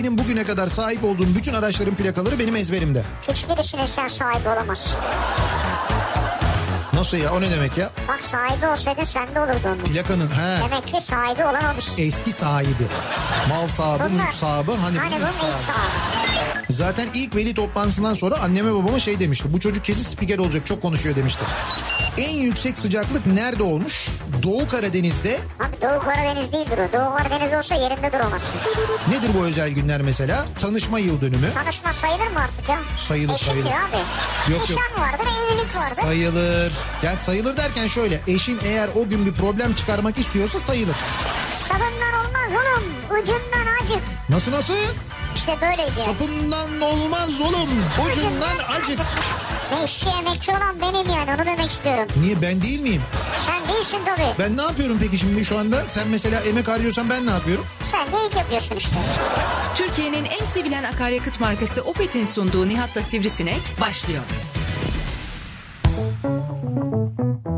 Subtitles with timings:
[0.00, 3.02] benim bugüne kadar sahip olduğum bütün araçların plakaları benim ezberimde.
[3.28, 4.98] Hiçbirisine sen sahibi olamazsın.
[6.92, 7.90] Nasıl ya o ne demek ya?
[8.08, 9.76] Bak sahibi olsaydı sende olurdu onun.
[9.78, 10.60] Plakanın he.
[10.70, 12.02] Demek ki sahibi olamamışsın.
[12.02, 12.86] Eski sahibi.
[13.48, 14.70] Mal sahibi, Bunlar- mülk sahibi.
[14.72, 15.56] Hani, Hani mülk ilk sahibi.
[15.56, 16.72] sahibi.
[16.72, 19.52] Zaten ilk veli toplantısından sonra anneme babama şey demişti.
[19.52, 21.44] Bu çocuk kesin spiker olacak çok konuşuyor demişti.
[22.18, 24.08] En yüksek sıcaklık nerede olmuş?
[24.42, 25.40] Doğu Karadeniz'de.
[25.60, 26.92] Abi Doğu Karadeniz değildir o.
[26.92, 28.50] Doğu Karadeniz olsa yerinde duramazsın.
[29.08, 30.44] Nedir bu özel günler mesela?
[30.60, 31.54] Tanışma yıl dönümü.
[31.54, 32.78] Tanışma sayılır mı artık ya?
[32.98, 33.66] Sayılır, Eşim sayılır.
[33.70, 34.52] abi.
[34.52, 34.70] Yok, yok.
[34.70, 36.02] Nişan vardır, evlilik vardır.
[36.02, 36.72] Sayılır.
[37.02, 38.20] Yani sayılır derken şöyle.
[38.26, 40.96] Eşin eğer o gün bir problem çıkarmak istiyorsa sayılır.
[41.58, 42.84] Sabından olmaz oğlum.
[43.22, 44.02] Ucundan acık.
[44.28, 44.74] Nasıl nasıl?
[45.34, 45.90] İşte böyleydi.
[45.90, 47.68] Sapından olmaz oğlum.
[48.10, 48.98] Ucundan acık.
[49.72, 52.06] Ne işçi emekçi olan benim yani onu demek istiyorum.
[52.22, 53.02] Niye ben değil miyim?
[53.46, 54.38] Sen değilsin tabii.
[54.38, 55.88] Ben ne yapıyorum peki şimdi şu anda?
[55.88, 57.66] Sen mesela emek harcıyorsan ben ne yapıyorum?
[57.82, 58.96] Sen de ilk yapıyorsun işte.
[59.74, 64.22] Türkiye'nin en sevilen akaryakıt markası Opet'in sunduğu Nihat'la Sivrisinek başlıyor.
[65.84, 67.49] Türkiye'nin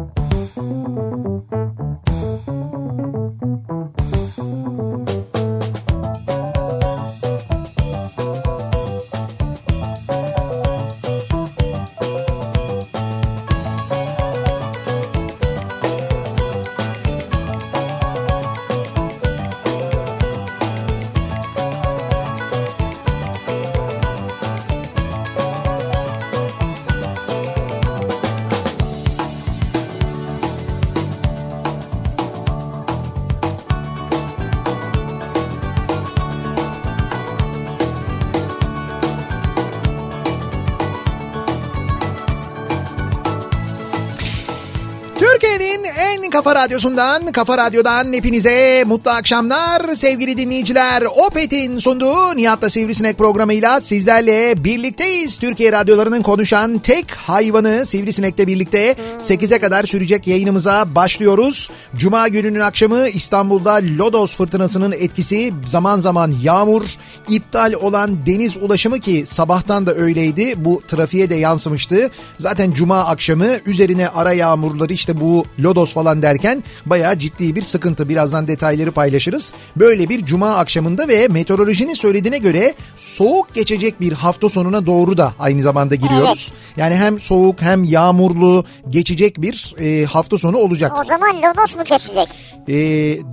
[46.42, 51.02] kafa radyosundan, kafa radyodan hepinize mutlu akşamlar sevgili dinleyiciler.
[51.02, 55.38] Opet'in sunduğu Nihat'la Sivrisinek programıyla sizlerle birlikteyiz.
[55.38, 61.70] Türkiye radyolarının konuşan tek hayvanı Sivrisinek'le birlikte 8'e kadar sürecek yayınımıza başlıyoruz.
[61.96, 66.82] Cuma gününün akşamı İstanbul'da Lodos fırtınasının etkisi zaman zaman yağmur,
[67.28, 70.54] iptal olan deniz ulaşımı ki sabahtan da öyleydi.
[70.64, 72.10] Bu trafiğe de yansımıştı.
[72.38, 78.08] Zaten cuma akşamı üzerine ara yağmurları işte bu lodos falan derken bayağı ciddi bir sıkıntı.
[78.08, 79.52] Birazdan detayları paylaşırız.
[79.76, 85.32] Böyle bir cuma akşamında ve meteorolojinin söylediğine göre soğuk geçecek bir hafta sonuna doğru da
[85.38, 86.52] aynı zamanda giriyoruz.
[86.76, 90.92] Yani hem soğuk hem yağmurlu geçecek bir e, hafta sonu olacak.
[91.00, 92.28] O zaman lodos mu kesecek?
[92.68, 92.76] E,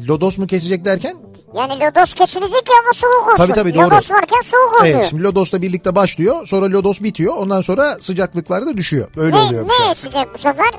[0.07, 1.15] lodos mu kesecek derken?
[1.55, 3.37] Yani lodos kesilecek ya ama soğuk olsun.
[3.37, 3.85] Tabii, tabii, doğru.
[3.85, 4.95] Lodos varken soğuk oluyor.
[4.95, 6.47] Evet şimdi Lodos'la birlikte başlıyor.
[6.47, 7.33] Sonra Lodos bitiyor.
[7.37, 9.09] Ondan sonra sıcaklıklar da düşüyor.
[9.17, 9.67] Öyle ne, oluyor.
[9.67, 10.71] ne esecek bu sefer?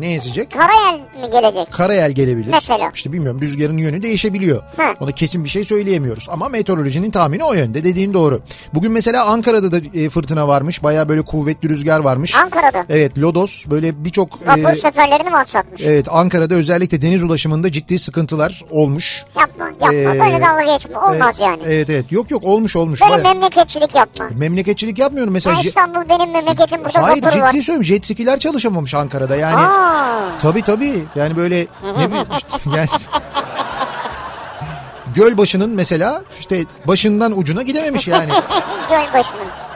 [0.00, 0.50] Ne ezecek?
[0.50, 1.72] Karayel mi gelecek?
[1.72, 2.50] Karayel gelebilir.
[2.50, 2.90] Mesela?
[2.94, 4.62] İşte bilmiyorum rüzgarın yönü değişebiliyor.
[4.76, 4.82] Hı.
[5.00, 6.26] Ona kesin bir şey söyleyemiyoruz.
[6.30, 8.40] Ama meteorolojinin tahmini o yönde dediğin doğru.
[8.74, 10.82] Bugün mesela Ankara'da da e, fırtına varmış.
[10.82, 12.34] Baya böyle kuvvetli rüzgar varmış.
[12.34, 12.84] Ankara'da.
[12.88, 14.46] Evet Lodos böyle birçok...
[14.48, 15.82] Vapur e, seferlerini mi aksatmış?
[15.84, 19.24] Evet Ankara'da özellikle deniz ulaşımında ciddi sıkıntılar olmuş.
[19.38, 21.62] Yapma yapma Ee, böyle dalga geçme olmaz evet, yani.
[21.66, 23.00] Evet evet yok yok olmuş olmuş.
[23.02, 24.28] Böyle Baya- memleketçilik yapma.
[24.36, 25.56] Memleketçilik yapmıyorum mesela.
[25.56, 27.50] Ya İstanbul benim memleketim burada Hayır vapur ciddi var.
[27.52, 29.56] söylüyorum jet skiler çalışamamış Ankara'da yani.
[29.56, 29.89] Aa,
[30.40, 32.26] Tabii tabii yani böyle ne bileyim
[32.76, 32.88] yani
[35.14, 38.32] göl başının mesela işte başından ucuna gidememiş yani.
[38.90, 39.69] göl başının.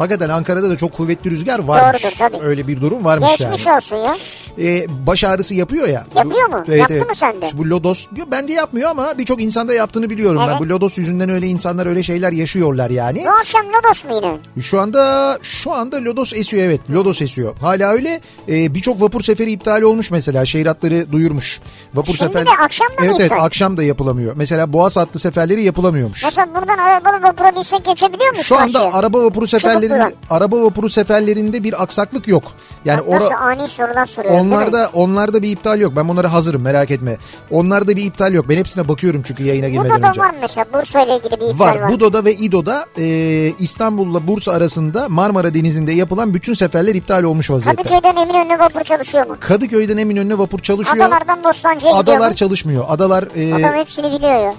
[0.00, 2.02] Hakikaten Ankara'da da çok kuvvetli rüzgar varmış.
[2.02, 2.36] Doğrudur, tabii.
[2.42, 3.76] Öyle bir durum varmış Geçmiş yani.
[3.76, 4.16] olsun ya.
[4.58, 6.04] Ee, baş ağrısı yapıyor ya.
[6.16, 6.64] Yapıyor mu?
[6.74, 7.46] Yaptı mı sende?
[7.46, 10.48] İşte bu lodos diyor ben de yapmıyor ama birçok insanda yaptığını biliyorum ben.
[10.48, 10.60] Evet.
[10.60, 13.24] Bu lodos yüzünden öyle insanlar öyle şeyler yaşıyorlar yani.
[13.26, 14.62] Bu akşam lodos mu yine?
[14.62, 16.80] Şu anda şu anda lodos esiyor evet.
[16.90, 17.56] Lodos esiyor.
[17.60, 18.20] Hala öyle.
[18.48, 20.46] Ee, birçok vapur seferi iptal olmuş mesela.
[20.46, 21.60] Şehir hatları duyurmuş.
[21.94, 24.32] Vapur Şimdi sefer de akşam da Evet evet akşam da yapılamıyor.
[24.36, 26.24] Mesela Boğaz hattı seferleri yapılamıyormuş.
[26.24, 28.92] Mesela buradan arabalı vapura binsek geçebiliyor muyuz Şu anda karşıya?
[28.92, 29.46] araba vapuru
[29.94, 32.42] seferlerinde araba vapuru seferlerinde bir aksaklık yok.
[32.84, 34.30] Yani Nasıl ora, ani sorular mi?
[34.40, 35.92] onlarda onlarda bir iptal yok.
[35.96, 37.16] Ben bunlara hazırım merak etme.
[37.50, 38.48] Onlarda bir iptal yok.
[38.48, 40.20] Ben hepsine bakıyorum çünkü yayına girmeden Burada önce.
[40.20, 41.76] da var mesela Bursa ile ilgili bir iptal Var.
[41.80, 41.90] var.
[41.90, 43.04] Budo'da ve İdo'da e,
[43.58, 47.82] İstanbul'la Bursa arasında Marmara Denizi'nde yapılan bütün seferler iptal olmuş vaziyette.
[47.82, 49.36] Kadıköy'den Eminönü'ne vapur çalışıyor mu?
[49.40, 51.06] Kadıköy'den Eminönü'ne vapur çalışıyor.
[51.06, 52.36] Adalardan Bostancı'ya gidiyor Adalar mu?
[52.36, 52.84] çalışmıyor.
[52.88, 54.54] Adalar e, Adam hepsini biliyor ya.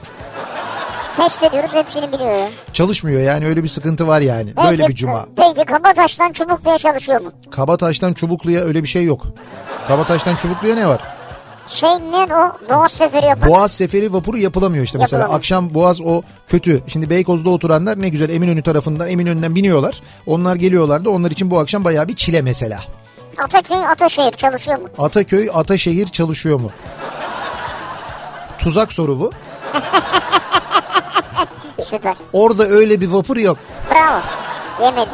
[1.18, 2.50] Test ediyoruz hepsini biliyor ya.
[2.74, 4.56] çalışmıyor yani öyle bir sıkıntı var yani.
[4.58, 5.26] Böyle Peki- bir cuma.
[5.36, 7.32] Peki Kabataş'tan Çubuklu'ya çalışıyor mu?
[7.52, 9.28] Kabataş'tan Çubuklu'ya öyle bir şey yok.
[9.88, 11.00] Kabataş'tan Çubuklu'ya ne var?
[11.68, 12.70] Şey ne o?
[12.70, 13.50] Boğaz seferi yapan.
[13.50, 15.22] Boğaz seferi vapuru yapılamıyor işte mesela.
[15.22, 15.40] Yapılamıyor.
[15.40, 16.82] Akşam Boğaz o kötü.
[16.88, 20.02] Şimdi Beykoz'da oturanlar ne güzel Eminönü tarafından Eminönü'nden biniyorlar.
[20.26, 22.80] Onlar geliyorlar da onlar için bu akşam bayağı bir çile mesela.
[23.44, 24.88] Ataköy Ataşehir çalışıyor mu?
[24.98, 26.72] Ataköy Ataşehir çalışıyor mu?
[28.58, 29.32] Tuzak soru bu.
[31.92, 32.16] Süper.
[32.34, 33.58] Orada öyle bir vapur yok.
[33.92, 34.22] Bravo.
[34.82, 35.10] Yemedi.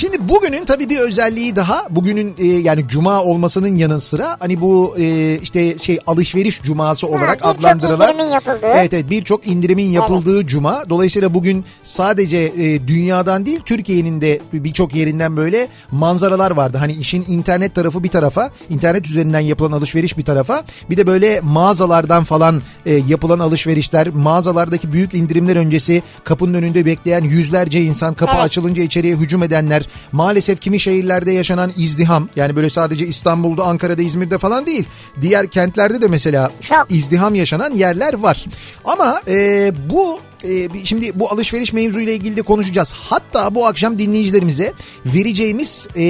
[0.00, 1.86] Şimdi bugünün tabii bir özelliği daha.
[1.90, 7.38] Bugünün e, yani cuma olmasının yanı sıra hani bu e, işte şey alışveriş cuması olarak
[7.38, 8.08] birçok adlandırılan.
[8.08, 8.66] indirimin yapıldığı.
[8.66, 10.84] Evet evet birçok indirimin yapıldığı cuma.
[10.90, 16.78] Dolayısıyla bugün sadece e, dünyadan değil Türkiye'nin de birçok yerinden böyle manzaralar vardı.
[16.78, 20.64] Hani işin internet tarafı bir tarafa, internet üzerinden yapılan alışveriş bir tarafa.
[20.90, 27.24] Bir de böyle mağazalardan falan e, yapılan alışverişler, mağazalardaki büyük indirimler öncesi kapının önünde bekleyen
[27.24, 28.44] yüzlerce insan, kapı Evet.
[28.44, 34.38] açılınca içeriye hücum edenler, maalesef kimi şehirlerde yaşanan izdiham, yani böyle sadece İstanbul'da, Ankara'da, İzmir'de
[34.38, 34.84] falan değil.
[35.20, 36.86] Diğer kentlerde de mesela Çok.
[36.90, 38.44] izdiham yaşanan yerler var.
[38.84, 42.92] Ama e, bu e, bir- şimdi bu alışveriş mevzuyla ilgili de konuşacağız.
[42.92, 44.72] Hatta bu akşam dinleyicilerimize
[45.06, 46.02] vereceğimiz e,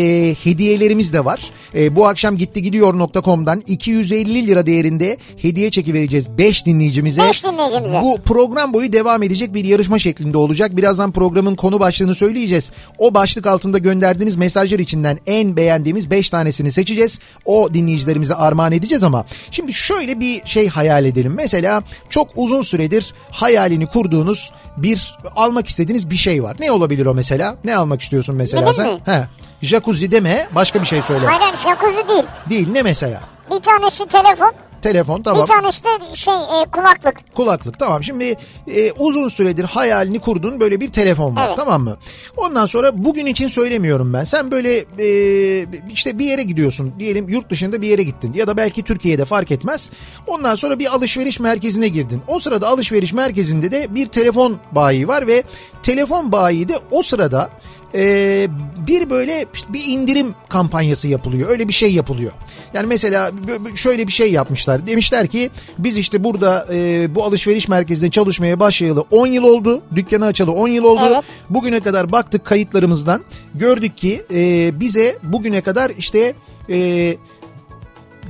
[0.45, 1.41] hediyelerimiz de var.
[1.75, 7.23] E, bu akşam gitti gidiyor.com'dan 250 lira değerinde hediye çeki vereceğiz 5 dinleyicimize.
[7.23, 8.01] Beş dinleyicimize.
[8.03, 10.77] Bu program boyu devam edecek bir yarışma şeklinde olacak.
[10.77, 12.73] Birazdan programın konu başlığını söyleyeceğiz.
[12.99, 17.21] O başlık altında gönderdiğiniz mesajlar içinden en beğendiğimiz 5 tanesini seçeceğiz.
[17.45, 21.33] O dinleyicilerimize armağan edeceğiz ama şimdi şöyle bir şey hayal edelim.
[21.37, 23.87] Mesela çok uzun süredir hayalini
[24.21, 26.57] kurduğunuz bir almak istediğiniz bir şey var.
[26.61, 27.57] Ne olabilir o mesela?
[27.65, 28.93] Ne almak istiyorsun mesela Benim sen?
[28.95, 29.01] mi?
[29.05, 29.27] He.
[29.63, 31.27] Jacuzzi deme başka bir şey söyle.
[31.27, 32.25] Hayır, jacuzzi değil.
[32.51, 33.21] Değil ne mesela?
[33.51, 34.53] Bir tanesi telefon,
[34.83, 35.43] Telefon tamam.
[35.43, 37.35] bir tanesi de şey e, kulaklık.
[37.35, 38.37] Kulaklık tamam şimdi
[38.75, 41.57] e, uzun süredir hayalini kurduğun böyle bir telefon var Evet.
[41.57, 41.97] tamam mı?
[42.37, 44.25] Ondan sonra bugün için söylemiyorum ben.
[44.25, 48.57] Sen böyle e, işte bir yere gidiyorsun diyelim yurt dışında bir yere gittin ya da
[48.57, 49.91] belki Türkiye'de fark etmez.
[50.27, 52.23] Ondan sonra bir alışveriş merkezine girdin.
[52.29, 55.43] O sırada alışveriş merkezinde de bir telefon bayi var ve
[55.83, 57.51] telefon bayi de o sırada
[57.95, 58.47] e,
[58.87, 61.51] bir böyle bir indirim kampanyası yapılıyor.
[61.51, 62.33] Öyle bir şey yapılıyor.
[62.75, 63.31] Yani mesela
[63.75, 64.87] şöyle bir şey yapmışlar.
[64.87, 69.83] Demişler ki biz işte burada e, bu alışveriş merkezinde çalışmaya başlayalı 10 yıl oldu.
[69.97, 71.09] Dükkanı açalı 10 yıl oldu.
[71.13, 71.25] Evet.
[71.51, 73.25] Bugüne kadar baktık kayıtlarımızdan.
[73.55, 76.35] Gördük ki e, bize bugüne kadar işte
[76.71, 77.17] e,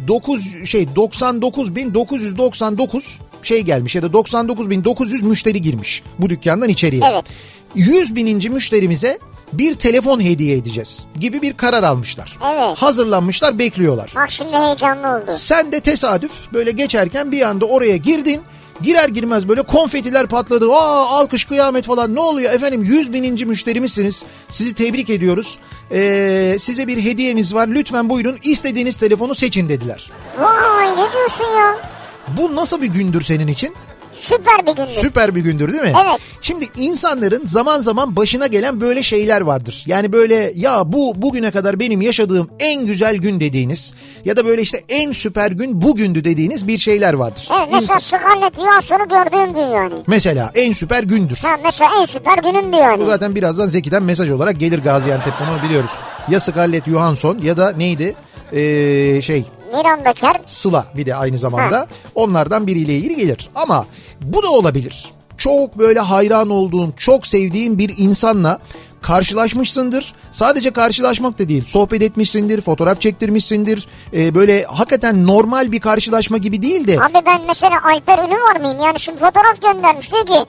[0.08, 7.02] 9 şey 99.999 şey gelmiş ya da 99.900 müşteri girmiş bu dükkandan içeriye.
[7.12, 7.24] Evet.
[7.74, 9.18] 100 bininci müşterimize
[9.52, 12.38] bir telefon hediye edeceğiz gibi bir karar almışlar.
[12.54, 12.78] Evet.
[12.78, 14.12] Hazırlanmışlar bekliyorlar.
[14.16, 15.30] Bak şimdi heyecanlı oldu.
[15.36, 18.40] Sen de tesadüf böyle geçerken bir anda oraya girdin.
[18.82, 20.72] Girer girmez böyle konfetiler patladı.
[20.72, 24.24] Aa alkış kıyamet falan ne oluyor efendim 100 bininci müşterimizsiniz.
[24.48, 25.58] Sizi tebrik ediyoruz.
[25.92, 30.10] Ee, size bir hediyemiz var lütfen buyurun istediğiniz telefonu seçin dediler.
[30.40, 31.76] Vay ne diyorsun ya?
[32.36, 33.74] Bu nasıl bir gündür senin için?
[34.12, 34.88] Süper bir gündü.
[35.00, 35.92] Süper bir gündür değil mi?
[36.04, 36.20] Evet.
[36.40, 39.84] Şimdi insanların zaman zaman başına gelen böyle şeyler vardır.
[39.86, 44.62] Yani böyle ya bu bugüne kadar benim yaşadığım en güzel gün dediğiniz ya da böyle
[44.62, 47.48] işte en süper gün bugündü dediğiniz bir şeyler vardır.
[47.56, 49.94] Evet mesela İnsan- Scarlett Johansson'u gördüğüm gün yani.
[50.06, 51.38] mesela en süper gündür.
[51.42, 53.00] Ha mesela en süper günümdü yani.
[53.02, 55.90] Bu zaten birazdan Zeki'den mesaj olarak gelir Gaziantep'ten onu biliyoruz.
[56.28, 58.14] Ya Scarlett Johansson ya da neydi?
[58.52, 59.44] Ee, şey
[59.76, 60.40] Miranda Kerr.
[60.46, 63.50] Sıla bir de aynı zamanda onlardan biriyle ilgili gelir.
[63.54, 63.86] Ama
[64.20, 65.12] bu da olabilir.
[65.38, 68.58] Çok böyle hayran olduğun, çok sevdiğin bir insanla
[69.02, 70.14] karşılaşmışsındır.
[70.30, 73.88] Sadece karşılaşmak da değil, sohbet etmişsindir, fotoğraf çektirmişsindir.
[74.14, 78.56] Ee, böyle hakikaten normal bir karşılaşma gibi değil de Abi ben mesela Alper Ünlü var
[78.60, 78.78] mıyım?
[78.78, 80.46] Yani şimdi fotoğraf göndermiş diyor ki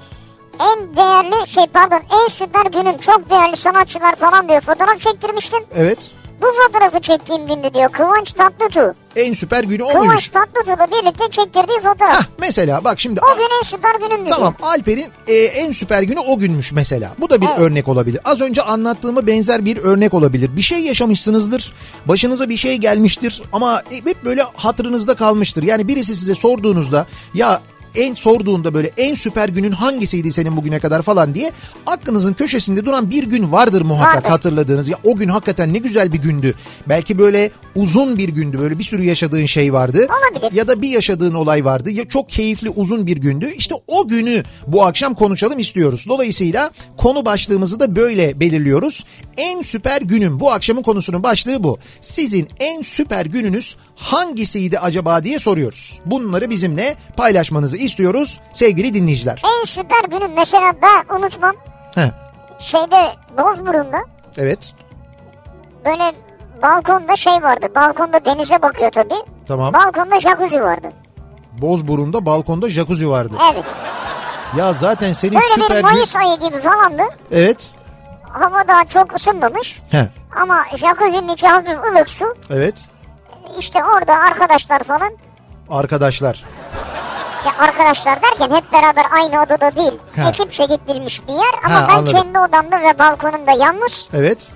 [0.59, 4.61] en değerli şey pardon en süper günüm çok değerli sanatçılar falan diyor.
[4.61, 5.59] Fotoğraf çektirmiştim.
[5.75, 8.95] evet Bu fotoğrafı çektiğim günde diyor Kıvanç Tatlıtuğ.
[9.15, 10.29] En süper günü Kıvanç oymuş.
[10.29, 12.13] Tatlıtuğ'la birlikte çektirdiği fotoğraf.
[12.13, 14.69] Hah, mesela bak şimdi O gün en süper günümdü Tamam diyor.
[14.69, 17.11] Alper'in e, en süper günü o günmüş mesela.
[17.19, 17.59] Bu da bir Evet.
[17.59, 18.19] örnek olabilir.
[18.23, 20.49] Az önce anlattığıma benzer bir örnek olabilir.
[20.55, 21.73] Bir şey yaşamışsınızdır.
[22.05, 25.63] Başınıza bir şey gelmiştir ama hep böyle hatırınızda kalmıştır.
[25.63, 27.61] Yani birisi size sorduğunuzda ya
[27.95, 31.51] en sorduğunda böyle en süper günün hangisiydi senin bugüne kadar falan diye
[31.85, 34.29] aklınızın köşesinde duran bir gün vardır muhakkak Vardır.
[34.29, 34.89] hatırladığınız.
[34.89, 36.53] Ya o gün hakikaten ne güzel bir gündü.
[36.89, 38.59] Belki böyle uzun bir gündü.
[38.59, 40.07] Böyle bir sürü yaşadığın şey vardı.
[40.31, 40.57] Olabilir.
[40.57, 41.91] Ya da bir yaşadığın olay vardı.
[41.91, 43.53] Ya çok keyifli uzun bir gündü.
[43.57, 46.05] İşte o günü bu akşam konuşalım istiyoruz.
[46.09, 49.05] Dolayısıyla konu başlığımızı da böyle belirliyoruz.
[49.37, 51.77] En süper günüm bu akşamın konusunun başlığı bu.
[52.01, 56.01] Sizin en süper gününüz hangisiydi acaba diye soruyoruz.
[56.05, 59.41] Bunları bizimle paylaşmanızı istiyoruz sevgili dinleyiciler.
[59.61, 61.55] En süper günüm mesela ben unutmam.
[61.95, 62.09] Heh,
[62.59, 63.97] Şeyde Bozburun'da
[64.37, 64.73] evet
[65.85, 66.13] böyle
[66.63, 67.67] balkonda şey vardı.
[67.75, 69.13] Balkonda denize bakıyor tabii.
[69.47, 69.73] tamam.
[69.73, 70.87] Balkonda jacuzzi vardı.
[71.61, 73.33] Bozburun'da balkonda jacuzzi vardı.
[73.53, 73.65] Evet.
[74.57, 75.91] Ya zaten senin Böyle süper bir gün...
[75.91, 77.03] Mayıs ayı gibi falandı.
[77.31, 77.69] Evet.
[78.29, 79.81] Hava daha çok ısınmamış.
[79.91, 80.05] Heh,
[80.41, 82.35] Ama jacuzzi'nin içi hafif ılık su.
[82.49, 82.85] evet.
[83.59, 85.11] İşte orada arkadaşlar falan.
[85.69, 86.43] Arkadaşlar.
[87.45, 89.93] Ya arkadaşlar derken hep beraber aynı odada değil.
[90.15, 90.29] Ha.
[90.29, 92.13] Ekipçe gidilmiş bir yer ama Ha, ben anladım.
[92.13, 94.53] kendi odamda ve balkonumda yalnız Evet.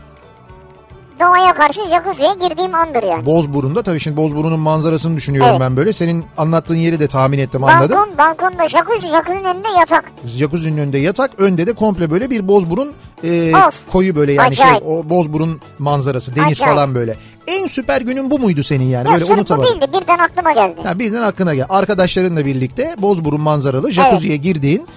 [1.19, 3.25] Doğaya karşı jacuzziye girdiğim andır yani.
[3.25, 5.61] Bozburun'da tabii şimdi Bozburun'un manzarasını düşünüyorum Evet.
[5.61, 5.93] ben böyle.
[5.93, 7.97] Senin anlattığın yeri de tahmin ettim anladım.
[7.97, 10.11] Balkon, balkonda jacuzzi, jacuzzi'nin önünde yatak.
[10.25, 12.93] Jacuzzi'nin önünde yatak, önde de komple böyle bir Bozburun
[13.23, 13.91] e, Of.
[13.91, 14.83] koyu böyle yani Acayip.
[14.83, 16.75] şey o Bozburun manzarası, deniz Acayip.
[16.75, 17.17] falan böyle.
[17.47, 19.07] En süper günün bu muydu senin yani?
[19.07, 19.71] Ya böyle sırf bu unutamadım.
[19.81, 20.81] değildi birden aklıma geldi.
[20.83, 21.65] Ha, birden aklına gel.
[21.69, 24.87] Arkadaşlarınla birlikte Bozburun manzaralı jacuzziye girdiğin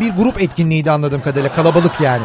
[0.00, 1.52] bir grup etkinliğiydi anladığım kadarıyla.
[1.54, 2.22] Kalabalık yani.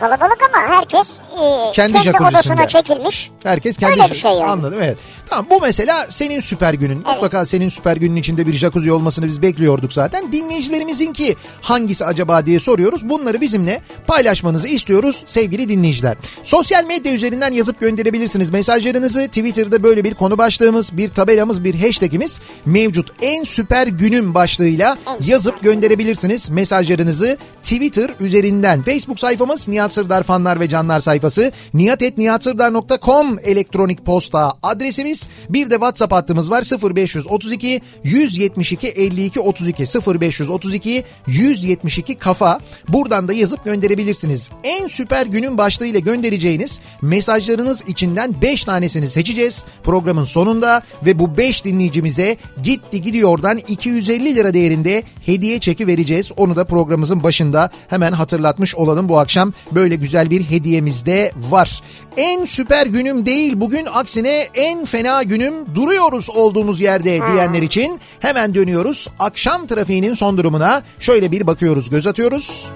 [0.00, 3.30] Kalabalık ama herkes e, Kendi kendi, odasına çekilmiş.
[3.42, 4.44] Herkes kendi Öyle bir şey yani.
[4.44, 4.98] Anladım evet.
[5.26, 6.96] Tamam bu mesela senin süper günün.
[6.96, 7.06] Evet.
[7.06, 10.32] Mutlaka senin süper günün içinde bir jacuzzi olmasını biz bekliyorduk zaten.
[10.32, 13.08] Dinleyicilerimizinki hangisi acaba diye soruyoruz.
[13.08, 16.16] Bunları bizimle paylaşmanızı istiyoruz sevgili dinleyiciler.
[16.42, 19.26] Sosyal medya üzerinden yazıp gönderebilirsiniz mesajlarınızı.
[19.26, 23.12] Twitter'da böyle bir konu başlığımız, bir tabelamız, bir hashtagimiz mevcut.
[23.22, 28.82] En süper günüm başlığıyla yazıp gönderebilirsiniz mesajlarınızı Twitter üzerinden.
[28.82, 31.52] Facebook sayfamız Nihat Sırdar fanlar ve canlar sayfası.
[31.74, 35.28] nihatetnihatsırdar.com elektronik posta adresimiz.
[35.48, 36.64] Bir de WhatsApp hattımız var
[36.96, 39.84] 0532 172 52 32
[40.20, 42.60] 0532 172 kafa.
[42.88, 44.50] Buradan da yazıp gönderebilirsiniz.
[44.64, 51.64] En süper günün başlığıyla göndereceğiniz mesajlarınız içinden 5 tanesini seçeceğiz programın sonunda ve bu 5
[51.64, 56.32] dinleyicimize gitti gidiyordan 250 lira değerinde hediye çeki vereceğiz.
[56.36, 61.82] Onu da programımızın başında hemen hatırlatmış olalım bu akşam böyle güzel bir hediyemiz de var.
[62.16, 68.54] En süper günüm değil bugün aksine en fena günüm duruyoruz olduğumuz yerde diyenler için hemen
[68.54, 69.08] dönüyoruz.
[69.18, 72.70] Akşam trafiğinin son durumuna şöyle bir bakıyoruz göz atıyoruz.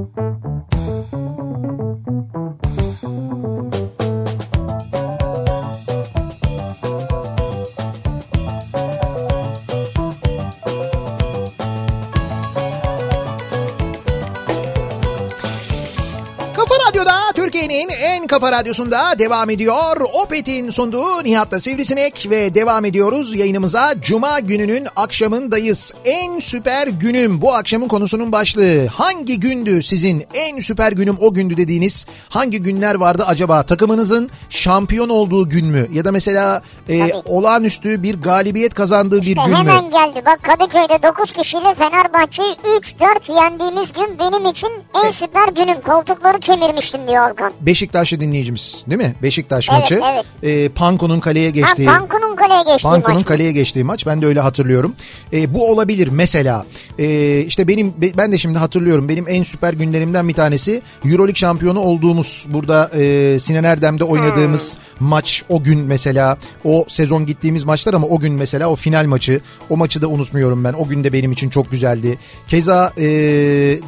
[18.35, 20.01] kafa radyosunda devam ediyor.
[20.25, 23.95] Opet'in sunduğu Nihat'la Sivrisinek ve devam ediyoruz yayınımıza.
[24.01, 25.93] Cuma gününün akşamındayız.
[26.05, 28.87] En süper günüm bu akşamın konusunun başlığı.
[28.87, 33.63] Hangi gündü sizin en süper günüm o gündü dediğiniz hangi günler vardı acaba?
[33.63, 35.87] Takımınızın şampiyon olduğu gün mü?
[35.93, 37.13] Ya da mesela e, Tabii.
[37.25, 39.57] olağanüstü bir galibiyet kazandığı bir İşte gün mü?
[39.59, 40.23] hemen geldi.
[40.27, 44.71] Bak Kadıköy'de 9 kişiyle Fenerbahçe'yi 3-4 yendiğimiz gün benim için
[45.05, 45.81] en süper günüm.
[45.81, 47.53] Koltukları kemirmiştim diyor Volkan.
[47.61, 49.15] Beşiktaşlı dinleyicimiz değil mi?
[49.23, 50.01] Beşiktaş Evet, maçı.
[50.13, 50.25] evet.
[50.43, 51.85] E, Panko'nun kaleye Ha, geçtiği.
[51.87, 53.27] Panku'nun kaleye geçtiği Panko'nun maç.
[53.27, 54.07] kaleye geçtiği maç.
[54.07, 54.95] Ben de öyle hatırlıyorum.
[55.33, 56.67] E, bu olabilir mesela.
[56.99, 59.09] E, işte benim be- ben de şimdi hatırlıyorum.
[59.09, 65.43] Benim en süper günlerimden bir tanesi Euroleague şampiyonu olduğumuz burada e, Sinan Erdem'de oynadığımız maç
[65.49, 66.37] o gün mesela.
[66.65, 69.41] O sezon gittiğimiz maçlar ama o gün mesela o final maçı.
[69.71, 70.73] O maçı da unutmuyorum ben.
[70.73, 72.19] O gün de benim için çok güzeldi.
[72.49, 73.05] Keza e,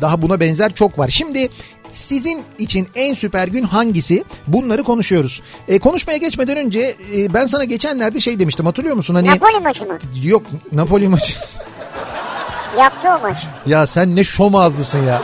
[0.00, 1.08] daha buna benzer çok var.
[1.08, 1.48] Şimdi
[1.92, 4.24] sizin için en süper gün hangisi?
[4.46, 5.42] Bunları konuşuyoruz.
[5.68, 9.14] E, konuşmaya geçmeden önce e, ben sana geçenlerde şey demiştim hatırlıyor musun?
[9.14, 9.98] Hani Napoli maçı mı?
[10.24, 11.32] yok Napoli maçı.
[12.78, 13.36] Yaptı o maç.
[13.66, 15.22] ya sen ne şom ağızlısın ya.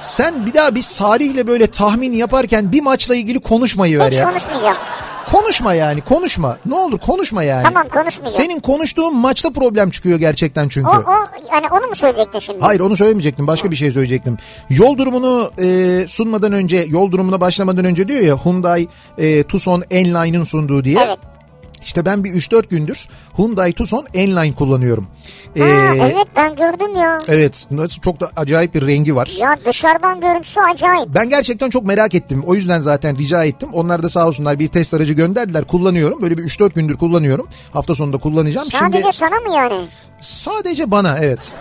[0.00, 4.24] Sen bir daha bir Salih'le böyle tahmin yaparken bir maçla ilgili konuşmayı ver Hiç ya.
[4.30, 4.76] konuşmayacağım.
[5.32, 6.58] Konuşma yani konuşma.
[6.66, 7.62] Ne olur konuşma yani.
[7.64, 8.26] Tamam konuşmayacağım.
[8.26, 10.88] Senin konuştuğun maçta problem çıkıyor gerçekten çünkü.
[10.88, 11.14] O, o
[11.52, 12.58] yani onu mu söyleyecektin şimdi?
[12.60, 13.46] Hayır onu söylemeyecektim.
[13.46, 14.36] Başka bir şey söyleyecektim.
[14.70, 20.42] Yol durumunu e, sunmadan önce, yol durumuna başlamadan önce diyor ya Hyundai e, Tucson N-Line'ın
[20.44, 20.98] sunduğu diye.
[21.06, 21.18] Evet.
[21.86, 25.06] İşte ben bir 3-4 gündür Hyundai Tucson N-Line kullanıyorum.
[25.58, 25.64] Ha,
[25.96, 27.18] evet ben gördüm ya.
[27.28, 27.66] evet.
[27.70, 29.30] nasıl- Çok da acayip bir rengi var.
[29.40, 31.08] Ya dışarıdan görüntüsü acayip.
[31.14, 32.42] Ben gerçekten çok merak ettim.
[32.46, 33.68] O yüzden zaten rica ettim.
[33.72, 35.64] Onlar da sağ olsunlar bir test aracı gönderdiler.
[35.66, 36.22] Kullanıyorum.
[36.22, 37.48] Böyle bir 3-4 gündür kullanıyorum.
[37.72, 38.68] Hafta sonunda kullanacağım.
[38.70, 39.88] Sadece Şimdi sana mı yani?
[40.20, 41.52] sadece bana evet.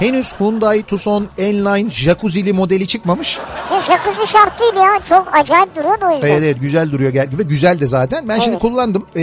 [0.00, 3.38] Henüz Hyundai Tucson N-Line jacuzzi'li modeli çıkmamış.
[3.72, 5.00] Ya jacuzzi şart değil ya.
[5.08, 6.28] Çok acayip duruyor da o yüzden.
[6.28, 8.28] Evet evet güzel duruyor ve güzel de zaten.
[8.28, 8.60] Ben şimdi Evet.
[8.60, 9.06] kullandım.
[9.16, 9.20] Ee,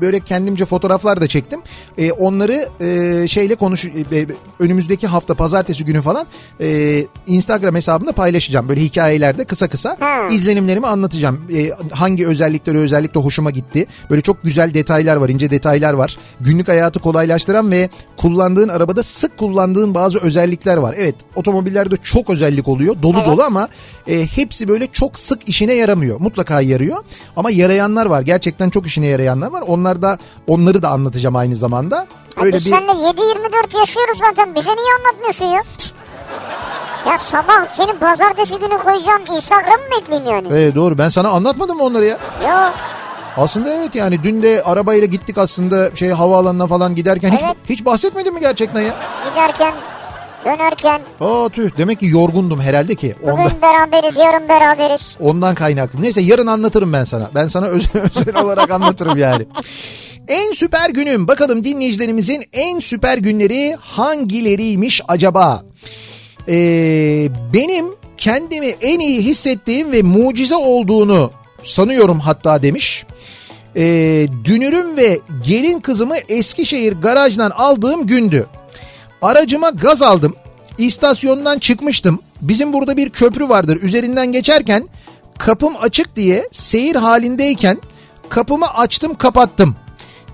[0.00, 1.60] böyle kendimce fotoğraflar da çektim.
[1.98, 4.26] Ee, onları e, şeyle konuş e,
[4.58, 6.26] önümüzdeki hafta pazartesi günü falan
[6.60, 8.68] e, Instagram hesabımda paylaşacağım.
[8.68, 10.28] Böyle hikayelerde kısa kısa Ha.
[10.30, 11.40] izlenimlerimi anlatacağım.
[11.54, 13.86] E, hangi özellikleri özellikle hoşuma gitti.
[14.10, 16.16] Böyle çok güzel detaylar var, ince detaylar var.
[16.40, 20.94] Günlük hayatı kolaylaştıran ve kullandığın arabada sık kullandığın bazı özellikler var.
[20.98, 23.02] Evet, otomobillerde çok özellik oluyor.
[23.02, 23.26] Dolu Evet.
[23.26, 23.68] dolu ama
[24.08, 26.20] e, hepsi böyle çok sık işine yaramıyor.
[26.20, 27.04] Mutlaka yarıyor.
[27.36, 28.22] Ama yarayanlar var.
[28.22, 29.64] Gerçekten çok işine yarayanlar var.
[29.66, 31.96] Onlar da onları da anlatacağım aynı zamanda.
[31.96, 34.54] Ya Öyle biz bir seninle 7-24 yaşıyoruz zaten.
[34.54, 35.62] Bize niye anlatmıyorsun ya?
[37.06, 40.48] Ya sabah senin pazartesi günü koyacağın Instagram mı bekleyeyim yani?
[40.50, 40.98] Evet, doğru.
[40.98, 42.18] Ben sana anlatmadım mı onları ya?
[42.42, 42.72] Yok.
[43.36, 47.56] Aslında evet yani dün de arabayla gittik aslında şey havaalanına falan giderken hiç, Evet.
[47.68, 48.94] hiç bahsetmedin mi gerçekten ya?
[49.30, 49.74] Giderken,
[50.44, 53.14] dönerken Aa tüh demek ki yorgundum herhalde ki.
[53.22, 55.16] bugün Ondan, beraberiz, yarın beraberiz.
[55.20, 56.02] ondan kaynaklı.
[56.02, 57.30] Neyse yarın anlatırım ben sana.
[57.34, 59.46] Ben sana özel, özel olarak anlatırım yani.
[60.28, 61.28] En süper günüm.
[61.28, 65.62] Bakalım dinleyicilerimizin en süper günleri hangileriymiş acaba?
[66.48, 67.86] Ee, benim
[68.16, 71.30] kendimi en iyi hissettiğim ve mucize olduğunu
[71.62, 73.04] sanıyorum hatta demiş.
[73.76, 78.46] Ee, dünürüm ve gelin kızımı Eskişehir garajdan aldığım gündü.
[79.22, 80.34] Aracıma gaz aldım.
[80.78, 82.18] İstasyondan çıkmıştım.
[82.40, 83.82] Bizim burada bir köprü vardır.
[83.82, 84.88] Üzerinden geçerken
[85.38, 87.78] kapım açık diye seyir halindeyken
[88.28, 89.76] kapımı açtım kapattım.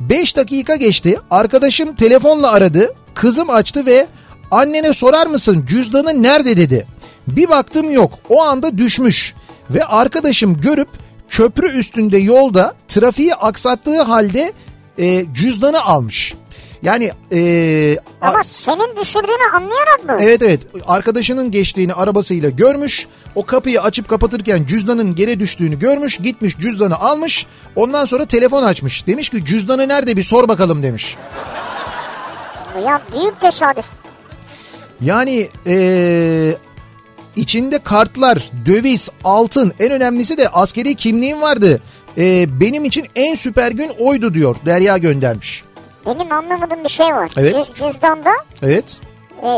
[0.01, 1.21] 5 dakika geçti.
[1.31, 2.95] Arkadaşım telefonla aradı.
[3.15, 4.07] Kızım açtı ve
[4.51, 6.87] annene sorar mısın cüzdanı nerede dedi.
[7.27, 8.13] Bir baktım yok.
[8.29, 9.35] O anda düşmüş.
[9.71, 10.89] Ve arkadaşım görüp
[11.29, 14.53] köprü üstünde yolda trafiği aksattığı halde
[14.99, 16.35] e, cüzdanı almış.
[16.83, 20.17] Yani e, Ama senin düşürdüğünü anlayarak mı?
[20.21, 23.07] Evet evet arkadaşının geçtiğini arabasıyla görmüş.
[23.35, 26.19] O kapıyı açıp kapatırken cüzdanın geri düştüğünü görmüş.
[26.19, 27.47] Gitmiş cüzdanı almış.
[27.77, 29.07] Ondan sonra telefon açmış.
[29.07, 31.17] Demiş ki cüzdanı nerede bir sor bakalım demiş.
[32.87, 33.85] Ya büyük tesadüf.
[35.01, 36.57] Yani eee,
[37.41, 41.81] içinde kartlar, döviz, altın en önemlisi de askeri kimliğim vardı.
[42.17, 45.65] Eee, benim için en süper gün oydu diyor Derya göndermiş.
[46.07, 47.31] Benim anlamadığım bir şey var.
[47.37, 47.55] Evet.
[47.55, 48.31] Cü- cüzdanda
[48.63, 48.97] Evet.
[49.43, 49.49] e,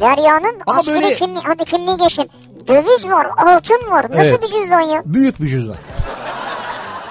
[0.00, 2.26] Derya'nın Ama askeri böyle- kimliği, hadi kimliği geçtim.
[2.68, 4.06] Döviz var, altın var.
[4.10, 4.42] Nasıl Evet.
[4.42, 5.02] bir cüzdan ya?
[5.06, 5.76] Büyük bir cüzdan.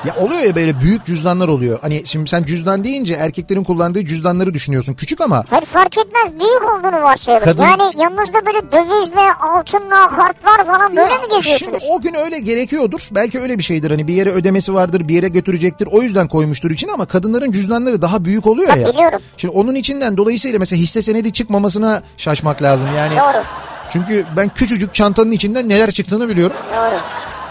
[0.06, 1.79] Ya oluyor ya böyle büyük cüzdanlar oluyor.
[1.82, 4.94] Hani şimdi sen cüzdan deyince erkeklerin kullandığı cüzdanları düşünüyorsun.
[4.94, 7.46] Küçük ama Hayır fark etmez büyük olduğunu varsayalım.
[7.46, 11.60] Kadın- Yani yanınızda böyle dövizle, altınla, kartlar falan böyle Ya mi geziyorsunuz?
[11.60, 13.08] Şimdi o gün öyle gerekiyordur.
[13.12, 13.91] Belki öyle bir şeydir.
[13.91, 15.88] Hani bir yere ödemesi vardır, bir yere götürecektir.
[15.91, 18.88] O yüzden koymuştur için ama kadınların cüzdanları daha büyük oluyor Ha, ya.
[18.94, 19.20] biliyorum.
[19.38, 22.88] Şimdi onun içinden dolayısıyla mesela hisse senedi çıkmamasına şaşmak lazım.
[22.98, 23.44] Yani Doğru.
[23.90, 26.55] çünkü ben küçücük çantanın içinden neler çıktığını biliyorum.
[26.77, 27.00] Doğru.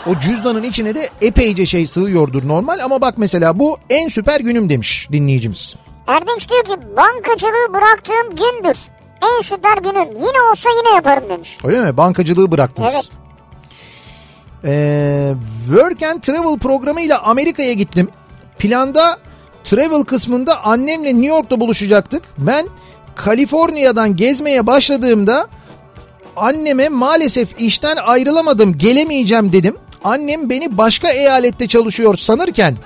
[0.08, 4.70] O cüzdanın içine de epeyce şey sığıyordur normal ama bak mesela bu en süper günüm
[4.70, 5.76] demiş dinleyicimiz.
[6.06, 8.78] Erdinç diyor ki bankacılığı bıraktığım gündür.
[9.22, 10.08] En süper günüm.
[10.16, 11.58] Yine olsa yine yaparım demiş.
[11.64, 11.96] Öyle mi?
[11.96, 12.94] Bankacılığı bıraktınız.
[12.94, 13.08] Evet.
[14.64, 15.34] Ee,
[15.66, 18.08] Work and Travel programıyla Amerika'ya gittim.
[18.58, 19.18] Planda
[19.64, 22.22] travel kısmında annemle New York'ta buluşacaktık.
[22.38, 22.68] Ben
[23.14, 25.48] Kaliforniya'dan gezmeye başladığımda
[26.36, 29.76] anneme maalesef işten ayrılamadım gelemeyeceğim dedim.
[30.04, 32.76] Annem beni başka eyalette çalışıyor sanırken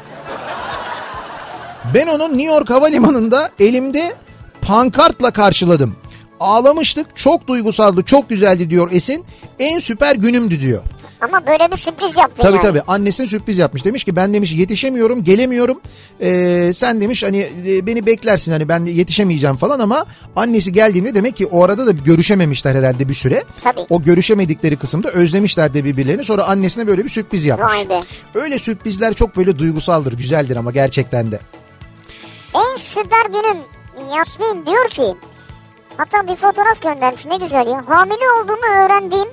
[1.95, 4.15] ben onu New York Havalimanı'nda elimde
[4.63, 5.97] pankartla karşıladım.
[6.41, 9.25] Ağlamıştık çok duygusaldı çok güzeldi diyor Esin.
[9.59, 10.83] En süper günümdü diyor.
[11.23, 12.63] Ama böyle bir sürpriz yaptın Tabii yani.
[12.63, 13.85] tabii annesine sürpriz yapmış.
[13.85, 15.81] Demiş ki ben demiş yetişemiyorum gelemiyorum.
[16.21, 20.07] Ee, sen demiş hani e, beni beklersin hani ben yetişemeyeceğim falan ama
[20.37, 23.45] annesi geldiğinde demek ki o arada da görüşememişler herhalde bir süre.
[23.65, 23.81] Tabii.
[23.91, 26.25] O görüşemedikleri kısımda özlemişler de birbirlerini.
[26.25, 27.73] Sonra annesine böyle bir sürpriz yapmış.
[27.73, 28.01] Vay be.
[28.35, 31.41] Öyle sürprizler çok böyle duygusaldır güzeldir ama gerçekten de.
[32.55, 33.59] En süper günüm
[34.17, 35.15] Yasmin diyor ki
[35.97, 37.83] hatta bir fotoğraf göndermiş ne güzel ya.
[37.87, 39.29] Hamile olduğumu öğrendiğim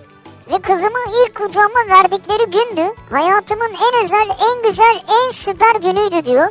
[0.49, 2.93] ve kızımı ilk kucağıma verdikleri gündü.
[3.11, 6.47] Hayatımın en özel, en güzel, en süper günüydü diyor.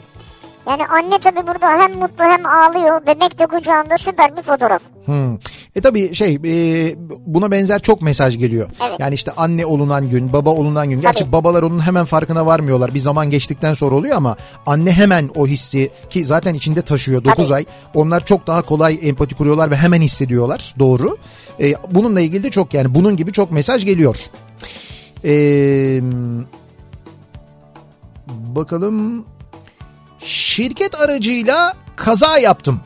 [0.67, 3.07] Yani anne tabii burada hem mutlu hem ağlıyor.
[3.07, 4.83] Bebek de kucağında süper bir fotoğraf.
[5.05, 5.39] Hmm.
[5.79, 6.95] E tabii şey e,
[7.27, 8.69] buna benzer çok mesaj geliyor.
[8.89, 9.01] Evet.
[9.01, 11.01] Yani işte anne olunan gün, baba olunan gün.
[11.01, 11.33] Gerçi Tabii.
[11.33, 12.95] babalar onun hemen farkına varmıyorlar.
[12.95, 14.37] Bir zaman geçtikten sonra oluyor ama
[14.67, 17.55] anne hemen o hissi ki zaten içinde taşıyor 9 Tabii.
[17.57, 17.65] ay.
[17.95, 20.75] Onlar çok daha kolay empati kuruyorlar ve hemen hissediyorlar.
[20.79, 21.17] Doğru.
[21.61, 24.17] E, bununla ilgili de çok yani bunun gibi çok mesaj geliyor.
[25.25, 26.03] Eee
[28.29, 29.25] bakalım
[30.21, 32.81] şirket aracıyla kaza yaptım.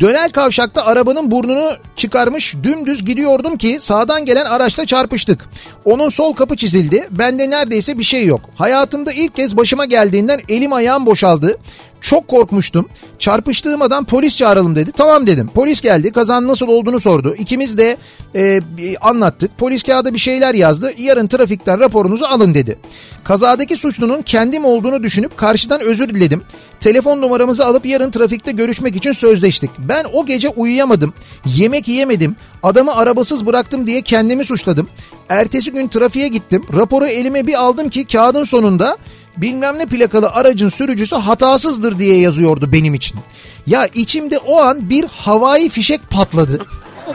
[0.00, 5.48] Dönel kavşakta arabanın burnunu çıkarmış dümdüz gidiyordum ki sağdan gelen araçla çarpıştık.
[5.84, 7.08] Onun sol kapı çizildi.
[7.10, 8.40] Bende neredeyse bir şey yok.
[8.56, 11.58] Hayatımda ilk kez başıma geldiğinden elim ayağım boşaldı.
[12.00, 12.88] Çok korkmuştum.
[13.18, 14.92] Çarpıştığım adam polis çağıralım dedi.
[14.92, 15.50] Tamam dedim.
[15.54, 16.12] Polis geldi.
[16.12, 17.34] Kazanın nasıl olduğunu sordu.
[17.38, 17.96] İkimiz de
[18.34, 18.60] e,
[19.00, 19.58] anlattık.
[19.58, 20.92] Polis kağıda bir şeyler yazdı.
[20.98, 22.78] Yarın trafikten raporunuzu alın dedi.
[23.24, 26.42] Kazadaki suçlunun kendim olduğunu düşünüp karşıdan özür diledim.
[26.80, 29.70] Telefon numaramızı alıp yarın trafikte görüşmek için sözleştik.
[29.78, 31.14] Ben o gece uyuyamadım.
[31.46, 32.36] Yemek yiyemedim.
[32.62, 34.88] Adamı arabasız bıraktım diye kendimi suçladım.
[35.28, 36.64] Ertesi gün trafiğe gittim.
[36.76, 38.96] Raporu elime bir aldım ki kağıdın sonunda
[39.40, 43.20] bilmem ne plakalı aracın sürücüsü hatasızdır diye yazıyordu benim için.
[43.66, 46.66] Ya içimde o an bir havai fişek patladı.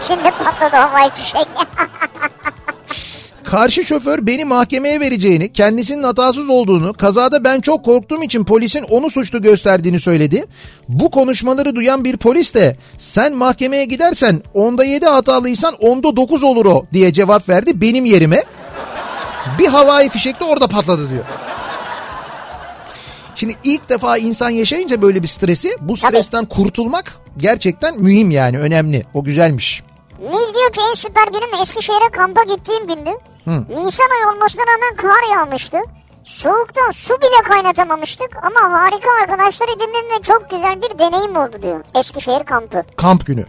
[0.01, 1.47] İçinde patladı havai fişek.
[3.43, 9.09] Karşı şoför beni mahkemeye vereceğini, kendisinin hatasız olduğunu, kazada ben çok korktuğum için polisin onu
[9.09, 10.45] suçlu gösterdiğini söyledi.
[10.87, 16.65] Bu konuşmaları duyan bir polis de sen mahkemeye gidersen onda 7 hatalıysan onda 9 olur
[16.65, 18.43] o diye cevap verdi benim yerime.
[19.59, 21.23] Bir havai fişek de orada patladı diyor.
[23.35, 29.05] Şimdi ilk defa insan yaşayınca böyle bir stresi bu stresten kurtulmak gerçekten mühim yani önemli.
[29.13, 29.83] O güzelmiş.
[30.19, 33.09] Nil diyor ki en süper günüm Eskişehir'e kampa gittiğim gündü.
[33.69, 35.77] Nisan ayı olmasına rağmen kar yağmıştı.
[36.23, 41.83] Soğuktan su bile kaynatamamıştık ama harika arkadaşlar edindim ve çok güzel bir deneyim oldu diyor.
[41.95, 42.83] Eskişehir kampı.
[42.95, 43.45] Kamp günü.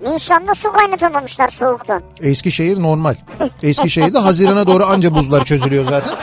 [0.00, 2.02] Nisan'da su kaynatamamışlar soğuktan.
[2.22, 3.14] Eskişehir normal.
[3.62, 6.14] Eskişehir'de Haziran'a doğru anca buzlar çözülüyor zaten.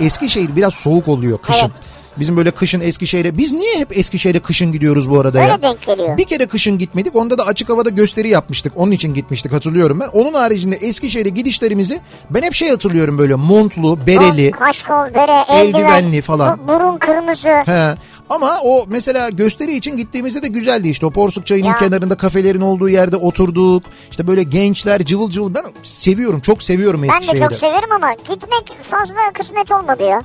[0.00, 1.72] Eskişehir biraz soğuk oluyor kışın.
[1.76, 1.95] Evet.
[2.18, 5.52] Bizim böyle kışın Eskişehir'e biz niye hep Eskişehir'e kışın gidiyoruz bu arada ya?
[5.52, 6.16] Öyle denk geliyor.
[6.18, 7.16] Bir kere kışın gitmedik.
[7.16, 8.72] Onda da açık havada gösteri yapmıştık.
[8.76, 10.08] Onun için gitmiştik hatırlıyorum ben.
[10.08, 12.00] Onun haricinde Eskişehir'e gidişlerimizi
[12.30, 14.50] ben hep şey hatırlıyorum böyle montlu, bereli.
[14.50, 16.58] Kaşkol, bere, eldiven, eldivenli falan.
[16.64, 17.48] bu- burun kırmızı.
[17.48, 17.94] He.
[18.30, 21.06] Ama o mesela gösteri için gittiğimizde de güzeldi işte.
[21.06, 21.76] O Porsuk Çayı'nın Ya.
[21.78, 23.82] kenarında kafelerin olduğu yerde oturduk.
[24.10, 25.54] İşte böyle gençler cıvıl cıvıl.
[25.54, 27.40] Ben seviyorum, çok seviyorum Ben de Eskişehir'i.
[27.40, 30.22] çok severim ama gitmek fazla kısmet olmadı ya.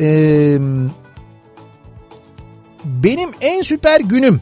[0.00, 0.58] Ee,
[2.84, 4.40] benim en süper günüm.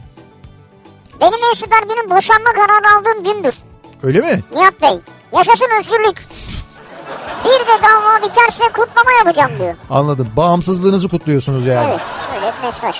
[1.21, 3.55] Benim en süper günüm boşanma kararı aldığım gündür.
[4.03, 4.43] Öyle mi?
[4.51, 4.99] Nihat Bey.
[5.33, 6.27] Yaşasın özgürlük.
[7.45, 9.75] Bir de dava biterse kutlama yapacağım diyor.
[9.89, 10.29] Anladım.
[10.35, 11.89] Bağımsızlığınızı kutluyorsunuz yani.
[11.89, 12.01] Evet
[12.35, 12.97] öyle mesaj.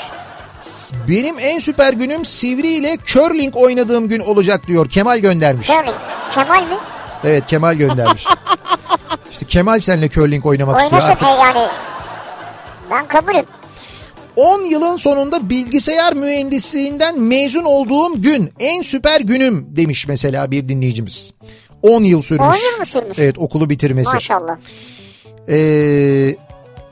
[1.08, 4.89] Benim en süper günüm Sivri ile curling oynadığım gün olacak diyor.
[4.89, 5.68] Kemal göndermiş.
[5.68, 5.96] Curling.
[6.36, 6.78] Kemal mi?
[7.24, 8.26] Evet Kemal göndermiş.
[9.32, 11.02] işte Kemal seninle curling oynamak istiyor.
[11.02, 11.68] Oynasın Artık e yani.
[12.91, 13.46] Ben kabulüm.
[14.36, 21.34] 10 yılın sonunda bilgisayar mühendisliğinden mezun olduğum gün en süper günüm demiş mesela bir dinleyicimiz.
[21.82, 22.56] 10 yıl sürmüş.
[22.58, 23.19] 10 yıl mı sürmüş?
[23.19, 24.13] Evet okulu bitirmesi.
[24.13, 24.58] Maşallah.
[25.50, 26.36] Ee,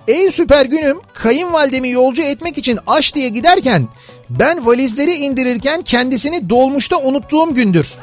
[0.08, 3.88] en süper günüm kayınvalidemi yolcu etmek için aş diye giderken
[4.30, 7.94] ben valizleri indirirken kendisini dolmuşta unuttuğum gündür.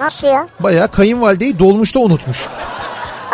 [0.00, 0.48] Nasıl ya?
[0.60, 2.46] Bayağı kayınvalideyi dolmuşta unutmuş.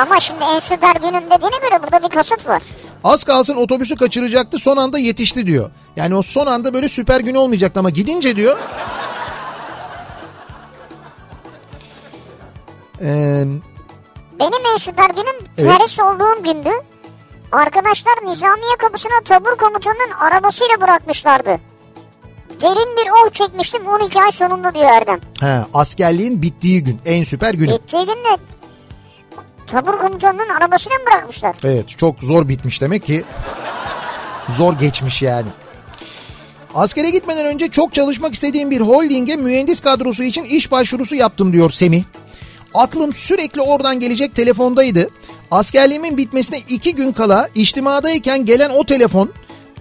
[0.00, 2.62] Ama şimdi en süper günüm dediğine göre burada bir kasıt var.
[3.04, 5.70] Az kalsın otobüsü kaçıracaktı son anda yetişti diyor.
[5.96, 8.58] Yani o son anda böyle süper gün olmayacaktı ama gidince diyor.
[13.00, 13.44] Ee,
[14.40, 15.98] Benim en süper günüm Evet.
[16.02, 16.70] olduğum gündü.
[17.52, 21.60] Arkadaşlar Nizamiye kapısına tabur komutanının arabasıyla bırakmışlardı.
[22.60, 25.20] Derin bir oh çekmiştim 12 ay sonunda diyor Erdem.
[25.40, 27.72] he, askerliğin bittiği gün en süper günü.
[27.72, 28.36] Gittiği gün de
[29.70, 31.56] tabur komutanının arabasıyla mı bırakmışlar?
[31.64, 33.24] Evet çok zor bitmiş demek ki.
[34.48, 35.48] Zor geçmiş yani.
[36.74, 41.70] Askere gitmeden önce çok çalışmak istediğim bir holdinge mühendis kadrosu için iş başvurusu yaptım diyor
[41.70, 42.02] Semih.
[42.74, 45.08] Aklım sürekli oradan gelecek telefondaydı.
[45.50, 49.32] Askerliğimin bitmesine iki gün kala içtimadayken gelen o telefon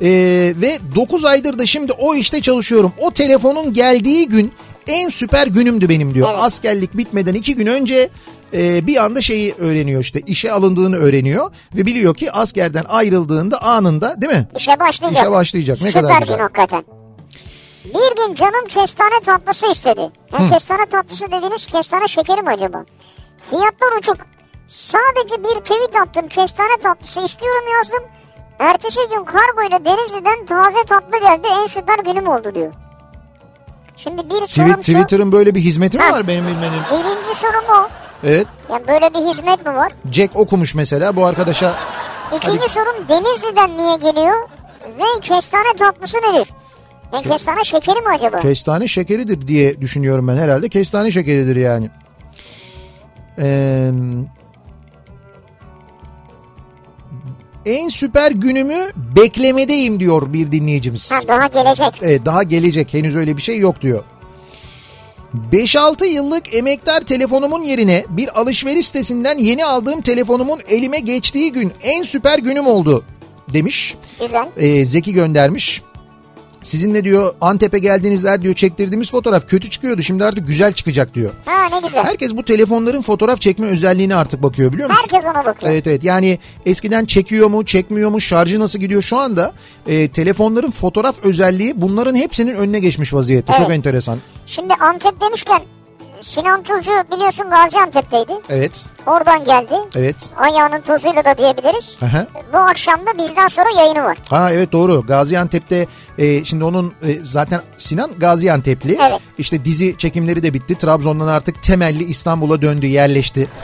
[0.01, 2.93] ee, ve 9 aydır da şimdi o işte çalışıyorum.
[2.97, 4.51] O telefonun geldiği gün
[4.87, 6.29] en süper günümdü benim diyor.
[6.31, 6.43] Evet.
[6.43, 8.09] Askerlik bitmeden iki gün önce
[8.53, 14.21] e, bir anda şeyi öğreniyor işte işe alındığını öğreniyor ve biliyor ki askerden ayrıldığında anında
[14.21, 14.47] değil mi?
[14.57, 15.21] İşe başlayacak.
[15.21, 15.81] İşe başlayacak.
[15.81, 16.39] Ne Süper kadar güzel.
[16.39, 16.83] hakikaten.
[17.85, 20.01] Bir gün canım kestane tatlısı istedi.
[20.33, 22.85] Ya kestane tatlısı dediğiniz kestane şekeri mi acaba?
[23.49, 24.17] Fiyatlar uçuk.
[24.67, 28.03] Sadece bir tweet attım kestane tatlısı istiyorum yazdım.
[28.59, 32.73] Ertesi gün kargoyla Denizli'den taze tatlı geldi en süper günüm oldu diyor.
[34.03, 34.91] Şimdi bir Tweet, sorum şu.
[34.93, 36.11] Twitter'ın böyle bir hizmeti mi Ha.
[36.13, 36.83] var benim bilmediğim?
[36.91, 37.89] Birinci sorum o.
[38.23, 38.47] Evet.
[38.71, 39.91] Yani böyle bir hizmet mi var?
[40.11, 41.75] Jack okumuş mesela bu arkadaşa.
[42.37, 44.49] İkinci sorum Denizli'den niye geliyor?
[44.99, 46.47] Ve kestane tatlısı nedir?
[47.13, 48.39] Yani kestane şekeri mi acaba?
[48.39, 50.69] Kestane şekeridir diye düşünüyorum ben herhalde.
[50.69, 51.89] Kestane şekeridir yani.
[53.41, 53.91] Ee,
[57.69, 61.11] en süper günümü beklemedeyim diyor bir dinleyicimiz.
[61.11, 61.93] Ha, daha gelecek.
[62.01, 64.03] Evet, daha gelecek henüz öyle bir şey yok diyor.
[65.51, 72.03] 5-6 yıllık emektar telefonumun yerine bir alışveriş sitesinden yeni aldığım telefonumun elime geçtiği gün en
[72.03, 73.03] süper günüm oldu
[73.53, 73.95] demiş.
[74.19, 74.47] Güzel.
[74.57, 75.81] Ee, Zeki göndermiş.
[76.63, 81.31] Sizinle diyor Antep'e geldiğinizler diyor çektirdiğimiz fotoğraf kötü çıkıyordu şimdi artık güzel çıkacak diyor.
[81.45, 82.03] Ha ne güzel.
[82.03, 85.07] Herkes bu telefonların fotoğraf çekme özelliğine artık bakıyor biliyor musun?
[85.11, 85.71] Herkes ona bakıyor.
[85.73, 89.53] Evet evet yani eskiden çekiyor mu çekmiyor mu şarjı nasıl gidiyor şu anda
[89.87, 93.77] e, telefonların fotoğraf özelliği bunların hepsinin önüne geçmiş vaziyette çok Evet.
[93.77, 94.19] enteresan.
[94.45, 95.61] Şimdi Antep demişken
[96.21, 98.31] Sinan Tuzcu biliyorsun Gaziantep'teydi.
[98.49, 98.85] Evet.
[99.07, 99.73] Oradan geldi.
[99.95, 100.15] Evet.
[100.37, 101.97] Ayağının tozuyla da diyebiliriz.
[102.01, 102.27] Aha.
[102.53, 104.17] Bu akşam da bizden sonra yayını var.
[104.29, 105.05] Ha evet doğru.
[105.05, 108.97] Gaziantep'te e, şimdi onun e, zaten Sinan Gaziantep'li.
[109.07, 109.19] Evet.
[109.37, 110.77] İşte dizi çekimleri de bitti.
[110.77, 113.47] Trabzon'dan artık temelli İstanbul'a döndü, yerleşti.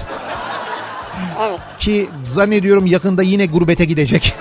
[1.42, 1.60] Evet.
[1.80, 4.34] Ki zannediyorum yakında yine gurbete gidecek.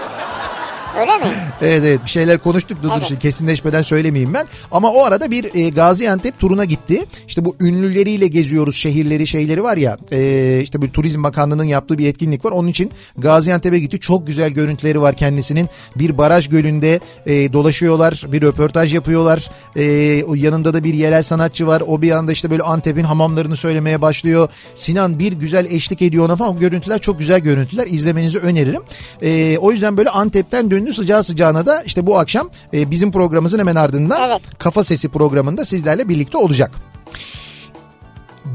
[1.00, 1.24] Öyle mi?
[1.62, 3.04] Evet evet bir şeyler konuştuk dur Evet.
[3.09, 4.46] şimdi kesinleşmeden söylemeyeyim ben.
[4.72, 7.04] Ama o arada bir e, Gaziantep turuna gitti.
[7.28, 9.96] İşte bu ünlüleriyle geziyoruz şehirleri şeyleri var ya.
[10.12, 12.50] E, işte bu Turizm Bakanlığı'nın yaptığı bir etkinlik var.
[12.52, 14.00] Onun için Gaziantep'e gitti.
[14.00, 15.68] Çok güzel görüntüleri var kendisinin.
[15.96, 18.24] Bir baraj gölünde e, dolaşıyorlar.
[18.33, 19.50] Bir röportaj yapıyorlar.
[19.76, 21.83] E, o yanında da bir yerel sanatçı var.
[21.87, 24.48] O bir anda işte böyle Antep'in hamamlarını söylemeye başlıyor.
[24.74, 26.57] Sinan bir güzel eşlik ediyor ona falan.
[26.57, 27.87] O görüntüler çok güzel görüntüler.
[27.87, 28.83] İzlemenizi öneririm.
[29.22, 33.59] E, o yüzden böyle Antep'ten döndü sıcağı sıcağına da işte bu akşam e, bizim programımızın
[33.59, 34.42] hemen ardından Evet.
[34.59, 36.70] Kafa Sesi programında sizlerle birlikte olacak.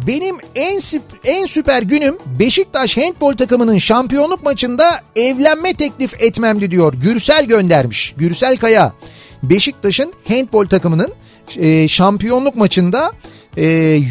[0.08, 0.80] Benim en
[1.24, 6.94] en süper günüm Beşiktaş handbol takımının şampiyonluk maçında evlenme teklif etmemdi diyor.
[6.94, 8.14] Gürsel göndermiş.
[8.18, 8.94] Gürsel Kaya.
[9.44, 11.14] Beşiktaş'ın handbol takımının
[11.58, 13.12] e, şampiyonluk maçında
[13.58, 13.68] e,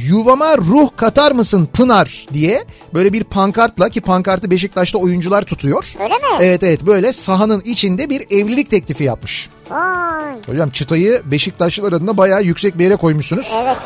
[0.08, 5.94] yuvama ruh katar mısın Pınar diye böyle bir pankartla ki pankartı Beşiktaş'ta oyuncular tutuyor.
[6.00, 6.24] Öyle mi?
[6.40, 9.48] Evet evet böyle sahanın içinde bir evlilik teklifi yapmış.
[9.70, 10.34] Vay.
[10.46, 13.52] Hocam çıtayı Beşiktaşlılar adına bayağı yüksek bir yere koymuşsunuz.
[13.62, 13.76] Evet.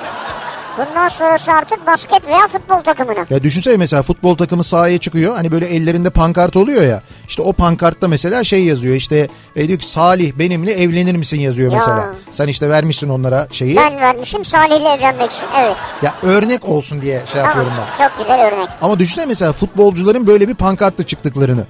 [0.78, 3.26] Bundan sonrası artık basket veya futbol takımına.
[3.30, 5.36] Ya düşünsene mesela futbol takımı sahaya çıkıyor.
[5.36, 7.02] Hani böyle ellerinde pankart oluyor ya.
[7.28, 8.94] İşte o pankartta mesela şey yazıyor.
[8.94, 11.78] İşte e, diyor ki Salih benimle evlenir misin yazıyor Ya.
[11.78, 12.14] mesela.
[12.30, 13.76] Sen işte vermişsin onlara şeyi.
[13.76, 15.44] Ben vermişim Salih'le evlenmek için.
[15.58, 15.76] Evet.
[16.02, 17.46] Ya örnek olsun diye şey Tamam.
[17.46, 18.08] yapıyorum ben.
[18.08, 18.68] Çok güzel örnek.
[18.82, 21.66] Ama düşünsene mesela futbolcuların böyle bir pankartla çıktıklarını.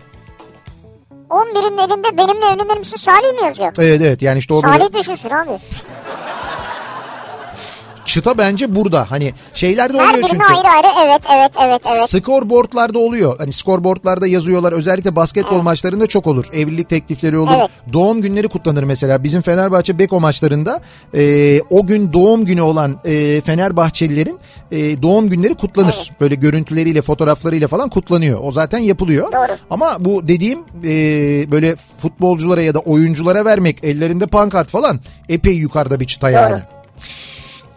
[1.30, 3.72] 11'in elinde benimle evlenir misin Salih mi yazıyor?
[3.78, 5.50] Evet evet yani işte o böyle Salih düşünsün abi.
[8.04, 9.10] Çıta bence burada.
[9.10, 10.44] Hani şeylerde Her oluyor birine çünkü.
[10.44, 12.08] ayrı ayrı evet evet evet evet.
[12.08, 13.38] Scoreboardlarda oluyor.
[13.38, 14.72] Hani scoreboardlarda yazıyorlar.
[14.72, 16.44] Özellikle basketbol maçlarında çok olur.
[16.52, 17.52] Evlilik teklifleri olur.
[17.58, 17.70] Evet.
[17.92, 19.24] Doğum günleri kutlanır mesela.
[19.24, 20.80] Bizim Fenerbahçe Beko maçlarında
[21.14, 24.38] e, o gün doğum günü olan e, Fenerbahçelilerin
[24.70, 26.10] e, doğum günleri kutlanır.
[26.20, 28.40] Böyle görüntüleriyle, fotoğraflarıyla falan kutlanıyor.
[28.42, 29.32] O zaten yapılıyor.
[29.32, 29.56] Doğru.
[29.70, 30.92] Ama bu dediğim e,
[31.52, 36.58] böyle futbolculara ya da oyunculara vermek ellerinde pankart falan epey yukarıda bir çıta yani.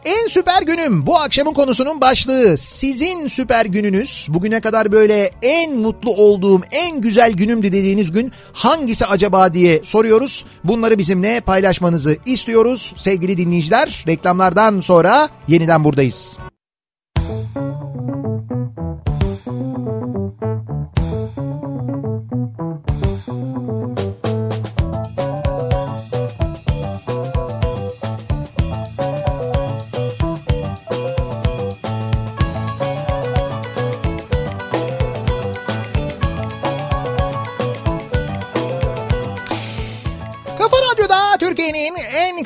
[0.06, 2.58] En süper günüm bu akşamın konusunun başlığı.
[2.58, 9.06] Sizin süper gününüz bugüne kadar böyle en mutlu olduğum en güzel günümdü dediğiniz gün hangisi
[9.06, 10.46] acaba diye soruyoruz.
[10.64, 14.04] Bunları bizimle paylaşmanızı istiyoruz sevgili dinleyiciler.
[14.08, 16.38] Reklamlardan sonra yeniden buradayız.
[17.16, 17.55] Kafa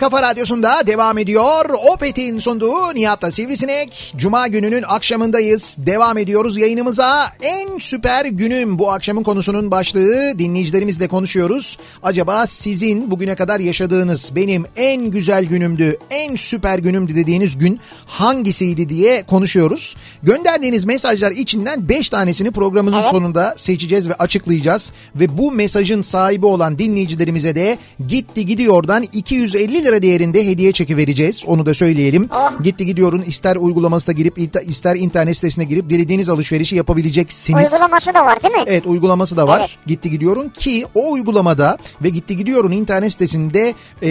[0.10, 1.70] kafa radyosunda devam ediyor.
[1.94, 4.14] Opet'in sunduğu Nihat'la Sivrisinek.
[4.18, 5.78] Cuma gününün akşamındayız.
[5.80, 7.34] Devam ediyoruz yayınımıza.
[7.42, 10.40] En süper günüm bu akşamın konusunun başlığı.
[10.40, 11.78] Dinleyicilerimizle konuşuyoruz.
[12.04, 18.90] Acaba sizin bugüne kadar yaşadığınız benim en güzel günümdü, en süper günümdü dediğiniz gün hangisiydi
[18.90, 19.96] diye konuşuyoruz.
[20.24, 24.92] Gönderdiğiniz mesajlar içinden 5 tanesini programımızın sonunda seçeceğiz ve açıklayacağız.
[25.16, 31.44] Ve bu mesajın sahibi olan dinleyicilerimize de gitti gidiyordan 250 lira değerinde hediye çeki vereceğiz.
[31.48, 32.30] Onu da söyleyelim.
[32.36, 32.64] Oh.
[32.64, 37.74] Gitti gidiyorun ister uygulamasına girip ister internet sitesine girip dilediğiniz alışverişi yapabileceksiniz.
[37.74, 38.64] Uygulaması da var değil mi?
[38.68, 39.60] Evet uygulaması da var.
[39.60, 39.78] Evet.
[39.88, 44.10] Gitti Gidiyor'un ki o uygulamada ve Gitti Gidiyor'un internet sitesinde e,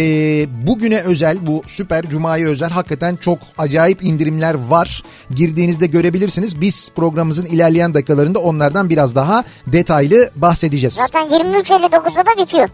[0.66, 5.02] bugüne özel bu süper cumaya özel hakikaten çok acayip indirimler var.
[5.34, 6.60] Girdiğinizde görebilirsiniz.
[6.60, 10.94] Biz programımızın ilerleyen dakikalarında onlardan biraz daha detaylı bahsedeceğiz.
[10.94, 12.68] Zaten 23.59'da da bitiyor.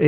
[0.00, 0.06] E,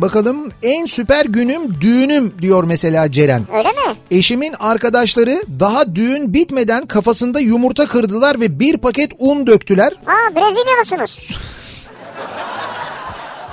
[0.00, 3.42] bakalım en süper günüm düğünüm diyor mesela Ceren.
[3.56, 3.96] Öyle mi?
[4.10, 9.92] Eşimin arkadaşları daha düğün bitmeden kafasında yumurta kırdılar ve bir paket un döktüler.
[10.04, 11.30] Ha Brezilyalısınız.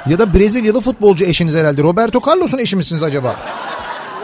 [0.10, 1.84] Ya da Brezilyalı futbolcu eşiniz herhalde.
[1.84, 3.36] Roberto Carlos'un eşi misiniz acaba?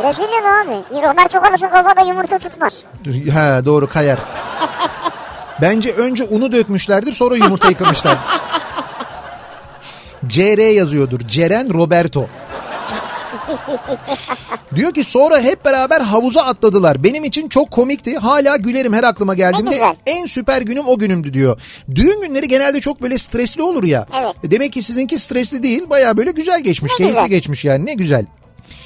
[0.04, 1.02] Brezilyalı abi.
[1.08, 2.84] Roberto Carlos'un kafada yumurta tutmaz.
[3.06, 4.19] He doğru kayar.
[5.62, 8.17] Bence önce unu dökmüşlerdir sonra yumurtayı kırmışlar.
[10.27, 11.19] CR yazıyordur.
[11.19, 12.25] Ceren Roberto.
[14.75, 17.03] Diyor ki sonra hep beraber havuza atladılar.
[17.03, 18.17] Benim için çok komikti.
[18.17, 19.95] Hala gülerim her aklıma geldiğimde.
[20.05, 21.62] En süper günüm o günümdü diyor.
[21.95, 24.08] Düğün günleri genelde çok böyle stresli olur ya.
[24.21, 24.36] Evet.
[24.43, 25.89] E Demek ki sizinki stresli değil.
[25.89, 26.91] Baya böyle güzel geçmiş.
[26.91, 27.29] Ne keyifli güzel.
[27.29, 28.25] geçmiş yani ne güzel.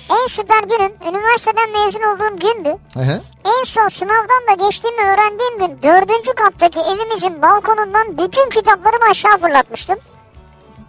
[0.10, 2.78] En süper günüm üniversiteden mezun olduğum gündü.
[2.94, 3.22] Hı.
[3.46, 9.98] En son sınavdan da geçtiğimi öğrendiğim gün dördüncü kattaki evimizin balkonundan bütün kitaplarımı aşağı fırlatmıştım.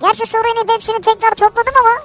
[0.00, 2.04] Gerçi sonra inip hepsini tekrar topladım ama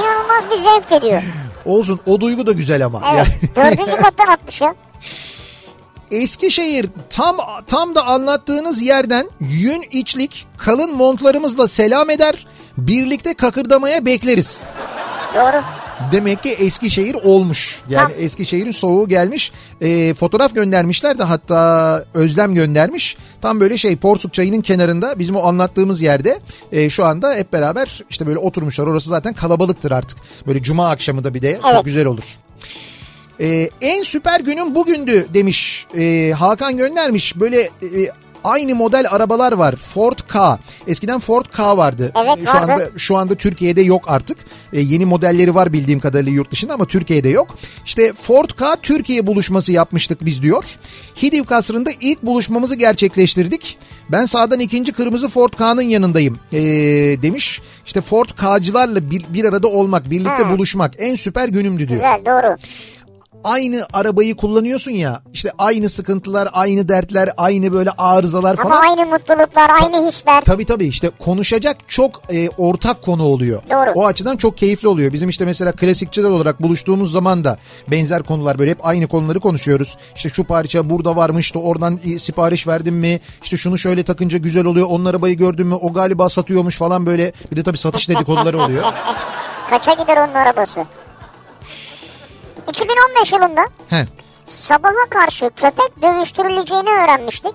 [0.00, 1.22] inanılmaz bir zevk ediyor.
[1.64, 3.02] Olsun o duygu da güzel ama.
[3.14, 4.74] Evet Yani- dördüncü kattan atmış ya.
[6.10, 12.46] Eskişehir tam tam da anlattığınız yerden yün içlik kalın montlarımızla selam eder.
[12.78, 14.60] Birlikte kakırdamaya bekleriz.
[15.34, 15.62] Doğru.
[16.12, 17.82] Demek ki Eskişehir olmuş.
[17.88, 18.24] Yani Tam.
[18.24, 19.52] Eskişehir'in soğuğu gelmiş.
[19.80, 23.16] Ee, fotoğraf göndermişler de hatta Özlem göndermiş.
[23.42, 26.40] Tam böyle şey Porsuk Çayı'nın kenarında bizim o anlattığımız yerde
[26.72, 28.86] e, şu anda hep beraber işte böyle oturmuşlar.
[28.86, 30.18] Orası zaten kalabalıktır artık.
[30.46, 31.74] Böyle cuma akşamı da bir de Evet.
[31.74, 32.24] çok güzel olur.
[33.40, 37.70] Ee, en süper günüm bugündü demiş Ee, Hakan göndermiş böyle e,
[38.44, 39.76] aynı model arabalar var.
[39.76, 40.58] Ford K.
[40.86, 42.12] Eskiden Ford K vardı.
[42.16, 42.72] Evet, şu vardı.
[42.72, 44.38] anda şu anda Türkiye'de yok artık.
[44.72, 47.56] Ee, yeni modelleri var bildiğim kadarıyla yurt dışında ama Türkiye'de yok.
[47.84, 50.64] İşte Ford K Türkiye buluşması yapmıştık biz diyor.
[51.22, 53.78] Hidiv Kasrı'nda ilk buluşmamızı gerçekleştirdik.
[54.08, 56.60] Ben sağdan ikinci kırmızı Ford K'nın yanındayım ee,
[57.22, 57.60] demiş.
[57.86, 60.50] İşte Ford K'cılarla bir, bir arada olmak birlikte Ha.
[60.50, 62.00] buluşmak en süper günümdü diyor.
[62.00, 62.56] Güzel doğru.
[63.44, 68.82] Aynı arabayı kullanıyorsun ya işte aynı sıkıntılar aynı dertler aynı böyle arızalar Ama falan.
[68.82, 70.44] aynı mutluluklar, aynı hisler.
[70.44, 73.62] Tabii tabii işte konuşacak çok e, ortak konu oluyor.
[73.70, 73.90] Doğru.
[73.94, 75.12] O açıdan çok keyifli oluyor.
[75.12, 77.58] Bizim işte mesela klasikçiler olarak buluştuğumuz zaman da
[77.90, 79.96] benzer konular böyle hep aynı konuları konuşuyoruz.
[80.16, 83.20] İşte şu parça burada varmıştı oradan e, sipariş verdin mi?
[83.42, 84.86] İşte şunu şöyle takınca güzel oluyor.
[84.90, 85.74] Onun arabayı gördün mü?
[85.74, 87.32] O galiba satıyormuş falan böyle.
[87.50, 88.84] Bir de tabii satış dedikoduları oluyor.
[89.70, 90.84] Kaça gider onun arabası?
[92.76, 94.06] 2015 yılında He.
[94.44, 97.52] sabaha karşı köpek dövüştürüleceğini öğrenmiştik.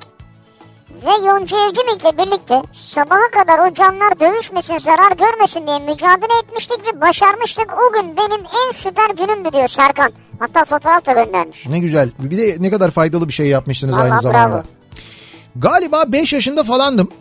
[1.06, 7.02] Ve Yonca Evcimik'le birlikte sabaha kadar o canlar dövüşmesin, zarar görmesin diye mücadele etmiştik ve
[7.02, 7.68] başarmıştık.
[7.90, 10.12] O gün benim en süper günümdü diyor Serkan.
[10.40, 11.66] Hatta fotoğraf da göndermiş.
[11.68, 12.10] Ne güzel.
[12.20, 14.52] Bir de ne kadar faydalı bir şey yapmışsınız Vallahi aynı zamanda.
[14.56, 14.64] bravo.
[15.56, 17.12] Galiba 5 yaşında falandım.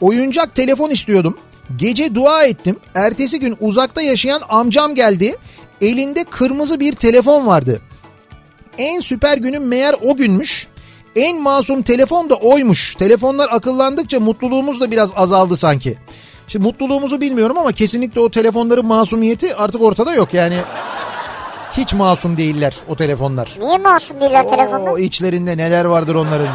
[0.00, 1.38] Oyuncak telefon istiyordum.
[1.76, 2.76] Gece dua ettim.
[2.94, 5.36] Ertesi gün uzakta yaşayan amcam geldi.
[5.80, 7.80] Elinde kırmızı bir telefon vardı.
[8.78, 10.68] En süper günüm meğer o günmüş.
[11.16, 12.94] En masum telefon da oymuş.
[12.94, 15.98] Telefonlar akıllandıkça mutluluğumuz da biraz azaldı sanki.
[16.48, 20.34] Şimdi mutluluğumuzu bilmiyorum ama kesinlikle o telefonların masumiyeti artık ortada yok.
[20.34, 20.56] Yani
[21.76, 23.56] hiç masum değiller o telefonlar.
[23.60, 24.90] Niye masum değiller telefonda?
[24.92, 26.48] O içlerinde neler vardır onların.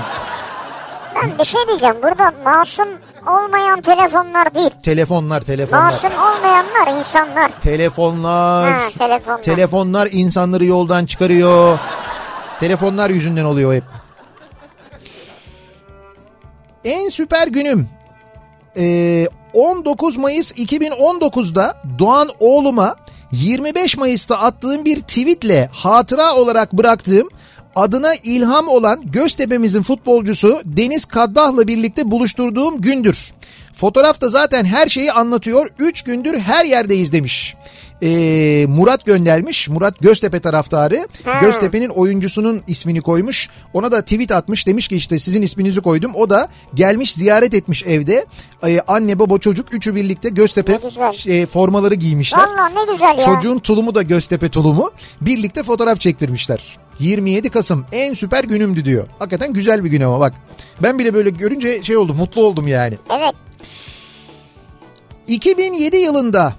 [1.16, 1.96] Ben bir şey diyeceğim.
[2.04, 2.88] Burada masum
[3.28, 4.70] olmayan telefonlar değil.
[4.84, 5.84] Telefonlar, telefonlar.
[5.84, 7.52] Masum olmayanlar insanlar.
[7.62, 8.72] Telefonlar.
[8.72, 9.42] Ha, telefonlar.
[9.42, 11.80] Telefonlar insanları yoldan çıkarıyor.
[12.60, 13.84] Telefonlar yüzünden oluyor hep.
[16.86, 17.90] En süper günüm.
[18.78, 22.96] Ee, 19 Mayıs 2019'da Doğan oğluma
[23.32, 27.30] 25 Mayıs'ta attığım bir tweetle hatıra olarak bıraktığım
[27.76, 33.34] adına ilham olan Göztepe'mizin futbolcusu Deniz Kaddah'la birlikte buluşturduğum gündür.
[33.74, 35.70] Fotoğrafta zaten her şeyi anlatıyor.
[35.80, 37.56] 3 gündür her yerdeyiz demiş.
[38.04, 39.70] Ee, Murat göndermiş.
[39.70, 41.08] Murat Göztepe taraftarı.
[41.42, 43.50] Göztepe'nin oyuncusunun ismini koymuş.
[43.74, 44.68] Ona da tweet atmış.
[44.68, 46.16] Demiş ki işte sizin isminizi koydum.
[46.16, 48.26] O da gelmiş ziyaret etmiş evde.
[48.68, 50.80] Ee, anne baba çocuk üçü birlikte Göztepe
[51.28, 52.40] e, formaları giymişler.
[52.40, 53.26] Valla ne güzel ya.
[53.26, 54.92] Çocuğun tulumu da Göztepe tulumu.
[55.22, 56.78] Birlikte fotoğraf çektirmişler.
[57.00, 59.08] 27 Kasım en süper günümdü diyor.
[59.20, 60.34] Hakikaten güzel bir gün ama bak.
[60.84, 62.98] Ben bile böyle görünce şey oldum mutlu oldum yani.
[63.10, 63.34] Evet.
[65.28, 66.54] 2007 yılında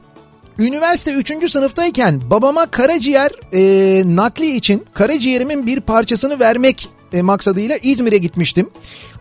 [0.59, 1.51] üniversite 3.
[1.51, 8.71] sınıftayken babama karaciğer e, nakli için karaciğerimin bir parçasını vermek e, maksadıyla İzmir'e gitmiştim.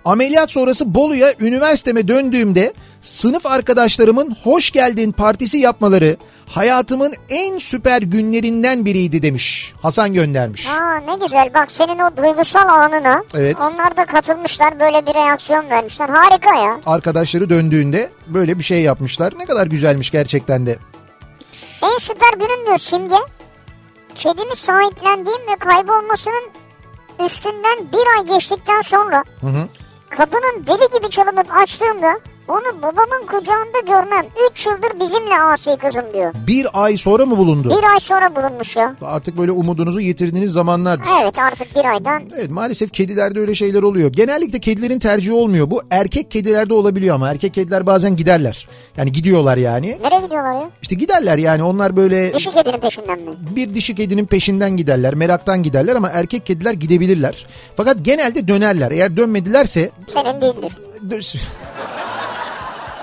[0.05, 6.17] Ameliyat sonrası Bolu'ya üniversiteme döndüğümde sınıf arkadaşlarımın hoş geldin partisi yapmaları
[6.49, 9.73] hayatımın en süper günlerinden biriydi demiş.
[9.81, 10.67] Hasan göndermiş.
[10.67, 13.57] Aa ne güzel bak senin o duygusal anına Evet.
[13.61, 16.79] onlar da katılmışlar böyle bir reaksiyon vermişler harika ya.
[16.85, 19.33] Arkadaşları döndüğünde böyle bir şey yapmışlar.
[19.37, 20.77] Ne kadar güzelmiş gerçekten de.
[21.81, 23.15] En süper günüm diyor Simge.
[24.15, 26.43] Kedimi sahiplendiğim ve kaybolmasının
[27.25, 29.23] üstünden bir ay geçtikten sonra
[30.09, 34.25] kapının deli gibi çalınıp açtığımda onu babamın kucağında görmem.
[34.51, 36.33] 3 yıldır bizimle asi kızım diyor.
[36.47, 37.69] Bir ay sonra mı bulundu?
[37.77, 38.95] Bir ay sonra bulunmuş ya.
[39.01, 41.07] Artık böyle umudunuzu yitirdiğiniz zamanlardır.
[41.23, 42.23] Evet artık bir aydan.
[42.37, 44.09] Evet maalesef kedilerde öyle şeyler oluyor.
[44.09, 45.71] Genellikle kedilerin tercihi olmuyor.
[45.71, 48.67] Bu erkek kedilerde olabiliyor ama erkek kediler bazen giderler.
[48.97, 49.97] Yani gidiyorlar yani.
[50.03, 50.69] Nereye gidiyorlar ya?
[50.81, 53.31] İşte giderler yani onlar böyle Dişi kedinin peşinden mi?
[53.55, 55.15] bir dişi kedinin peşinden giderler.
[55.15, 57.47] Meraktan giderler ama erkek kediler gidebilirler.
[57.77, 58.91] Fakat genelde dönerler.
[58.91, 60.71] Eğer dönmedilerse Senin değildir.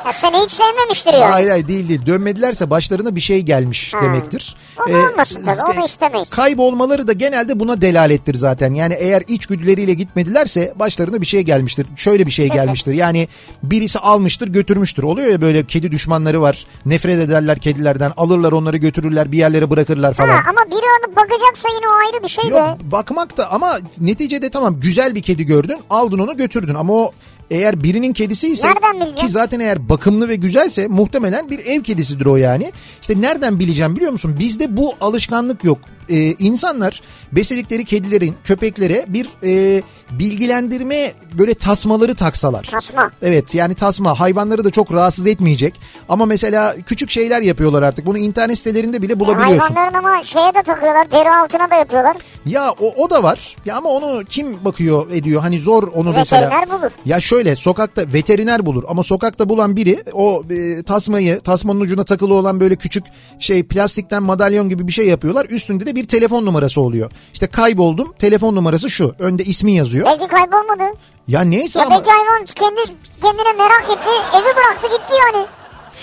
[0.07, 1.25] Ya seni hiç sevmemiştir yani.
[1.25, 2.07] Hayır hayır değil değil.
[2.07, 4.03] Dönmedilerse başlarına bir şey gelmiş Ha.
[4.03, 4.57] demektir.
[4.87, 6.31] O da olmasın tabii, onu istemeyiz.
[6.31, 8.75] Kaybolmaları da genelde buna delalettir zaten.
[8.75, 11.87] Yani eğer içgüdüleriyle gitmedilerse başlarına bir şey gelmiştir.
[11.97, 12.93] Şöyle bir şey gelmiştir.
[12.95, 13.29] Yani
[13.63, 15.03] birisi almıştır götürmüştür.
[15.03, 16.65] Oluyor ya böyle kedi düşmanları var.
[16.87, 18.13] Nefret ederler kedilerden.
[18.17, 20.29] Alırlar onları götürürler bir yerlere bırakırlar falan.
[20.29, 22.91] Ha, ama biri alıp bakacaksa yine o ayrı bir şey Yok de.
[22.91, 27.13] bakmak da ama neticede tamam güzel bir kedi gördün aldın onu götürdün ama o
[27.51, 28.69] eğer birinin kedisi ise
[29.17, 32.73] ki zaten eğer bakımlı ve güzelse muhtemelen bir ev kedisidir o yani.
[33.01, 34.37] İşte nereden bileceğim biliyor musun?
[34.39, 35.79] Bizde bu alışkanlık yok.
[36.09, 39.83] Ee, insanlar besledikleri kedilerin köpeklere bir e,
[40.19, 42.63] bilgilendirme böyle tasmaları taksalar.
[42.63, 43.11] Tasma.
[43.23, 45.75] Evet yani tasma hayvanları da çok rahatsız etmeyecek.
[46.09, 48.07] Ama mesela küçük şeyler yapıyorlar artık.
[48.07, 49.75] Bunu internet sitelerinde bile bulabiliyorsun.
[49.75, 51.11] Hayvanların ama şeye de takıyorlar.
[51.11, 52.17] Deri altına da yapıyorlar.
[52.47, 53.57] Ya o, o da var.
[53.65, 55.43] Ya ama onu kim bakıyor ediyor?
[55.43, 56.47] Hani zor onu mesela.
[56.51, 56.91] Veteriner bulur.
[57.05, 62.35] Ya şöyle sokakta veteriner bulur ama sokakta bulan biri o e, tasmayı tasmanın ucuna takılı
[62.35, 63.05] olan böyle küçük
[63.39, 65.47] şey plastikten madalyon gibi bir şey yapıyorlar.
[65.51, 67.11] Üstünde de bir telefon numarası oluyor.
[67.33, 69.15] İşte kayboldum telefon numarası şu.
[69.19, 70.02] Önde ismi yazıyor.
[70.05, 70.83] Belki kaybolmadı.
[71.29, 72.81] Ya neyse Ya ama belki hayvan kendi
[73.23, 74.11] kendine merak etti.
[74.37, 75.47] Evi bıraktı gitti yani.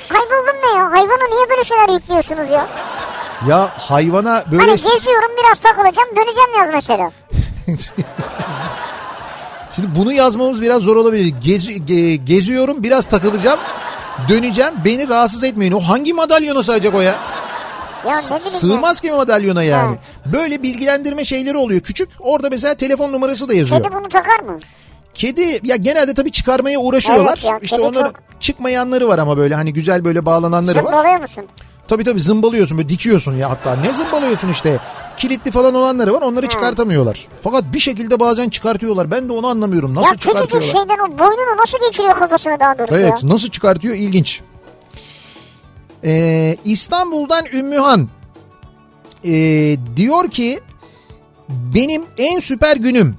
[0.10, 0.91] Kayboldum ne ya?
[0.91, 2.68] Hayvana niye böyle şeyler yüklüyorsunuz ya?
[3.50, 7.12] ya hayvana böyle Hani geziyorum biraz takılacağım döneceğim yaz mesela.
[9.76, 11.34] Şimdi bunu yazmamız biraz zor olabilir.
[11.43, 13.60] Gez, ge- geziyorum biraz takılacağım.
[14.30, 15.72] Döneceğim beni rahatsız etmeyin.
[15.72, 17.16] O hangi madalyona sığacak o ya?
[18.08, 18.39] Ya ne bileyim.
[18.39, 19.95] Sığmaz ki madalyona yani.
[19.95, 20.32] Ha.
[20.34, 21.82] Böyle bilgilendirme şeyleri oluyor.
[21.82, 23.84] Küçük orada mesela telefon numarası da yazıyor.
[23.84, 24.60] Kedi bunu takar mı?
[25.14, 27.39] Kedi ya genelde tabii çıkarmaya uğraşıyorlar.
[27.43, 30.84] Evet ya, işte onların çok- çıkmayanları var ama böyle hani güzel böyle bağlananları var.
[30.84, 31.45] Zımbalıyor musun?
[31.88, 33.76] Tabii tabii zımbalıyorsun böyle dikiyorsun ya hatta.
[33.76, 34.80] Ne zımbalıyorsun işte.
[35.18, 37.28] Kilitli falan olanları var onları çıkartamıyorlar.
[37.41, 39.12] Fakat bir şekilde bazen çıkartıyorlar.
[39.12, 39.95] Ben de onu anlamıyorum.
[39.95, 40.68] Nasıl ya küçücük çıkartıyorlar?
[40.68, 43.30] şeyden o boynunu nasıl geçiriyor kafasına daha doğrusu Evet ya?
[43.30, 44.41] nasıl çıkartıyor ilginç.
[46.04, 48.10] Ee, İstanbul'dan Ümmühan
[49.26, 50.60] ee, diyor ki
[51.50, 53.16] benim en süper günüm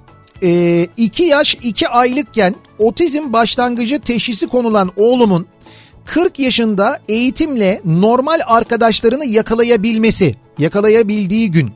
[0.97, 5.47] 2 yaş 2 aylıkken otizm başlangıcı teşhisi konulan oğlumun
[6.05, 11.71] 40 yaşında eğitimle normal arkadaşlarını yakalayabilmesi, yakalayabildiği gün.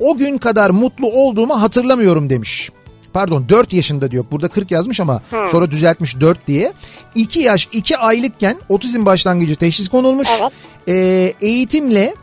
[0.00, 2.70] O gün kadar mutlu olduğumu hatırlamıyorum demiş.
[3.12, 4.24] Pardon 4 yaşında diyor.
[4.30, 6.72] Burada 40 yazmış ama sonra düzeltmiş 4 diye.
[7.14, 10.28] 2 yaş 2 aylıkken otizm başlangıcı teşhis konulmuş.
[10.40, 10.52] Evet.
[10.88, 12.14] Ee, eğitimle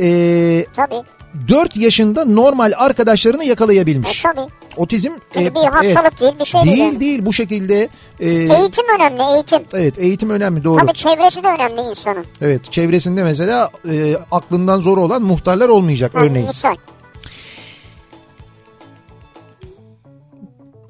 [0.00, 1.02] e, Tabii.
[1.48, 4.22] 4 yaşında normal arkadaşlarını E, yakalayabilmiş.
[4.22, 4.40] tabii.
[4.76, 6.72] Otizm e, bir hastalık değil bir şey değil.
[6.76, 7.00] değil yani.
[7.00, 7.88] değil bu şekilde
[8.20, 9.58] e, Eğitim önemli eğitim.
[9.74, 10.80] evet eğitim önemli doğru.
[10.80, 12.24] Tabii çevresi de önemli insanın.
[12.40, 16.46] Evet çevresinde mesela e, aklından zor olan muhtarlar olmayacak Yani örneğin.
[16.46, 16.76] Misal.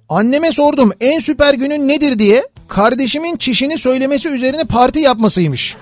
[0.09, 5.77] Anneme sordum en süper günün nedir diye kardeşimin çişini söylemesi üzerine parti yapmasıymış.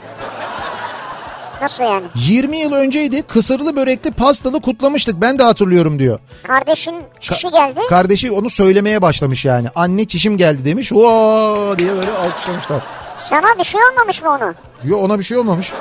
[1.62, 2.06] Nasıl yani?
[2.14, 6.18] 20 yıl önceydi kısırlı börekli pastalı kutlamıştık ben de hatırlıyorum diyor.
[6.42, 7.80] Kardeşin kişi geldi.
[7.88, 9.68] Kardeşi onu söylemeye başlamış yani.
[9.74, 10.92] Anne çişim geldi demiş.
[10.92, 12.82] Oo diye böyle alkışlamışlar.
[13.18, 14.54] Sana bir şey olmamış mı onu?
[14.84, 15.72] Yok ona bir şey olmamış.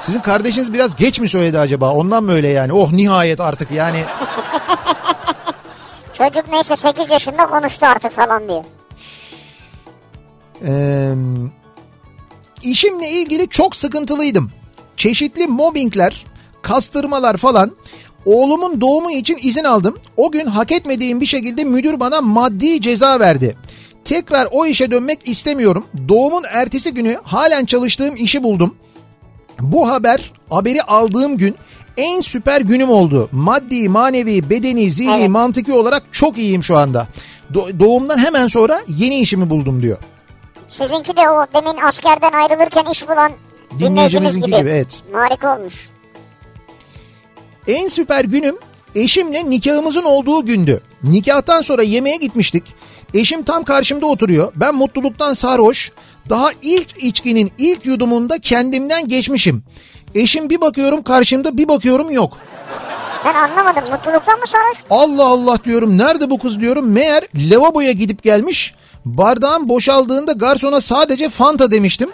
[0.00, 1.90] Sizin kardeşiniz biraz geç mi söyledi acaba?
[1.92, 2.72] Ondan mı öyle yani?
[2.72, 4.04] Oh nihayet artık yani.
[6.18, 8.64] Çocuk neyse 8 yaşında konuştu artık falan diyor.
[10.66, 11.14] Ee,
[12.62, 14.50] işimle ilgili çok sıkıntılıydım.
[14.96, 16.26] Çeşitli mobbingler,
[16.62, 17.72] kastırmalar falan.
[18.24, 19.96] Oğlumun doğumu için izin aldım.
[20.16, 23.56] O gün hak etmediğim bir şekilde müdür bana maddi ceza verdi.
[24.04, 25.86] Tekrar o işe dönmek istemiyorum.
[26.08, 28.74] Doğumun ertesi günü halen çalıştığım işi buldum.
[29.60, 31.54] Bu haber, haberi aldığım gün
[31.98, 33.28] en süper günüm oldu.
[33.32, 35.28] Maddi, manevi, bedeni, zihni, Evet.
[35.28, 37.08] mantıki olarak çok iyiyim şu anda.
[37.52, 39.98] Do- doğumdan hemen sonra yeni işimi buldum diyor.
[40.68, 43.32] Sizinki de o demin askerden ayrılırken iş bulan
[43.78, 44.46] dinleyicimiz gibi.
[44.46, 45.02] gibi, evet.
[45.12, 45.88] Harika olmuş.
[47.68, 48.56] En süper günüm
[48.94, 50.80] eşimle nikahımızın olduğu gündü.
[51.02, 52.62] Nikahtan sonra yemeğe gitmiştik.
[53.14, 54.52] Eşim tam karşımda oturuyor.
[54.56, 55.92] Ben mutluluktan sarhoş.
[56.28, 59.62] Daha ilk içkinin ilk yudumunda kendimden geçmişim.
[60.14, 62.38] Eşim bir bakıyorum karşımda bir bakıyorum yok.
[63.24, 63.82] Ben anlamadım.
[63.90, 64.78] Mutluluktan mı sarhoş?
[64.90, 66.92] Allah Allah diyorum nerede bu kız diyorum.
[66.92, 68.74] Meğer lavaboya gidip gelmiş.
[69.04, 72.10] Bardağın boşaldığında garsona sadece Fanta demiştim.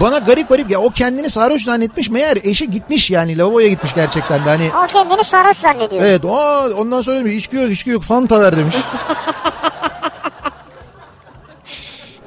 [0.00, 4.44] Bana garip garip ya o kendini sarhoş zannetmiş meğer eşi gitmiş yani lavaboya gitmiş gerçekten
[4.44, 4.70] de hani.
[4.84, 6.02] O kendini sarhoş zannediyor.
[6.04, 6.36] Evet o
[6.76, 8.76] ondan sonra demiş içki yok içki yok Fanta ver demiş.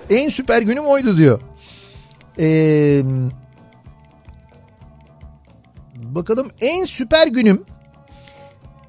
[0.09, 1.41] en süper günüm oydu diyor.
[2.39, 3.01] Ee,
[6.15, 7.63] bakalım en süper günüm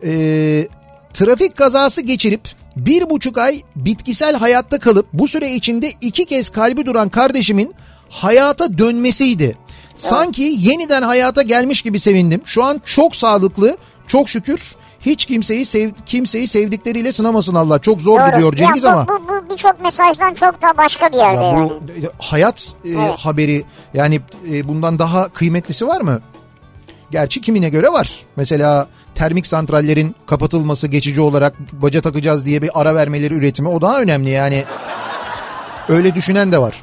[0.04, 0.68] ee,
[1.12, 2.40] trafik kazası geçirip
[2.76, 7.74] bir buçuk ay bitkisel hayatta kalıp bu süre içinde iki kez kalbi duran kardeşimin
[8.08, 9.56] hayata dönmesiydi.
[9.94, 12.40] Sanki yeniden hayata gelmiş gibi sevindim.
[12.44, 14.74] Şu an çok sağlıklı, çok şükür.
[15.00, 17.78] Hiç kimseyi sev, kimseyi sevdikleriyle sınamasın Allah.
[17.78, 18.30] Çok zor Doğru.
[18.30, 19.06] gidiyor Cengiz ya bu, ama.
[19.08, 21.70] Bu, bu birçok mesajdan çok daha başka bir yerde Ya yani.
[21.70, 21.82] bu
[22.18, 23.18] hayat e, Evet.
[23.18, 23.64] haberi
[23.94, 24.20] yani
[24.50, 26.20] e, bundan daha kıymetlisi var mı?
[27.12, 28.20] Gerçi kimine göre var.
[28.36, 34.00] Mesela termik santrallerin kapatılması geçici olarak baca takacağız diye bir ara vermeleri üretimi o daha
[34.00, 34.64] önemli yani.
[35.88, 36.82] Öyle düşünen de var.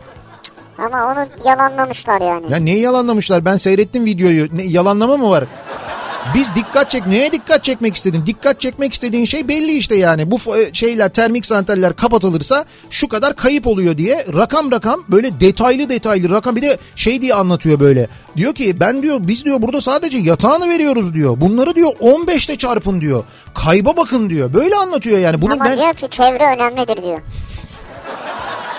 [0.78, 2.54] Ama onu yalanlamışlar yani.
[2.54, 3.46] Ya neyi yalanlamışlar?
[3.46, 4.48] Ben seyrettim videoyu.
[4.58, 5.44] Ne, yalanlama mı var?
[6.36, 8.24] Biz dikkat çek neye dikkat çekmek istedin?
[8.26, 10.32] Dikkat çekmek istediğin şey belli işte yani.
[10.32, 15.90] Bu f- şeyler termik santraller kapatılırsa şu kadar kayıp oluyor diye rakam rakam böyle detaylı
[15.90, 18.08] detaylı rakam bir de şey diye anlatıyor böyle.
[18.38, 21.42] Diyor ki ben diyor biz diyor burada sadece yatağını veriyoruz diyor.
[21.42, 23.24] Bunları diyor 15'te çarpın diyor.
[23.54, 24.54] Kayba bakın diyor.
[24.54, 25.42] Böyle anlatıyor yani.
[25.42, 27.22] Bunun Ama ben diyor ki çevre önemlidir diyor.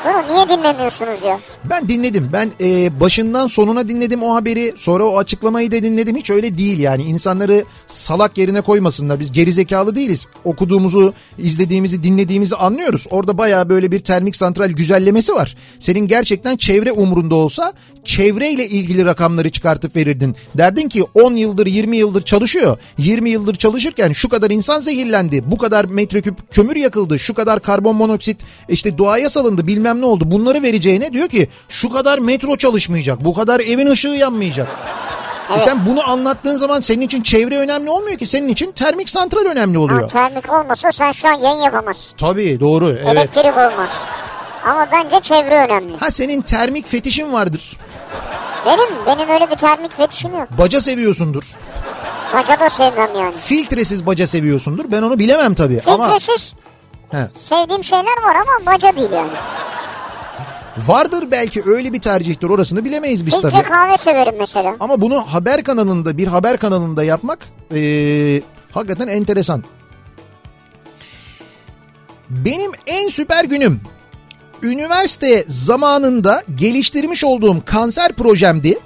[0.05, 1.41] Bunu niye dinlemiyorsunuz ya?
[1.65, 2.31] Ben dinledim.
[2.33, 4.75] Ben e, başından sonuna dinledim o haberi.
[4.77, 6.17] Sonra o açıklamayı da dinledim.
[6.17, 7.03] Hiç öyle değil yani.
[7.03, 9.21] İnsanları salak yerine koymasınlar.
[9.21, 10.29] Biz gerizekalı değiliz.
[10.45, 13.07] Okuduğumuzu, izlediğimizi, dinlediğimizi anlıyoruz.
[13.11, 15.57] Orada bayağı böyle bir termik santral güzellemesi var.
[15.79, 17.73] Senin gerçekten çevre umurunda olsa
[18.05, 20.37] çevreyle ilgili rakamları çıkartıp verirdin.
[20.55, 22.79] Derdin ki 10 yıldır 20 yıldır çalışıyor.
[22.99, 25.51] 20 yıldır çalışırken şu kadar insan zehirlendi.
[25.51, 27.19] Bu kadar metreküp kömür yakıldı.
[27.19, 30.25] Şu kadar karbon monoksit işte doğaya salındı bilmem ne oldu.
[30.27, 33.25] Bunları vereceğine diyor ki şu kadar metro çalışmayacak.
[33.25, 34.69] Bu kadar evin ışığı yanmayacak.
[35.57, 38.27] E sen bunu anlattığın zaman senin için çevre önemli olmuyor ki.
[38.27, 40.09] Senin için termik santral önemli Ha, oluyor.
[40.09, 42.17] termik olmasa sen şu an yayın yapamazsın.
[42.17, 43.07] Tabii doğru evet.
[43.07, 43.91] Elektrik olmaz.
[44.67, 45.97] Ama bence çevre önemli.
[45.97, 47.77] Ha senin termik fetişin vardır.
[48.67, 50.49] Benim benim öyle bir termik fetişim yok.
[50.59, 51.43] Baca seviyorsundur.
[52.35, 53.35] Baca da sevmem yani.
[53.37, 54.85] Filtresiz baca seviyorsundur.
[54.93, 56.55] Ben onu bilemem tabii ama Filtresiz
[57.11, 59.31] he, sevdiğim şeyler var ama baca değil yani.
[60.79, 62.49] vardır belki öyle bir tercihtir.
[62.49, 63.63] Orasını bilemeyiz biz tabii.
[63.63, 64.77] kahve severim mesela.
[64.81, 67.39] Ama bunu haber kanalında bir haber kanalında yapmak
[67.75, 68.43] eee,
[68.73, 69.65] hakikaten enteresan.
[72.31, 73.81] Benim en süper günüm
[74.63, 78.79] üniversite zamanında geliştirmiş olduğum kanser projemdi.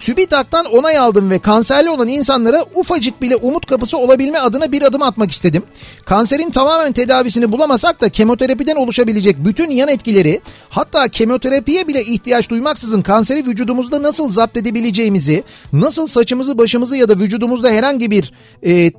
[0.00, 5.02] TÜBİTAK'tan onay aldım ve kanserli olan insanlara ufacık bile umut kapısı olabilme adına bir adım
[5.02, 5.62] atmak istedim.
[6.04, 13.02] Kanserin tamamen tedavisini bulamasak da kemoterapiden oluşabilecek bütün yan etkileri hatta kemoterapiye bile ihtiyaç duymaksızın
[13.02, 18.32] kanseri vücudumuzda nasıl zapt edebileceğimizi, nasıl saçımızı başımızı ya da vücudumuzda herhangi bir
[18.66, 18.92] e,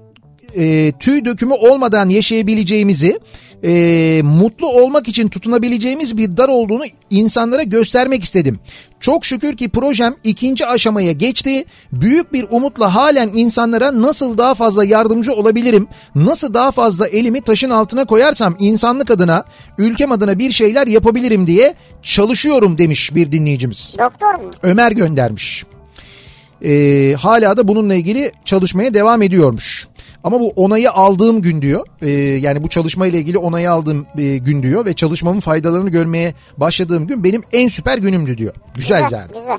[0.58, 3.20] e, tüy dökümü olmadan yaşayabileceğimizi,
[3.64, 8.60] e, mutlu olmak için tutunabileceğimiz bir dar olduğunu insanlara göstermek istedim.
[9.00, 11.66] Çok şükür ki projem ikinci aşamaya geçti.
[11.92, 17.70] Büyük bir umutla halen insanlara nasıl daha fazla yardımcı olabilirim, nasıl daha fazla elimi taşın
[17.70, 19.44] altına koyarsam insanlık adına,
[19.78, 23.96] ülkem adına bir şeyler yapabilirim diye çalışıyorum demiş bir dinleyicimiz.
[24.00, 24.52] Doktor mu?
[24.64, 25.66] Ömer göndermiş.
[26.64, 29.88] Ee, hala da bununla ilgili çalışmaya devam ediyormuş.
[30.28, 31.86] Ama bu onayı aldığım gün diyor.
[32.02, 37.08] Ee, yani bu çalışmayla ilgili onayı aldığım e, gün diyor ve çalışmamın faydalarını görmeye başladığım
[37.08, 38.54] gün benim en süper günümdü diyor.
[38.76, 39.12] Güzel yani.
[39.12, 39.58] Güzel.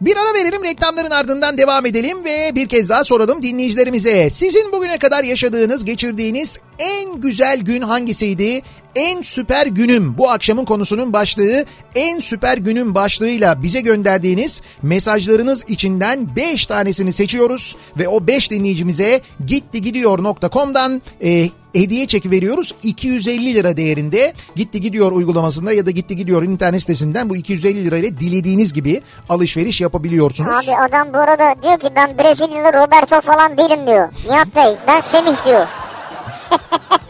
[0.00, 4.30] Bir ara verelim reklamların ardından devam edelim ve bir kez daha soralım dinleyicilerimize.
[4.30, 8.62] Sizin bugüne kadar yaşadığınız, geçirdiğiniz en güzel gün hangisiydi?
[8.96, 11.64] En süper günüm bu akşamın konusunun başlığı
[11.94, 19.20] en süper günüm başlığıyla bize gönderdiğiniz mesajlarınız içinden 5 tanesini seçiyoruz ve o 5 dinleyicimize
[19.46, 26.42] gittigidiyor.com'dan e, hediye çeki veriyoruz 250 lira değerinde gitti gidiyor uygulamasında ya da gitti gidiyor
[26.42, 30.68] internet sitesinden bu 250 lirayla dilediğiniz gibi alışveriş yapabiliyorsunuz.
[30.68, 34.08] Abi adam bu arada diyor ki ben Brezilyalı Roberto falan değilim diyor.
[34.30, 35.66] Nihat Bey ben Semih diyor.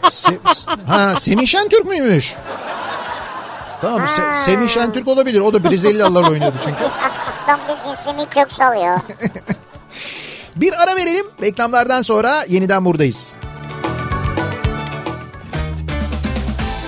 [0.03, 0.39] Se-
[0.87, 2.35] ha Semih Şentürk müymüş?
[3.81, 5.41] Tamam Se- Semih Şentürk olabilir.
[5.41, 6.77] O da Brezilyalılar oynuyordu çünkü.
[7.45, 9.01] Adam bildiğin Semih Köksal ya.
[10.55, 11.25] Bir ara verelim.
[11.41, 13.35] Reklamlardan sonra yeniden buradayız.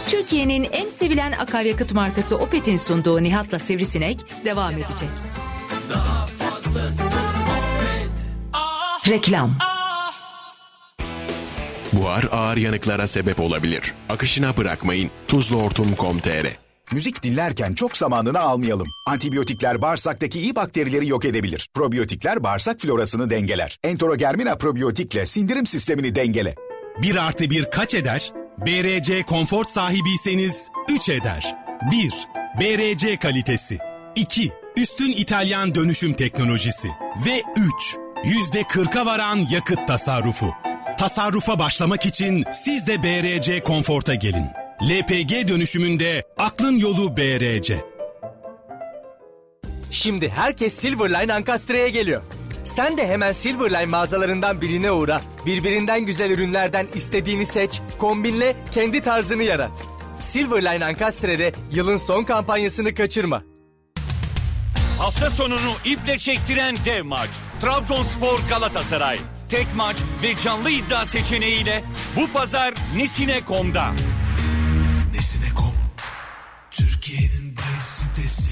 [0.09, 5.09] Türkiye'nin en sevilen akaryakıt markası Opet'in sunduğu Nihat'la Sivrisinek devam edecek.
[9.07, 9.55] Reklam
[11.93, 13.93] Buhar ağır yanıklara sebep olabilir.
[14.09, 15.09] Akışına bırakmayın.
[15.27, 16.47] Tuzluhortum.com.tr
[16.91, 18.87] Müzik dinlerken çok zamanını almayalım.
[19.07, 21.67] Antibiyotikler bağırsaktaki iyi bakterileri yok edebilir.
[21.73, 23.77] Probiyotikler bağırsak florasını dengeler.
[23.83, 26.55] Entorogermina probiyotikle sindirim sistemini dengele.
[27.01, 28.31] 1 artı 1 kaç eder?
[28.65, 31.55] BRC konfor sahibiyseniz 3 eder.
[31.91, 32.13] 1.
[32.59, 33.77] BRC kalitesi.
[34.15, 34.51] 2.
[34.77, 36.87] Üstün İtalyan dönüşüm teknolojisi.
[37.25, 37.97] Ve 3.
[38.25, 40.53] %40'a varan yakıt tasarrufu.
[40.97, 44.45] Tasarrufa başlamak için siz de BRC Komfort'a gelin.
[44.83, 47.85] LPG dönüşümünde aklın yolu BRC.
[49.91, 52.21] Şimdi herkes Silverline Ankastre'ye geliyor.
[52.63, 55.21] Sen de hemen Silverline mağazalarından birine uğra.
[55.45, 59.71] Birbirinden güzel ürünlerden istediğini seç, kombinle, kendi tarzını yarat.
[60.21, 63.43] Silverline Ankastre'de yılın son kampanyasını kaçırma.
[64.99, 67.29] Hafta sonunu iple çektiren dev maç.
[67.61, 69.19] Trabzonspor Galatasaray.
[69.49, 71.83] Tek maç ve canlı iddia seçeneğiyle
[72.15, 73.91] bu pazar Nesine.com'da.
[75.13, 75.73] Nesine.com
[76.71, 78.51] Türkiye'nin bahis sitesi.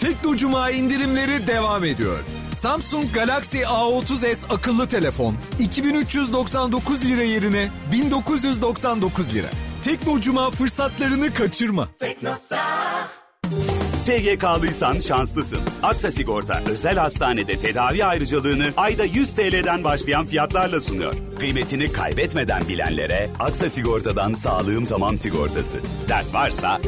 [0.00, 2.18] Tekno Cuma indirimleri devam ediyor.
[2.52, 9.48] Samsung Galaxy A30s akıllı telefon 2399 lira yerine 1999 lira.
[9.82, 11.88] Tekno Cuma fırsatlarını kaçırma.
[11.98, 12.58] Teknosa.
[13.98, 15.60] SGK'lıysan şanslısın.
[15.82, 21.14] Aksa Sigorta özel hastanede tedavi ayrıcalığını ayda 100 TL'den başlayan fiyatlarla sunuyor.
[21.38, 25.78] Kıymetini kaybetmeden bilenlere Aksa Sigorta'dan sağlığım tamam sigortası.
[26.08, 26.80] Dert varsa...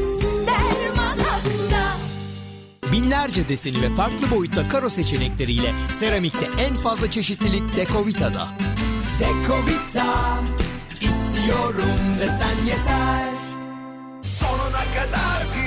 [0.47, 1.97] Derman Aksa.
[2.91, 8.47] Binlerce deseni ve farklı boyutta karo seçenekleriyle seramikte en fazla çeşitlilik Dekovita'da.
[9.19, 10.37] Dekovita
[10.91, 13.29] istiyorum desen yeter.
[14.39, 15.66] Sonuna kadar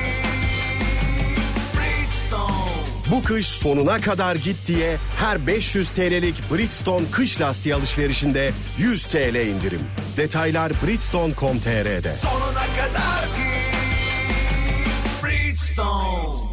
[3.10, 9.46] Bu kış sonuna kadar git diye her 500 TL'lik Bridgestone kış lastiği alışverişinde 100 TL
[9.46, 9.80] indirim.
[10.16, 12.14] Detaylar bridgestone.com.tr'de.
[12.22, 13.28] Sonuna kadar
[15.24, 16.50] Bridgestone.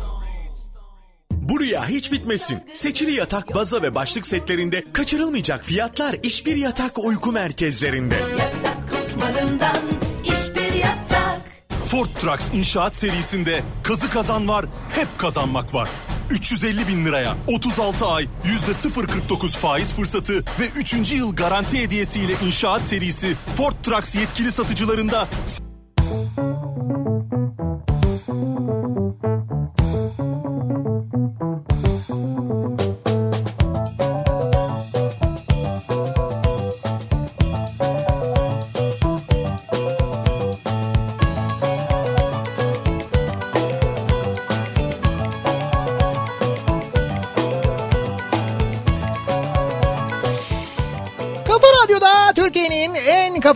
[1.32, 2.60] Bu rüya hiç bitmesin.
[2.74, 8.16] Seçili yatak, baza ve başlık setlerinde kaçırılmayacak fiyatlar işbir yatak uyku merkezlerinde.
[8.16, 9.78] Yatak uzmanından
[10.24, 11.42] işbir yatak.
[11.92, 15.90] Ford Trucks inşaat serisinde kazı kazan var, hep kazanmak var.
[16.30, 21.12] 350 bin liraya 36 ay %049 faiz fırsatı ve 3.
[21.12, 25.28] yıl garanti hediyesiyle inşaat serisi Ford Trucks yetkili satıcılarında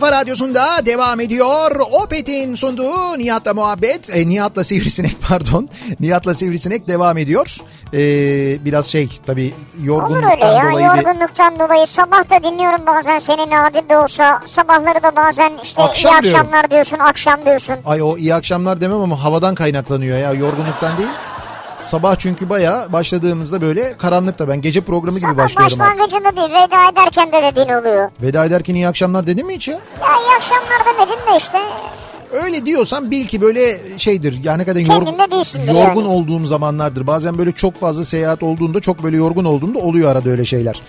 [0.02, 1.80] kafa radyosunda devam ediyor.
[2.04, 4.16] Opet'in sunduğu Nihat'la muhabbet.
[4.16, 5.68] E, Nihat'la Sivrisinek pardon.
[6.00, 7.56] Nihat'la Sivrisinek devam ediyor.
[7.94, 7.98] E,
[8.64, 11.04] biraz şey tabii Olur yorgunluktan öyle ya dolayı bir...
[11.04, 16.12] yorgunluktan dolayı sabah da dinliyorum bazen seni nadir de olsa sabahları da bazen işte Akşam
[16.12, 16.40] iyi diyorum.
[16.40, 17.74] akşamlar diyorsun akşam diyorsun.
[17.86, 21.10] Ay o iyi akşamlar demem ama havadan kaynaklanıyor ya yorgunluktan değil.
[21.82, 26.00] Sabah çünkü bayağı başladığımızda böyle karanlıkta ben gece programı gibi başlıyorum artık.
[26.00, 28.10] Başlangıcında değil veda ederken de dediğin oluyor.
[28.22, 29.74] Veda ederken iyi akşamlar dedim mi hiç ya?
[29.74, 29.80] Ya
[30.20, 31.58] iyi akşamlar demedin de işte
[32.32, 34.40] Öyle diyorsan bil ki böyle şeydir.
[34.44, 35.16] Yani ne kadar yorgun,
[35.74, 36.08] yorgun yani.
[36.08, 37.06] olduğum zamanlardır.
[37.06, 40.82] Bazen böyle çok fazla seyahat olduğunda çok böyle yorgun olduğunda oluyor arada öyle şeyler.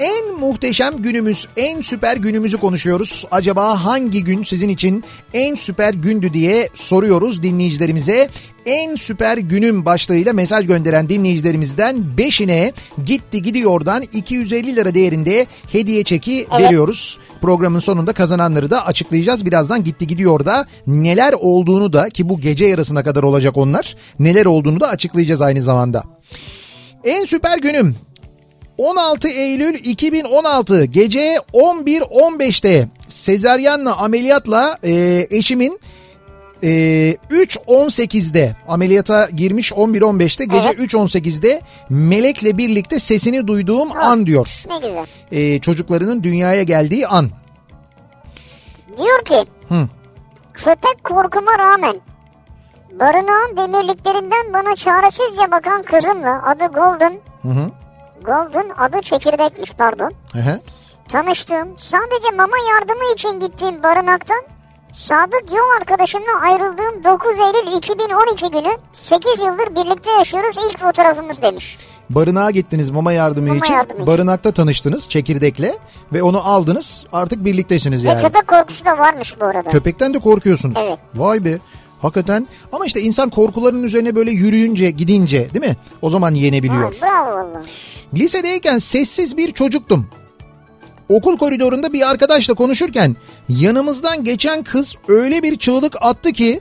[0.00, 3.26] En muhteşem günümüz, en süper günümüzü konuşuyoruz.
[3.30, 8.28] Acaba hangi gün sizin için en süper gündü diye soruyoruz dinleyicilerimize.
[8.66, 12.72] En süper günüm başlığıyla mesaj gönderen dinleyicilerimizden 5'ine
[13.04, 17.18] gitti gidiyordan 250 lira değerinde hediye çeki veriyoruz.
[17.40, 19.46] Programın sonunda kazananları da açıklayacağız.
[19.46, 23.96] Birazdan gitti gidiyor da neler olduğunu da ki bu gece yarısına kadar olacak onlar.
[24.18, 26.04] Neler olduğunu da açıklayacağız aynı zamanda.
[27.04, 27.96] En süper günüm
[28.78, 35.80] 16 Eylül 2016 gece 11.15'te sezaryenle ameliyatla e, eşimin
[36.62, 36.68] e,
[37.30, 44.64] 3.18'de ameliyata girmiş 11.15'te gece 3.18'de Melek'le birlikte sesini duyduğum an diyor.
[44.68, 45.06] ne güzel.
[45.32, 47.30] E, çocuklarının dünyaya geldiği an.
[48.98, 49.88] Diyor ki Hı.
[50.54, 52.00] köpek korkuma rağmen
[53.00, 57.18] barınağın demirliklerinden bana çaresizce bakan kızımla adı Golden.
[57.42, 57.70] Hı hı.
[58.24, 60.12] Golden adı çekirdekmiş pardon.
[60.32, 60.60] Hı hı.
[61.08, 64.42] Tanıştığım sadece mama yardımı için gittiğim barınaktan
[64.92, 71.78] Sadık yol arkadaşımla ayrıldığım 9 Eylül 2012 günü 8 yıldır birlikte yaşıyoruz ilk fotoğrafımız demiş.
[72.10, 73.74] Barınağa gittiniz mama yardımı Mama için.
[73.74, 74.06] yardımı için.
[74.06, 75.74] Barınakta tanıştınız çekirdekle
[76.12, 78.20] ve onu aldınız artık birliktesiniz yani.
[78.22, 79.68] köpek korkusu da varmış bu arada.
[79.68, 80.76] Köpekten de korkuyorsunuz.
[80.80, 80.98] Evet.
[81.14, 81.58] Vay be.
[82.02, 85.76] Hakikaten ama işte insan korkuların üzerine böyle yürüyünce gidince değil mi?
[86.02, 86.94] O zaman yenebiliyor.
[87.00, 87.62] Ha, bravo valla.
[88.14, 90.06] Lisedeyken sessiz bir çocuktum.
[91.10, 93.16] Okul koridorunda bir arkadaşla konuşurken
[93.48, 96.60] yanımızdan geçen kız öyle bir çığlık attı ki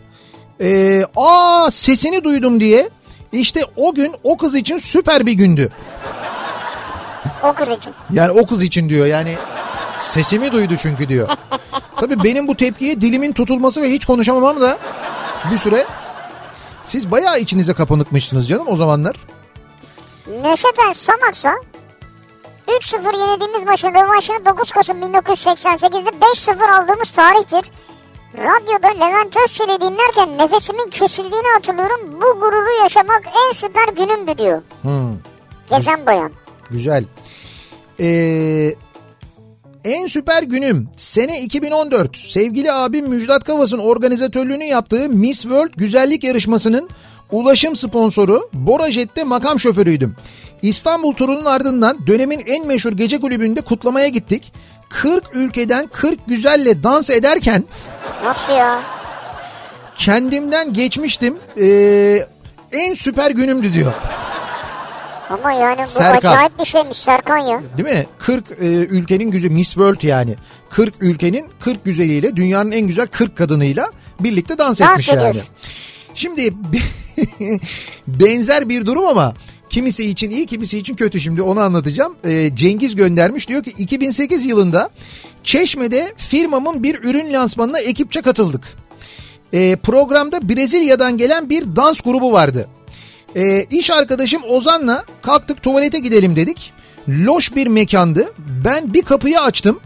[0.62, 2.90] e, aa sesini duydum diye
[3.32, 5.72] işte o gün o kız için süper bir gündü.
[7.44, 7.94] O kız için.
[8.14, 9.36] Yani o kız için diyor yani
[10.02, 11.30] Sesimi duydu çünkü diyor.
[11.96, 14.78] Tabii benim bu tepkiye dilimin tutulması ve hiç konuşamamam da
[15.52, 15.86] bir süre.
[16.86, 19.16] Siz bayağı içinize kapanıkmışsınız canım o zamanlar.
[20.42, 21.56] Neşeten Samaksa
[22.70, 27.72] 3-0 yenildiğimiz maçın rövanşını 9 Kasım 1988'de 5-0 aldığımız tarihtir.
[28.38, 32.22] Radyoda Levent Özçelik'i dinlerken nefesimin kesildiğini hatırlıyorum.
[32.22, 34.62] Bu gururu yaşamak en süper günümdü diyor.
[34.82, 35.18] Hmm,
[35.70, 36.32] Gezen bayan.
[36.72, 37.06] güzel.
[38.00, 38.70] Ee,
[39.86, 46.90] en süper günüm sene 2014 sevgili abim Müjdat Kavas'ın organizatörlüğünü yaptığı Miss World güzellik yarışmasının
[47.32, 50.16] ulaşım sponsoru Borajet'te makam şoförüydüm.
[50.62, 54.54] İstanbul turunun ardından dönemin en meşhur gece kulübünde kutlamaya gittik.
[54.90, 57.64] 40 ülkeden 40 güzelle dans ederken
[58.24, 58.80] Nasıl ya?
[59.98, 61.38] kendimden geçmiştim.
[61.62, 62.20] Ee,
[62.72, 63.94] en süper günümdü diyor.
[65.30, 66.32] Ama yani bu Serkan.
[66.32, 67.62] acayip bir şeymiş Serkan ya.
[67.78, 68.06] Değil mi?
[68.20, 70.36] 40 e, ülkenin güzeli Miss World yani.
[70.70, 75.20] 40 ülkenin 40 güzeliyle dünyanın en güzel 40 kadınıyla birlikte dans, Dans etmiş yani.
[75.20, 75.44] ediyorsun.
[76.16, 76.54] Şimdi
[78.08, 79.34] benzer bir durum ama
[79.70, 82.16] kimisi için iyi kimisi için kötü şimdi onu anlatacağım.
[82.24, 84.90] E, Cengiz göndermiş diyor ki 2008 yılında
[85.44, 88.64] Çeşme'de firmamın bir ürün lansmanına ekipçe katıldık.
[89.54, 92.68] E, programda Brezilya'dan gelen bir dans grubu vardı.
[93.36, 96.74] E, iş arkadaşım Ozan'la kalktık tuvalete gidelim dedik.
[97.10, 98.34] Loş bir mekandı.
[98.66, 99.80] Ben bir kapıyı açtım.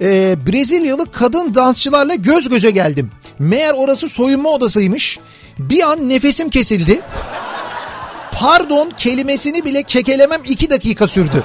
[0.00, 3.10] E, Brezilyalı kadın dansçılarla göz göze geldim.
[3.38, 5.18] Meğer orası soyunma odasıymış.
[5.58, 7.00] Bir an nefesim kesildi.
[8.32, 11.44] Pardon kelimesini bile kekelemem iki dakika sürdü.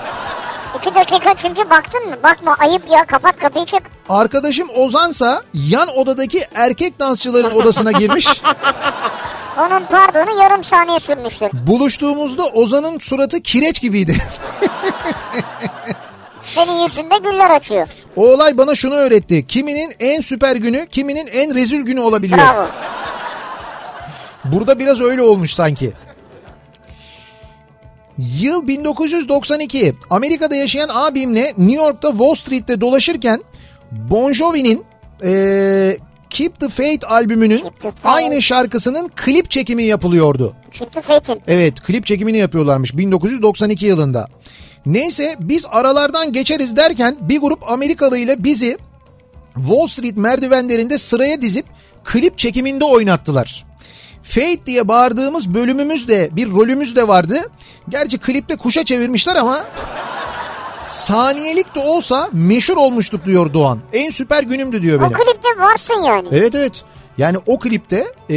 [0.78, 2.16] İki dakika çünkü baktın mı?
[2.24, 3.82] Bakma ayıp ya kapat kapıyı çık.
[4.10, 8.28] Arkadaşım Ozansa yan odadaki erkek dansçıların odasına girmiş.
[9.58, 11.50] Onun pardonu yarım saniye sürmüştür.
[11.54, 14.18] Buluştuğumuzda Ozan'ın suratı kireç gibiydi.
[16.42, 17.88] Senin yüzünde güller açıyor.
[18.16, 19.48] O olay bana şunu öğretti.
[19.48, 22.40] Kiminin en süper günü, kiminin en rezil günü olabiliyor.
[22.40, 22.68] Bravo.
[24.46, 25.94] Burada biraz öyle olmuş sanki.
[28.18, 29.96] Yıl 1992.
[30.10, 33.42] Amerika'da yaşayan abimle New York'ta Wall Street'te dolaşırken
[33.92, 34.84] Bon Jovi'nin
[35.24, 35.98] eee,
[36.30, 37.64] Keep the Faith albümünün
[38.04, 40.54] aynı şarkısının klip çekimi yapılıyordu.
[40.72, 41.42] Keep the faith'in.
[41.48, 44.28] Evet klip çekimini yapıyorlarmış 1992 yılında.
[44.86, 48.78] Neyse biz aralardan geçeriz derken bir grup Amerikalı ile bizi
[49.56, 51.66] Wall Street merdivenlerinde sıraya dizip
[52.04, 53.66] klip çekiminde oynattılar.
[54.24, 57.38] Fate diye bağırdığımız bölümümüz de bir rolümüz de vardı.
[57.90, 59.64] Gerçi klipte kuşa çevirmişler ama
[60.84, 63.80] saniyelik de olsa meşhur olmuştuk diyor Doğan.
[63.94, 65.14] En süper günümdü diyor O benim.
[65.14, 66.28] klipte varsın yani.
[66.32, 66.84] Evet evet.
[67.18, 68.36] Yani o klipte e,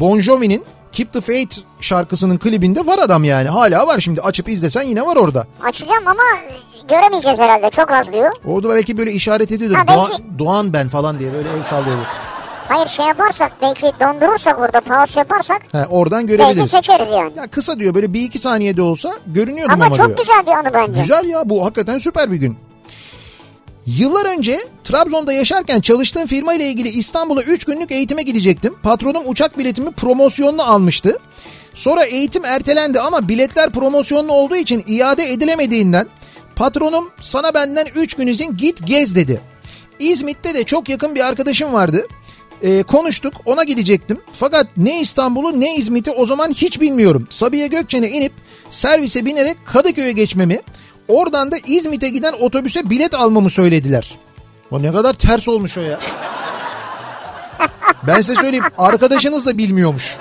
[0.00, 3.48] Bon Jovi'nin Keep the Faith şarkısının klibinde var adam yani.
[3.48, 5.46] Hala var şimdi açıp izlesen yine var orada.
[5.64, 6.22] Açacağım ama
[6.88, 8.32] göremeyeceğiz herhalde çok az diyor.
[8.44, 9.76] Orada belki böyle işaret ediyordur.
[9.76, 12.04] Ha, belki- Doğan, Doğan ben falan diye böyle el sallıyordur.
[12.72, 16.70] Hayır şey yaparsak belki dondurursak orada pause yaparsak He, oradan belki görebiliriz.
[16.70, 17.32] seçeriz yani.
[17.36, 20.18] Ya kısa diyor böyle bir iki saniyede olsa görünüyordum Ama, ama, çok diyor.
[20.18, 21.00] güzel bir anı bence.
[21.00, 22.56] Güzel ya bu hakikaten süper bir gün.
[23.86, 28.74] Yıllar önce Trabzon'da yaşarken çalıştığım firma ile ilgili İstanbul'a 3 günlük eğitime gidecektim.
[28.82, 31.18] Patronum uçak biletimi promosyonlu almıştı.
[31.74, 36.06] Sonra eğitim ertelendi ama biletler promosyonlu olduğu için iade edilemediğinden
[36.56, 39.40] patronum sana benden 3 gün izin git gez dedi.
[39.98, 42.06] İzmit'te de çok yakın bir arkadaşım vardı.
[42.62, 44.20] Ee, konuştuk ona gidecektim.
[44.32, 47.26] Fakat ne İstanbul'u ne İzmit'i o zaman hiç bilmiyorum.
[47.30, 48.32] Sabiha Gökçen'e inip
[48.70, 50.60] servise binerek Kadıköy'e geçmemi
[51.08, 54.14] oradan da İzmit'e giden otobüse bilet almamı söylediler.
[54.70, 56.00] O ne kadar ters olmuş o ya.
[58.06, 60.16] Ben size söyleyeyim arkadaşınız da bilmiyormuş.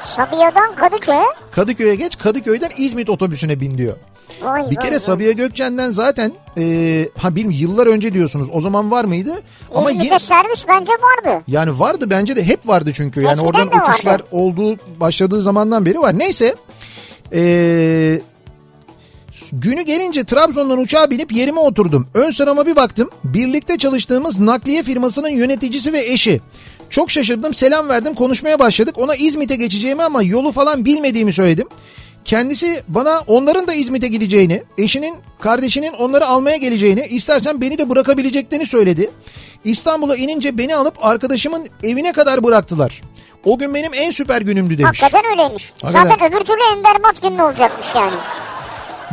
[0.00, 1.24] Sabiha'dan Kadıköy'e.
[1.52, 3.96] Kadıköy'e geç Kadıköy'den İzmit otobüsüne bin diyor.
[4.42, 4.98] Vay Bir kere vay.
[5.00, 9.42] Sabiha Gökçen'den zaten e, ha bilmiyorum yıllar önce diyorsunuz o zaman var mıydı?
[9.74, 11.42] Ama İzmit'te ye- servis bence vardı.
[11.48, 13.20] yani vardı bence de hep vardı çünkü.
[13.20, 13.88] Yani Eskiden oradan de vardı.
[13.92, 16.18] uçuşlar olduğu başladığı zamandan beri var.
[16.18, 16.54] Neyse.
[17.34, 18.20] Ee,
[19.52, 22.06] günü gelince Trabzon'dan uçağa binip yerime oturdum.
[22.14, 23.10] Ön sırama bir baktım.
[23.24, 26.40] Birlikte çalıştığımız nakliye firmasının yöneticisi ve eşi.
[26.90, 28.98] Çok şaşırdım selam verdim konuşmaya başladık.
[28.98, 31.68] Ona İzmit'e geçeceğimi ama yolu falan bilmediğimi söyledim.
[32.24, 38.66] Kendisi bana onların da İzmit'e gideceğini, eşinin, kardeşinin onları almaya geleceğini, istersen beni de bırakabileceklerini
[38.66, 39.10] söyledi.
[39.64, 43.02] İstanbul'a inince beni alıp arkadaşımın evine kadar bıraktılar.
[43.44, 45.02] O gün benim en süper günümdü demiş.
[45.02, 45.72] Hakikaten öyleymiş.
[45.82, 46.08] Hakikaten.
[46.08, 48.14] Zaten öbür türlü en berbat günün olacakmış yani.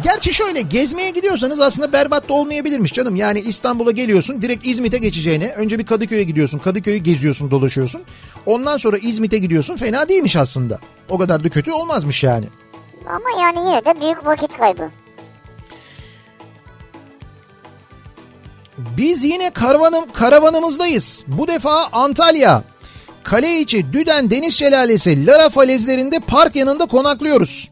[0.03, 3.15] Gerçi şöyle gezmeye gidiyorsanız aslında berbat da olmayabilirmiş canım.
[3.15, 6.59] Yani İstanbul'a geliyorsun direkt İzmit'e geçeceğine önce bir Kadıköy'e gidiyorsun.
[6.59, 8.01] Kadıköy'ü geziyorsun dolaşıyorsun.
[8.45, 10.79] Ondan sonra İzmit'e gidiyorsun fena değilmiş aslında.
[11.09, 12.45] O kadar da kötü olmazmış yani.
[13.09, 14.89] Ama yani yine de büyük vakit kaybı.
[18.77, 21.23] Biz yine karavanım, karavanımızdayız.
[21.27, 22.63] Bu defa Antalya.
[23.23, 27.69] Kale içi Düden Deniz Şelalesi Lara falezlerinde park yanında konaklıyoruz.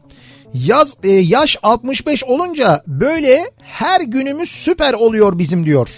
[0.54, 5.88] Yaz e, yaş 65 olunca böyle her günümüz süper oluyor bizim diyor.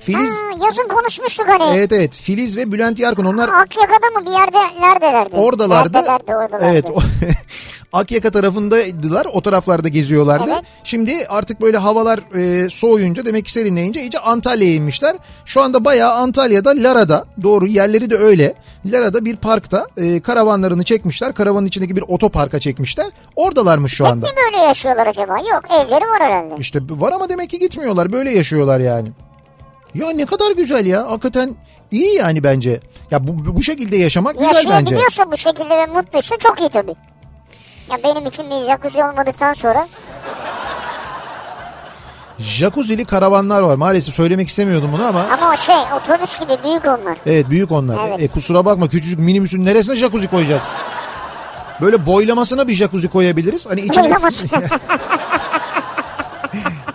[0.00, 1.76] Filiz Ha, yazın konuşmuştuk hani.
[1.76, 5.36] Evet evet Filiz ve Bülent Yarkın onlar Akyaka'da mı bir yerde neredelerdi?
[5.36, 5.98] oradalardı.
[5.98, 6.64] Neredelerdi oradalardı.
[6.66, 6.84] Evet.
[7.92, 9.26] Akyaka tarafındaydılar.
[9.32, 10.50] O taraflarda geziyorlardı.
[10.54, 10.62] Evet.
[10.84, 15.16] Şimdi artık böyle havalar e, soğuyunca demek ki serinleyince iyice Antalya'ya inmişler.
[15.44, 18.54] Şu anda bayağı Antalya'da Lara'da doğru yerleri de öyle.
[18.86, 21.34] Lara'da bir parkta e, karavanlarını çekmişler.
[21.34, 23.06] Karavanın içindeki bir otoparka çekmişler.
[23.36, 24.26] Oradalarmış şu anda.
[24.26, 25.38] Ne böyle yaşıyorlar acaba?
[25.38, 26.54] Yok evleri var herhalde.
[26.58, 28.12] İşte var ama demek ki gitmiyorlar.
[28.12, 29.12] Böyle yaşıyorlar yani.
[29.94, 31.10] Ya ne kadar güzel ya.
[31.10, 31.54] Hakikaten
[31.90, 32.80] iyi yani bence.
[33.10, 34.68] Ya bu, bu şekilde yaşamak güzel bence.
[34.68, 36.94] Yaşayabiliyorsa bu şekilde ve mutluysa çok iyi tabii.
[37.90, 39.88] Ya benim için bir jacuzzi olmadıktan sonra
[42.38, 43.76] Jacuzzi'li karavanlar var.
[43.76, 45.20] Maalesef söylemek istemiyordum bunu ama.
[45.32, 47.18] ama o şey otobüs gibi büyük onlar.
[47.26, 47.98] Evet büyük onlar.
[48.08, 48.22] Evet.
[48.22, 50.62] E, kusura bakma küçücük minibüsün neresine jacuzzi koyacağız?
[51.80, 53.66] Böyle boylamasına bir jacuzzi koyabiliriz.
[53.66, 54.10] Hani içine,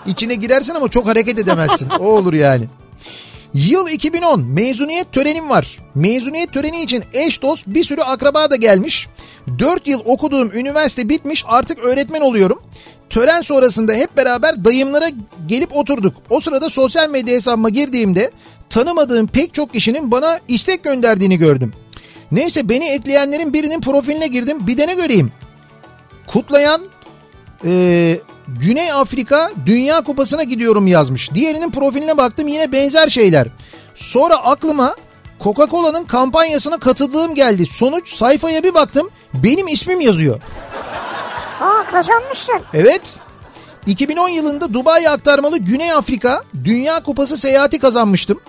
[0.06, 1.90] içine girersin ama çok hareket edemezsin.
[2.00, 2.66] O olur yani.
[3.54, 5.78] Yıl 2010 mezuniyet törenim var.
[5.96, 9.08] Mezuniyet töreni için eş dost bir sürü akraba da gelmiş.
[9.60, 12.64] 4 yıl okuduğum üniversite bitmiş artık öğretmen oluyorum.
[13.10, 15.06] Tören sonrasında hep beraber dayımlara
[15.48, 16.14] gelip oturduk.
[16.30, 18.32] O sırada sosyal medya hesabıma girdiğimde
[18.70, 21.74] tanımadığım pek çok kişinin bana istek gönderdiğini gördüm.
[22.32, 25.32] Neyse beni ekleyenlerin birinin profiline girdim bir de ne göreyim.
[26.28, 26.82] Kutlayan
[27.66, 31.34] ee, Güney Afrika Dünya Kupası'na gidiyorum yazmış.
[31.34, 33.48] Diğerinin profiline baktım yine benzer şeyler.
[33.96, 34.96] Sonra aklıma
[35.40, 37.66] Coca-Cola'nın kampanyasına katıldığım geldi.
[37.66, 40.42] Sonuç sayfaya bir baktım benim ismim yazıyor.
[41.62, 42.62] Aa kazanmışsın.
[42.74, 43.20] Evet.
[43.86, 48.40] 2010 yılında Dubai aktarmalı Güney Afrika Dünya Kupası seyahati kazanmıştım.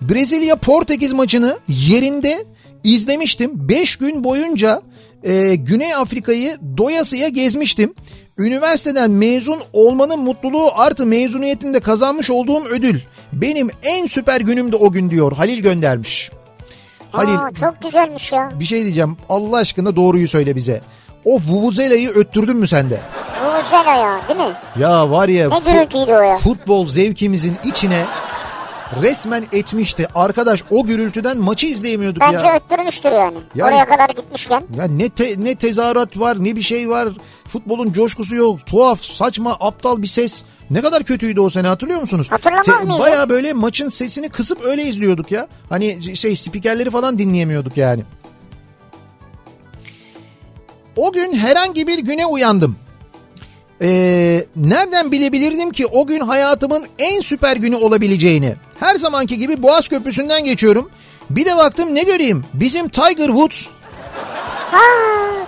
[0.00, 2.44] Brezilya Portekiz maçını yerinde
[2.84, 3.50] izlemiştim.
[3.68, 4.82] 5 gün boyunca
[5.22, 7.94] e, Güney Afrika'yı doyasıya gezmiştim.
[8.38, 13.00] Üniversiteden mezun olmanın mutluluğu artı mezuniyetinde kazanmış olduğum ödül.
[13.32, 16.30] Benim en süper günümdü o gün diyor Halil göndermiş.
[17.12, 18.50] Halil Aa, çok güzelmiş ya.
[18.60, 20.80] bir şey diyeceğim Allah aşkına doğruyu söyle bize.
[21.24, 23.00] O vuvuzela'yı öttürdün mü sende?
[23.44, 24.54] Bu güzel o ya değil mi?
[24.78, 26.36] Ya var ya Ne gürültüydü o ya.
[26.36, 28.04] futbol zevkimizin içine
[29.02, 30.06] resmen etmişti.
[30.14, 32.56] Arkadaş o gürültüden maçı izleyemiyorduk Bence ya.
[32.56, 33.36] öttürmüştür yani.
[33.54, 34.64] Yani- Oraya kadar gitmişken.
[34.76, 37.08] Ya ne te- ne tezahürat var ne bir şey var.
[37.48, 38.66] Futbolun coşkusu yok.
[38.66, 40.42] Tuhaf, saçma, aptal bir ses.
[40.70, 42.30] Ne kadar kötüydü o sene hatırlıyor musunuz?
[42.30, 45.48] Hatırlamaz mıyız Baya böyle maçın sesini kısıp öyle izliyorduk ya.
[45.68, 48.02] Hani şey spikerleri falan dinleyemiyorduk yani.
[50.96, 52.76] O gün herhangi bir güne uyandım.
[53.82, 58.54] Ee, nereden bilebilirdim ki o gün hayatımın en süper günü olabileceğini?
[58.80, 60.90] Her zamanki gibi Boğaz Köprüsü'nden geçiyorum.
[61.30, 62.44] Bir de baktım ne göreyim?
[62.54, 63.66] Bizim Tiger Woods
[64.70, 64.80] Ha,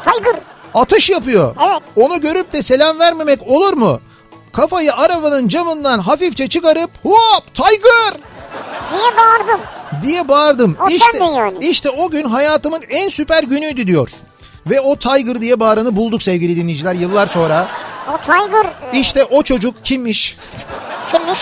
[0.04, 0.34] Tiger.
[0.74, 1.56] atış yapıyor.
[1.70, 1.82] Evet.
[1.96, 4.00] Onu görüp de selam vermemek olur mu?
[4.52, 8.20] Kafayı arabanın camından hafifçe çıkarıp hop Tiger
[8.92, 9.60] Diye bağırdım.
[10.02, 10.76] diye bağırdım.
[10.86, 11.58] O işte, yani.
[11.68, 14.10] işte o gün hayatımın en süper günüydü diyor.
[14.66, 17.68] Ve o Tiger diye bağıranı bulduk sevgili dinleyiciler yıllar sonra.
[18.14, 20.36] O Tiger e, İşte o çocuk kimmiş?
[21.12, 21.38] kimmiş?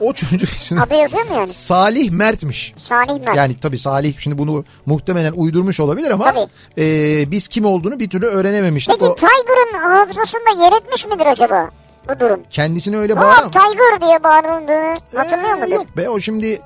[0.00, 0.48] O çocuk
[0.80, 1.48] Adı yazıyor mu yani?
[1.48, 2.74] Salih Mert'miş.
[2.76, 3.36] Salih Mert.
[3.36, 6.46] Yani tabii Salih şimdi bunu muhtemelen uydurmuş olabilir ama Tabii.
[6.78, 8.94] e, biz kim olduğunu bir türlü öğrenememiştik.
[8.94, 11.70] Peki O Tiger'ın hafızasında yer etmiş midir acaba
[12.08, 12.40] bu durum?
[12.50, 13.50] kendisini öyle bağıran...
[13.50, 15.72] Tiger diye bağırıldığını hatırlıyor Ee, mudur?
[15.72, 16.60] Yok be o şimdi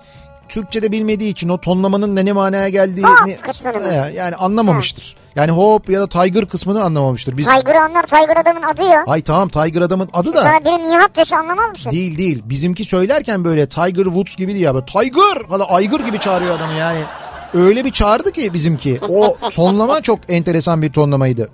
[0.49, 5.17] Türkçe'de bilmediği için o tonlamanın da ne manaya geldiğini Hop yani anlamamıştır.
[5.37, 7.37] Yani hop ya da Tiger kısmını anlamamıştır.
[7.37, 9.05] Biz Tiger'ı anlar Tiger adamın adı ya.
[9.07, 11.91] Ay tamam Tiger adamın adı da Sana biri Nihat dese anlamaz mısın?
[11.93, 12.43] değil değil.
[12.45, 16.73] Bizimki söylerken böyle Tiger Woods gibi değil ya böyle Tiger hala aygır gibi çağırıyor adamı
[16.73, 17.01] yani.
[17.55, 19.01] Öyle bir çağırdı ki bizimki.
[19.09, 21.51] O tonlama çok enteresan bir tonlamaydı.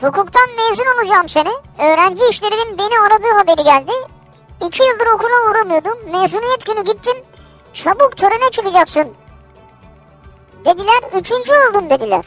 [0.00, 1.50] Hukuktan mezun olacağım sene.
[1.78, 3.92] Öğrenci işlerinin beni aradığı haberi geldi.
[4.66, 5.98] İki yıldır okula uğramıyordum.
[6.12, 7.16] Mezuniyet günü gittim.
[7.74, 9.08] Çabuk törene çıkacaksın.
[10.64, 11.18] Dediler.
[11.20, 12.24] Üçüncü oldum dediler.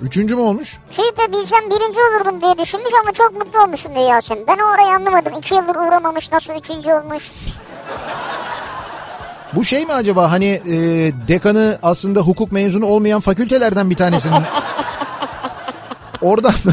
[0.00, 0.78] Üçüncü mü olmuş?
[0.90, 4.46] Tüy be bilsem birinci olurdum diye düşünmüş ama çok mutlu olmuşum diye Yasemin.
[4.46, 5.32] Ben orayı anlamadım.
[5.38, 7.32] İki yıldır uğramamış nasıl üçüncü olmuş.
[9.54, 10.72] Bu şey mi acaba hani e,
[11.28, 14.42] dekanı aslında hukuk mezunu olmayan fakültelerden bir tanesinin?
[16.22, 16.72] oradan mı?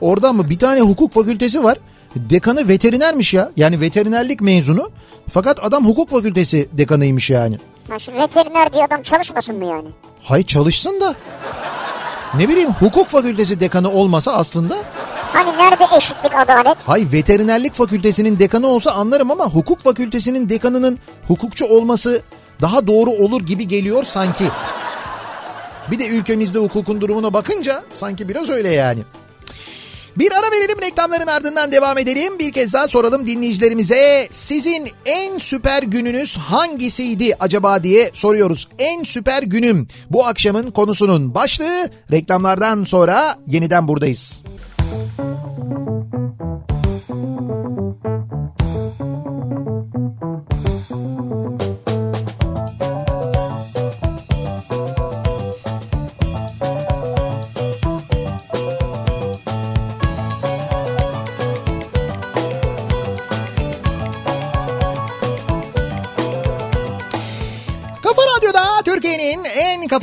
[0.00, 0.50] Oradan mı?
[0.50, 1.78] Bir tane hukuk fakültesi var.
[2.16, 3.50] Dekanı veterinermiş ya.
[3.56, 4.90] Yani veterinerlik mezunu.
[5.28, 7.58] Fakat adam hukuk fakültesi dekanıymış yani.
[7.90, 9.88] Ha şimdi veteriner diye adam çalışmasın mı yani?
[10.22, 11.14] Hay çalışsın da.
[12.34, 14.76] Ne bileyim hukuk fakültesi dekanı olmasa aslında
[15.32, 16.76] Hani nerede eşitlik adalet?
[16.88, 20.98] Hay veterinerlik fakültesinin dekanı olsa anlarım ama hukuk fakültesinin dekanının
[21.28, 22.22] hukukçu olması
[22.60, 24.44] daha doğru olur gibi geliyor sanki.
[25.90, 29.02] Bir de ülkemizde hukukun durumuna bakınca sanki biraz öyle yani.
[30.18, 32.38] Bir ara verelim reklamların ardından devam edelim.
[32.38, 34.28] Bir kez daha soralım dinleyicilerimize.
[34.30, 38.68] Sizin en süper gününüz hangisiydi acaba diye soruyoruz.
[38.78, 41.90] En süper günüm bu akşamın konusunun başlığı.
[42.12, 44.42] Reklamlardan sonra yeniden buradayız.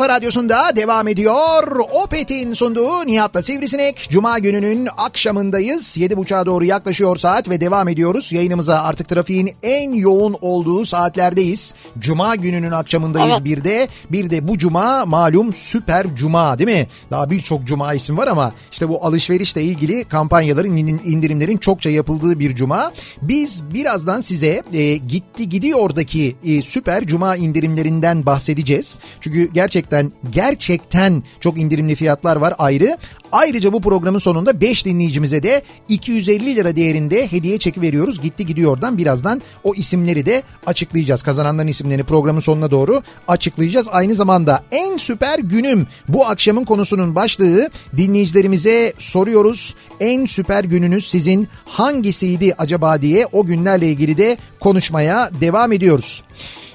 [0.04, 1.80] Kafa radyosunda devam ediyor.
[2.04, 4.08] Opet'in sunduğu Nihat'la Sivrisinek.
[4.10, 5.98] Cuma gününün akşamındayız.
[5.98, 8.32] 7.30'a doğru yaklaşıyor saat ve devam ediyoruz.
[8.32, 11.74] Yayınımıza artık trafiğin en yoğun olduğu saatlerdeyiz.
[12.00, 13.88] Cuma gününün akşamındayız bir de.
[14.12, 16.88] Bir de bu cuma malum süper cuma değil mi?
[17.12, 22.56] Daha birçok cuma isim var ama işte bu alışverişle ilgili kampanyaların indirimlerin çokça yapıldığı bir
[22.56, 22.92] cuma.
[23.22, 29.00] Biz birazdan size e, gitti gidiyordaki e, süper cuma indirimlerinden bahsedeceğiz.
[29.20, 29.93] Çünkü gerçekten
[30.32, 32.98] gerçekten çok indirimli fiyatlar var ayrı.
[33.32, 38.22] Ayrıca bu programın sonunda 5 dinleyicimize de 250 lira değerinde hediye çeki veriyoruz.
[38.22, 41.22] Gitti gidiyordan birazdan o isimleri de açıklayacağız.
[41.22, 43.88] Kazananların isimlerini programın sonuna doğru açıklayacağız.
[43.92, 49.76] Aynı zamanda en süper günüm bu akşamın konusunun başlığı dinleyicilerimize soruyoruz.
[50.00, 56.24] En süper gününüz sizin hangisiydi acaba diye o günlerle ilgili de konuşmaya devam ediyoruz.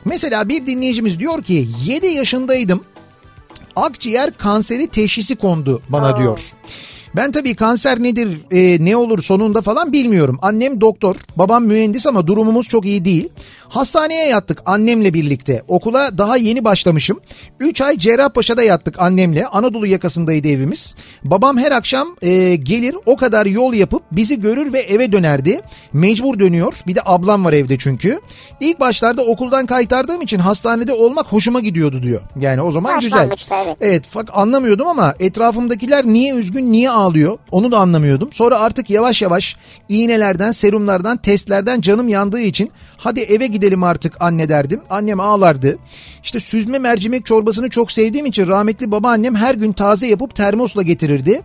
[0.04, 2.84] Mesela bir dinleyicimiz diyor ki 7 yaşındaydım
[3.84, 6.40] akciğer kanseri teşhisi kondu bana diyor.
[7.16, 10.38] Ben tabii kanser nedir, e, ne olur sonunda falan bilmiyorum.
[10.42, 13.28] Annem doktor, babam mühendis ama durumumuz çok iyi değil.
[13.68, 15.62] Hastaneye yattık annemle birlikte.
[15.68, 17.20] Okula daha yeni başlamışım.
[17.60, 19.46] 3 ay Cerrahpaşa'da yattık annemle.
[19.46, 20.94] Anadolu yakasındaydı evimiz.
[21.24, 25.60] Babam her akşam e, gelir o kadar yol yapıp bizi görür ve eve dönerdi.
[25.92, 26.74] Mecbur dönüyor.
[26.86, 28.20] Bir de ablam var evde çünkü.
[28.60, 32.20] İlk başlarda okuldan kaytardığım için hastanede olmak hoşuma gidiyordu diyor.
[32.40, 33.28] Yani o zaman güzel.
[33.28, 33.76] Evet.
[33.80, 38.28] Evet fakat anlamıyordum ama etrafımdakiler niye üzgün niye ağlıyor onu da anlamıyordum.
[38.32, 39.56] Sonra artık yavaş yavaş
[39.88, 44.80] iğnelerden serumlardan testlerden canım yandığı için hadi eve gidelim artık anne derdim.
[44.90, 45.78] Annem ağlardı.
[46.22, 51.42] İşte süzme mercimek çorbasını çok sevdiğim için rahmetli babaannem her gün taze yapıp termosla getirirdi.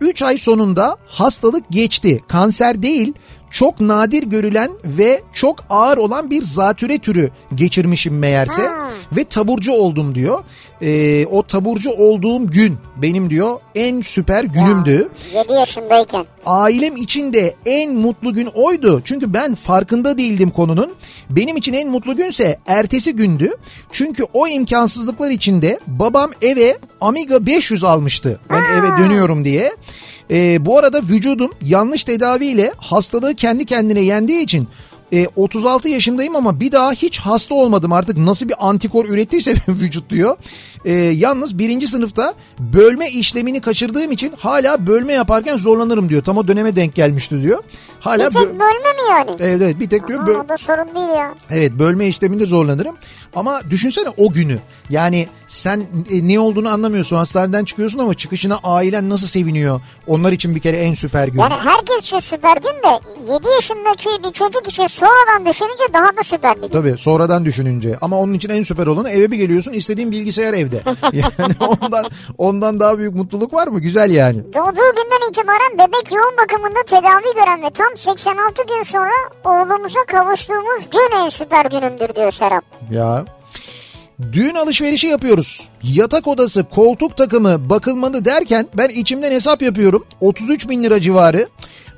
[0.00, 2.20] 3 ay sonunda hastalık geçti.
[2.28, 3.12] Kanser değil
[3.56, 8.70] çok nadir görülen ve çok ağır olan bir zatüre türü geçirmişim meğerse
[9.16, 10.44] ve taburcu oldum diyor.
[10.82, 15.08] Ee, o taburcu olduğum gün benim diyor en süper günümdü.
[15.34, 16.26] 7 yaşındayken.
[16.46, 19.02] Ailem için de en mutlu gün oydu.
[19.04, 20.92] Çünkü ben farkında değildim konunun.
[21.30, 23.50] Benim için en mutlu günse ertesi gündü.
[23.92, 28.40] Çünkü o imkansızlıklar içinde babam eve Amiga 500 almıştı.
[28.50, 29.72] Ben eve dönüyorum diye.
[30.30, 34.68] Ee, bu arada vücudum yanlış tedaviyle hastalığı kendi kendine yendiği için
[35.12, 40.10] e, 36 yaşındayım ama bir daha hiç hasta olmadım artık nasıl bir antikor ürettiyse vücut
[40.10, 40.36] diyor.
[40.84, 46.24] E, yalnız birinci sınıfta bölme işlemini kaçırdığım için hala bölme yaparken zorlanırım diyor.
[46.24, 47.62] Tam o döneme denk gelmişti diyor.
[48.00, 49.30] Hala Bir tek bö- bölme mi yani?
[49.40, 50.20] Evet evet bir tek diyor.
[50.20, 51.34] Aa, bö- o da sorun değil ya.
[51.50, 52.96] Evet bölme işleminde zorlanırım.
[53.36, 54.58] Ama düşünsene o günü.
[54.90, 55.80] Yani sen
[56.10, 57.16] e, ne olduğunu anlamıyorsun.
[57.16, 59.80] Hastaneden çıkıyorsun ama çıkışına ailen nasıl seviniyor.
[60.06, 61.40] Onlar için bir kere en süper gün.
[61.40, 63.00] Yani herkes için süper gün de
[63.32, 66.68] 7 yaşındaki bir çocuk için sonradan düşününce daha da süper bir.
[66.68, 67.96] Tabii sonradan düşününce.
[68.00, 70.82] Ama onun için en süper olanı eve bir geliyorsun istediğin bilgisayar evde.
[71.12, 72.04] yani ondan
[72.38, 73.80] ondan daha büyük mutluluk var mı?
[73.80, 74.38] Güzel yani.
[74.54, 80.90] Doğduğu günden itibaren bebek yoğun bakımında tedavi gören ve tam 86 gün sonra oğlumuza kavuştuğumuz
[80.90, 82.64] gün en süper günümdür diyor Serap.
[82.90, 83.24] Ya.
[84.32, 85.68] Düğün alışverişi yapıyoruz.
[85.82, 90.04] Yatak odası, koltuk takımı bakılmalı derken ben içimden hesap yapıyorum.
[90.20, 91.48] 33 bin lira civarı.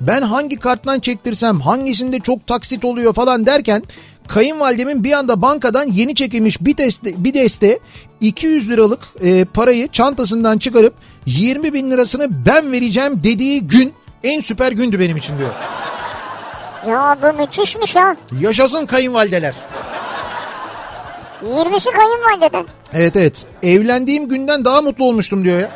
[0.01, 3.83] Ben hangi karttan çektirsem hangisinde çok taksit oluyor falan derken
[4.27, 7.79] kayınvalidemin bir anda bankadan yeni çekilmiş bir deste, bir deste
[8.21, 10.93] 200 liralık e, parayı çantasından çıkarıp
[11.25, 13.93] 20 bin lirasını ben vereceğim dediği gün
[14.23, 15.49] en süper gündü benim için diyor.
[16.87, 18.15] Ya bu müthişmiş ha.
[18.39, 19.55] Yaşasın kayınvalideler.
[21.45, 22.65] 20'si kayınvalideden.
[22.93, 23.45] Evet evet.
[23.63, 25.69] Evlendiğim günden daha mutlu olmuştum diyor ya.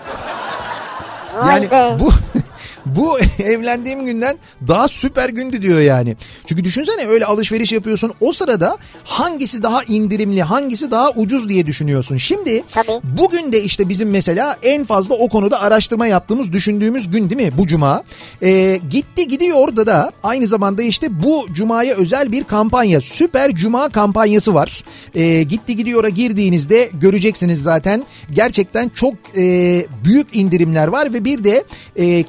[1.37, 1.97] Vay Yani be.
[1.99, 2.11] bu
[2.85, 6.15] bu evlendiğim günden daha süper gündü diyor yani.
[6.45, 12.17] Çünkü düşünsene öyle alışveriş yapıyorsun o sırada hangisi daha indirimli hangisi daha ucuz diye düşünüyorsun.
[12.17, 12.63] Şimdi
[13.03, 17.57] bugün de işte bizim mesela en fazla o konuda araştırma yaptığımız düşündüğümüz gün değil mi
[17.57, 18.03] bu cuma.
[18.43, 23.89] Ee, gitti gidiyor da da aynı zamanda işte bu cumaya özel bir kampanya süper cuma
[23.89, 24.83] kampanyası var.
[25.15, 29.41] Ee, gitti gidiyor'a girdiğinizde göreceksiniz zaten gerçekten çok e,
[30.03, 31.63] büyük indirimler var ve bir de
[31.95, 32.23] e,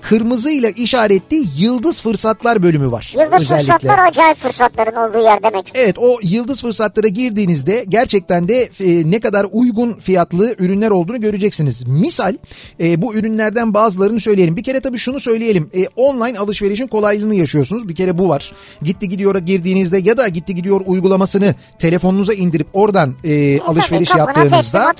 [0.44, 3.14] kırmızıyla işaretli yıldız fırsatlar bölümü var.
[3.18, 3.72] Yıldız özellikle.
[3.72, 5.72] fırsatlar acayip fırsatların olduğu yer demek.
[5.74, 11.86] Evet o yıldız fırsatlara girdiğinizde gerçekten de e, ne kadar uygun fiyatlı ürünler olduğunu göreceksiniz.
[11.86, 12.34] Misal
[12.80, 14.56] e, bu ürünlerden bazılarını söyleyelim.
[14.56, 15.70] Bir kere tabii şunu söyleyelim.
[15.74, 17.88] E, online alışverişin kolaylığını yaşıyorsunuz.
[17.88, 18.52] Bir kere bu var.
[18.82, 24.94] Gitti gidiyor'a girdiğinizde ya da gitti gidiyor uygulamasını telefonunuza indirip oradan e, alışveriş Tabii yaptığınızda.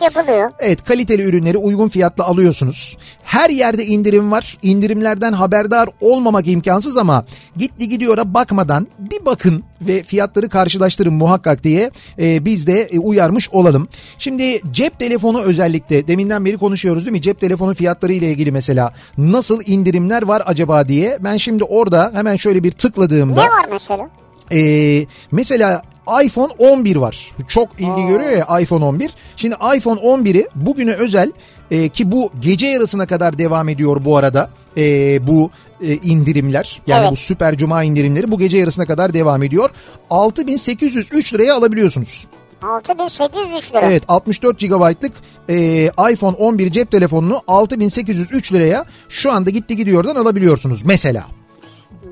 [0.59, 2.97] Evet kaliteli ürünleri uygun fiyatla alıyorsunuz.
[3.24, 4.59] Her yerde indirim var.
[4.62, 7.24] İndirimlerden haberdar olmamak imkansız ama
[7.57, 13.51] gitti gidiyor'a bakmadan bir bakın ve fiyatları karşılaştırın muhakkak diye e, biz de e, uyarmış
[13.51, 13.89] olalım.
[14.18, 17.22] Şimdi cep telefonu özellikle deminden beri konuşuyoruz değil mi?
[17.22, 21.18] Cep telefonu fiyatları ile ilgili mesela nasıl indirimler var acaba diye.
[21.20, 23.43] Ben şimdi orada hemen şöyle bir tıkladığımda.
[23.43, 24.11] Ne var mesela?
[24.53, 25.82] Ee, mesela
[26.24, 27.32] iPhone 11 var.
[27.48, 29.11] Çok ilgi görüyor ya iPhone 11.
[29.36, 31.32] Şimdi iPhone 11'i bugüne özel
[31.70, 34.50] e, ki bu gece yarısına kadar devam ediyor bu arada.
[34.76, 35.50] E, bu
[35.82, 37.12] e, indirimler yani Evet.
[37.12, 39.70] bu süper cuma indirimleri bu gece yarısına kadar devam ediyor.
[40.11, 42.26] 6803 liraya alabiliyorsunuz.
[42.62, 43.80] 6803 lira.
[43.86, 45.12] Evet 64 GB'lık
[45.48, 51.24] e, iPhone 11 cep telefonunu 6803 liraya şu anda gitti gidiyordan alabiliyorsunuz mesela.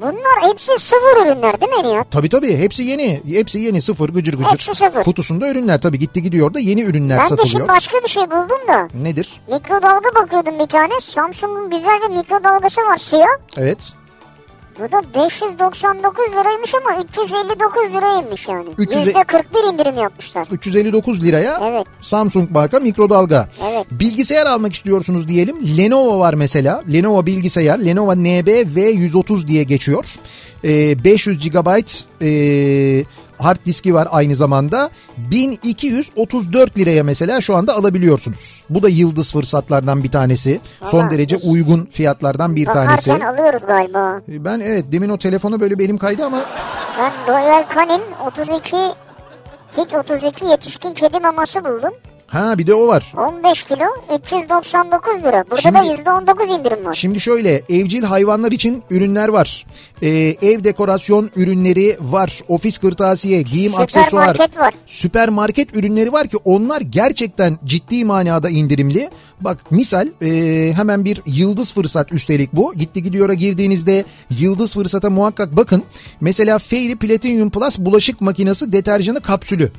[0.02, 2.10] Bunlar hepsi sıfır ürünler değil mi Nihat?
[2.10, 3.20] Tabii tabii hepsi yeni.
[3.28, 4.50] Hepsi yeni sıfır gıcır gıcır.
[4.50, 5.02] Hepsi sıfır.
[5.04, 7.50] Kutusunda ürünler tabii gitti gidiyor da yeni ürünler Ben de satılıyor.
[7.52, 8.88] şimdi başka bir şey buldum da.
[9.02, 9.40] Nedir?
[9.48, 10.92] Mikrodalga bakıyordum bir tane.
[11.00, 13.26] Samsung'un güzel bir mikrodalgası var siyah.
[13.56, 13.92] Evet.
[14.82, 18.68] Bu da 599 liraymış ama 359 liraymış yani.
[18.78, 20.46] 300 %41 indirim yapmışlar.
[20.50, 21.86] 359 liraya Evet.
[22.00, 23.48] Samsung marka mikrodalga.
[23.70, 23.86] Evet.
[23.90, 25.56] Bilgisayar almak istiyorsunuz diyelim.
[25.78, 26.82] Lenovo var mesela.
[26.92, 27.78] Lenovo bilgisayar.
[27.78, 30.04] Lenovo NB V130 diye geçiyor.
[30.64, 31.68] Ee, 500 GB
[32.22, 33.04] e,
[33.38, 34.90] hard diski var aynı zamanda.
[35.18, 38.64] 1234 liraya mesela şu anda alabiliyorsunuz.
[38.70, 40.60] Bu da yıldız fırsatlardan bir tanesi.
[40.84, 43.10] Son Vallahi derece biz- uygun fiyatlardan bir tanesi.
[43.10, 44.20] Bakarken alıyoruz galiba.
[44.28, 46.40] Ben evet demin o telefona böyle benim kaydı ama
[46.98, 48.76] Ben Royal Canin 32
[49.78, 51.90] Hit 32 yetişkin kedi maması buldum.
[52.26, 53.12] ha bir de o var.
[53.16, 53.84] 15 kilo
[54.16, 55.44] 399 lira.
[55.50, 56.94] Burada Şimdi- da %19 indirim var.
[56.94, 59.66] Şimdi şöyle evcil hayvanlar için ürünler var.
[60.02, 62.40] Ee, ev dekorasyon ürünleri var.
[62.48, 64.04] Ofis kırtasiye, giyim aksesuar.
[64.10, 64.74] Süpermarket var.
[64.86, 69.10] Süpermarket ürünleri var ki onlar gerçekten ciddi manada indirimli.
[69.40, 72.74] Bak misal e, hemen bir yıldız fırsat üstelik bu.
[72.74, 75.82] Gitti gidiyor'a girdiğinizde yıldız fırsata muhakkak bakın.
[76.20, 79.70] Mesela Fairy Platinum Plus bulaşık makinesi deterjanı kapsülü.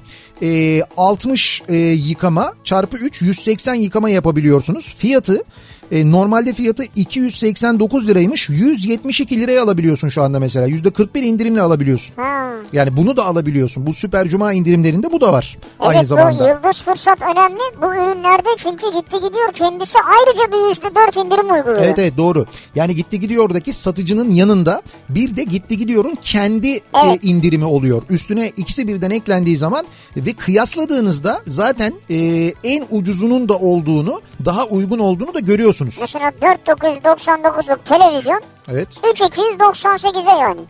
[0.41, 4.95] E, 60 e, yıkama çarpı 3 180 yıkama yapabiliyorsunuz.
[4.97, 5.43] Fiyatı
[5.91, 8.49] e, normalde fiyatı 289 liraymış.
[8.49, 10.67] 172 liraya alabiliyorsun şu anda mesela.
[10.67, 12.15] %41 indirimle alabiliyorsun.
[12.15, 12.49] Ha.
[12.73, 13.85] Yani bunu da alabiliyorsun.
[13.85, 15.57] Bu süper cuma indirimlerinde bu da var.
[15.79, 16.43] Aynı Evet zamanda.
[16.43, 17.59] bu yıldız fırsat önemli.
[17.81, 21.81] Bu ürünlerde çünkü gitti gidiyor kendisi ayrıca bir %4 indirim uyguluyor.
[21.83, 22.45] Evet evet doğru.
[22.75, 26.81] Yani gitti gidiyordaki satıcının yanında bir de gitti gidiyorun kendi e,
[27.21, 28.03] indirimi oluyor.
[28.09, 29.85] Üstüne ikisi birden eklendiği zaman
[30.17, 32.17] ve kıyasladığınızda zaten e,
[32.63, 35.72] en ucuzunun da olduğunu daha uygun olduğunu da görüyorsunuz.
[35.81, 38.87] Mesela 4999'luk televizyon Evet.
[38.97, 40.61] 3298'e yani.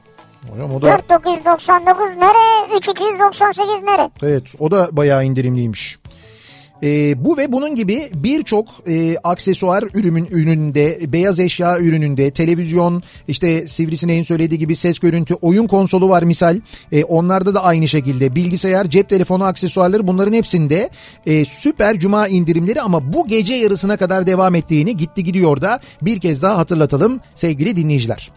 [0.51, 2.77] Hocam o da 4999 nere?
[2.77, 4.09] 3298 nere?
[4.23, 5.99] evet o da bayağı indirimliymiş.
[6.83, 13.67] E, bu ve bunun gibi birçok e, aksesuar ürünün ürününde, beyaz eşya ürününde, televizyon, işte
[13.67, 16.59] Sivrisineğin söylediği gibi ses görüntü, oyun konsolu var misal.
[16.91, 20.89] E, onlarda da aynı şekilde bilgisayar, cep telefonu aksesuarları bunların hepsinde
[21.25, 26.19] e, süper cuma indirimleri ama bu gece yarısına kadar devam ettiğini gitti gidiyor da bir
[26.19, 28.31] kez daha hatırlatalım sevgili dinleyiciler.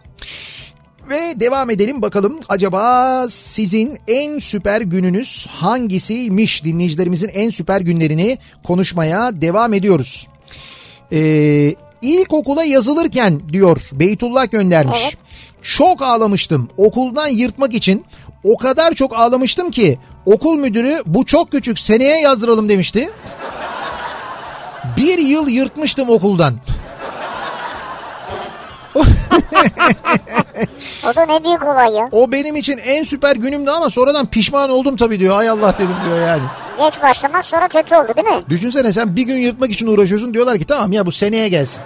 [1.10, 6.64] Ve devam edelim bakalım acaba sizin en süper gününüz hangisiymiş?
[6.64, 10.28] Dinleyicilerimizin en süper günlerini konuşmaya devam ediyoruz.
[11.12, 15.16] Ee, ilkokula yazılırken diyor Beytullah göndermiş.
[15.62, 18.04] Çok ağlamıştım okuldan yırtmak için.
[18.44, 23.10] O kadar çok ağlamıştım ki okul müdürü bu çok küçük seneye yazdıralım demişti.
[24.96, 26.54] Bir yıl yırtmıştım okuldan.
[31.06, 32.08] O da ne büyük olay ya.
[32.12, 35.34] O benim için en süper günümdü ama sonradan pişman oldum tabii diyor.
[35.34, 36.42] Hay Allah dedim diyor yani.
[36.78, 38.44] Geç başlamak sonra kötü oldu değil mi?
[38.48, 41.80] Düşünsene sen bir gün yırtmak için uğraşıyorsun diyorlar ki tamam ya bu seneye gelsin.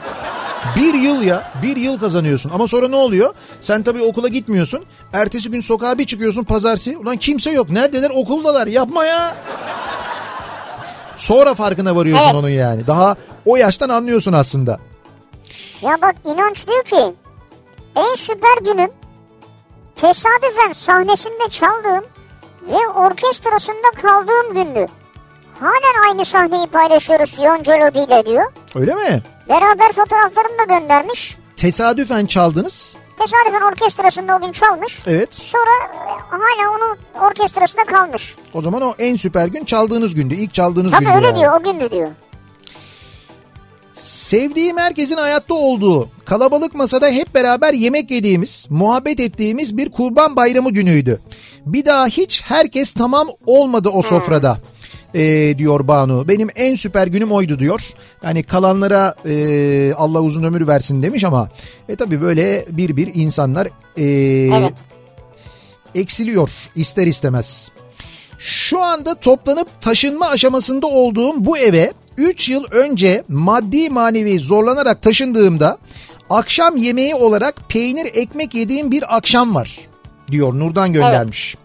[0.76, 3.34] Bir yıl ya bir yıl kazanıyorsun ama sonra ne oluyor?
[3.60, 4.80] Sen tabii okula gitmiyorsun.
[5.12, 6.98] Ertesi gün sokağa bir çıkıyorsun pazartesi.
[6.98, 7.70] Ulan kimse yok.
[7.70, 8.10] Neredeler?
[8.14, 8.66] Okuldalar.
[8.66, 9.34] Yapma ya.
[11.16, 12.34] Sonra farkına varıyorsun Evet.
[12.34, 12.86] onun yani.
[12.86, 13.16] Daha
[13.46, 14.78] o yaştan anlıyorsun aslında.
[15.82, 17.14] Ya bak inanç diyor ki
[17.96, 18.90] en süper günüm
[19.96, 22.04] tesadüfen sahnesinde çaldığım
[22.62, 24.86] ve orkestrasında kaldığım gündü.
[25.60, 28.52] Halen aynı sahneyi paylaşıyoruz Yonca Lodi ile diyor.
[28.74, 29.22] Öyle mi?
[29.48, 31.36] Beraber fotoğraflarını da göndermiş.
[31.56, 32.96] Tesadüfen çaldınız.
[33.18, 34.98] Tesadüfen orkestrasında o gün çalmış.
[35.06, 35.34] Evet.
[35.34, 36.96] Sonra e, hala onun
[37.26, 38.36] orkestrasında kalmış.
[38.54, 40.34] O zaman o en süper gün çaldığınız gündü.
[40.34, 41.38] İlk çaldığınız Tabii gündü öyle yani.
[41.38, 42.08] diyor o gündü diyor.
[44.00, 50.70] Sevdiğim herkesin hayatta olduğu, kalabalık masada hep beraber yemek yediğimiz, muhabbet ettiğimiz bir kurban bayramı
[50.70, 51.20] günüydü.
[51.66, 54.58] Bir daha hiç herkes tamam olmadı o sofrada.
[55.14, 56.28] Ee, diyor Banu.
[56.28, 57.82] Benim en süper günüm oydu diyor.
[58.22, 61.48] Yani kalanlara e, Allah uzun ömür versin demiş ama
[61.88, 63.68] e tabi böyle bir bir insanlar
[63.98, 64.70] e,
[65.94, 67.70] eksiliyor ister istemez.
[68.38, 75.78] Şu anda toplanıp taşınma aşamasında olduğum bu eve 3 yıl önce maddi manevi zorlanarak taşındığımda
[76.30, 79.80] akşam yemeği olarak peynir ekmek yediğim bir akşam var
[80.30, 81.56] diyor Nurdan göndermiş.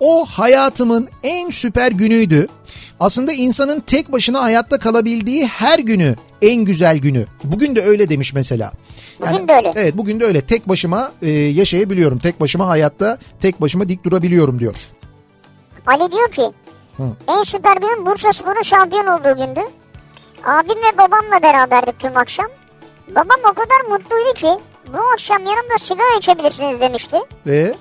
[0.00, 2.48] O hayatımın en süper günüydü.
[3.00, 7.26] Aslında insanın tek başına hayatta kalabildiği her günü en güzel günü.
[7.44, 8.72] Bugün de öyle demiş mesela.
[9.20, 9.72] Bugün de öyle.
[9.76, 10.40] Evet bugün de öyle.
[10.40, 12.18] Tek başıma e, yaşayabiliyorum.
[12.18, 14.74] Tek başıma hayatta tek başıma dik durabiliyorum diyor.
[15.86, 16.52] Ali diyor ki
[16.96, 17.02] Hı.
[17.28, 19.60] en süper günüm Bursa Spor'un şampiyon olduğu gündü.
[20.44, 22.46] Abim ve babamla beraberdik tüm akşam.
[23.08, 24.50] Babam o kadar mutluydu ki
[24.94, 27.16] bu akşam yanımda sigara içebilirsiniz demişti.
[27.46, 27.74] Ve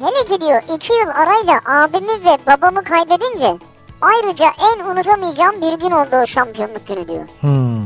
[0.00, 3.56] Hele ki diyor iki yıl arayla abimi ve babamı kaybedince
[4.00, 7.24] ayrıca en unutamayacağım bir gün oldu o şampiyonluk günü diyor.
[7.40, 7.85] hmm,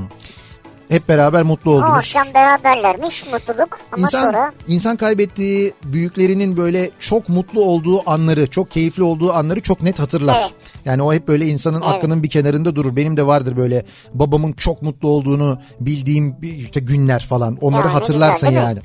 [0.90, 1.92] hep beraber mutlu O oldunuz.
[1.92, 8.70] akşam beraberlermiş mutluluk ama İnsan, sonra insan kaybettiği büyüklerinin böyle çok mutlu olduğu anları, çok
[8.70, 10.36] keyifli olduğu anları çok net hatırlar.
[10.40, 10.52] Evet.
[10.84, 11.94] Yani o hep böyle insanın Evet.
[11.94, 12.96] aklının bir kenarında durur.
[12.96, 13.84] Benim de vardır böyle
[14.14, 17.58] babamın çok mutlu olduğunu bildiğim işte günler falan.
[17.60, 18.78] Onları Ya ne hatırlarsın güzel, yani.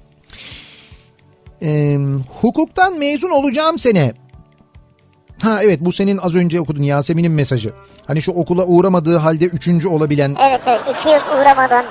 [1.62, 1.98] Ee,
[2.42, 4.14] hukuktan mezun olacağım sene.
[5.42, 7.74] Ha evet bu senin az önce okudun Yasemin'in mesajı.
[8.08, 11.86] Hani şu okula uğramadığı halde üçüncü olabilen evet evet iki yıl uğramadan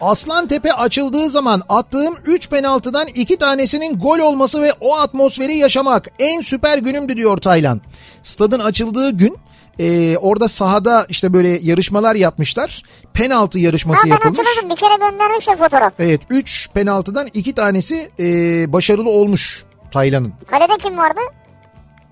[0.00, 6.40] Aslantepe açıldığı zaman attığım 3 penaltıdan 2 tanesinin gol olması ve o atmosferi yaşamak en
[6.40, 7.80] süper günümdü diyor Taylan.
[8.22, 9.36] Stadın açıldığı gün
[9.78, 12.82] e, orada sahada işte böyle yarışmalar yapmışlar.
[13.12, 14.38] Penaltı yarışması ha, ben yapılmış.
[14.38, 15.92] hatırladım bir kere göndermişler fotoğraf.
[15.98, 18.24] Evet 3 penaltıdan 2 tanesi e,
[18.72, 20.32] başarılı olmuş Taylan'ın.
[20.50, 21.20] Kalede kim vardı?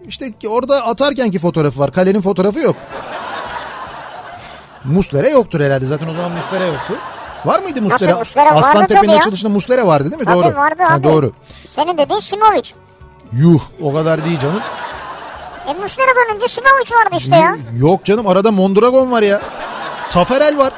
[0.09, 1.93] İşte orada atarkenki fotoğrafı var.
[1.93, 2.77] Kalenin fotoğrafı yok.
[4.85, 5.85] Muslera yoktur herhalde.
[5.87, 6.95] Zaten o zaman Muslera yoktu.
[7.45, 8.11] Var mıydı Muslera?
[8.11, 8.47] Nasıl Muslera?
[8.47, 10.25] Vardı Aslan tabii Tepe'nin açılışında Muslera vardı değil mi?
[10.25, 10.57] Tabii doğru.
[10.57, 11.05] vardı Ha, abi.
[11.05, 11.33] doğru.
[11.67, 12.71] Senin dediğin Simovic.
[13.33, 14.61] Yuh o kadar değil canım.
[15.69, 17.57] E Muslera'dan önce Simovic vardı işte ya.
[17.79, 19.41] Yok canım arada Mondragon var ya.
[20.11, 20.73] Taferel var.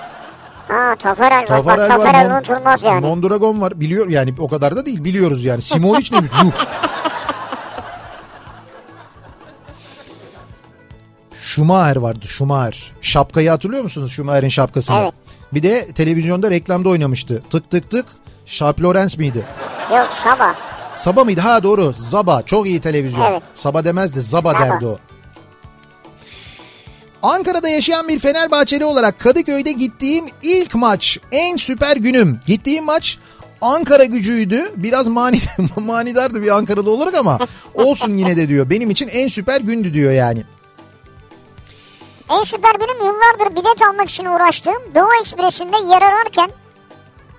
[0.68, 1.46] Ha Taferel var.
[1.46, 3.00] Taferel Bak Taferel Mon- unutulmaz yani.
[3.06, 3.80] Mondragon var.
[3.80, 5.62] Biliyor yani o kadar da değil biliyoruz yani.
[5.62, 6.30] Simovic neymiş?
[6.44, 6.50] Yuh.
[11.48, 12.92] Schumacher vardı Schumacher.
[13.00, 14.96] Şapkayı hatırlıyor musunuz Schumacher'in şapkasını?
[14.98, 15.14] Evet.
[15.54, 17.42] Bir de televizyonda reklamda oynamıştı.
[17.50, 18.06] Tık tık tık.
[18.46, 19.44] Sharp Lawrence miydi?
[19.90, 20.54] Yok Saba.
[20.94, 21.40] Saba mıydı?
[21.40, 21.92] Ha doğru.
[21.98, 22.42] Zaba.
[22.42, 23.32] Çok iyi televizyon.
[23.32, 23.42] Evet.
[23.54, 24.22] Saba demezdi.
[24.22, 24.60] Zaba, Zaba.
[24.60, 24.98] derdi o.
[27.22, 31.18] Ankara'da yaşayan bir Fenerbahçeli olarak Kadıköy'de gittiğim ilk maç.
[31.32, 32.40] En süper günüm.
[32.46, 33.18] Gittiğim maç
[33.60, 34.72] Ankara gücüydü.
[34.76, 35.38] Biraz mani,
[35.76, 37.38] manidardı bir Ankaralı olarak ama
[37.74, 38.70] olsun yine de diyor.
[38.70, 40.44] Benim için en süper gündü diyor yani.
[42.30, 46.50] En süper günüm yıllardır bilet almak için uğraştığım Doğu Ekspresi'nde yer ararken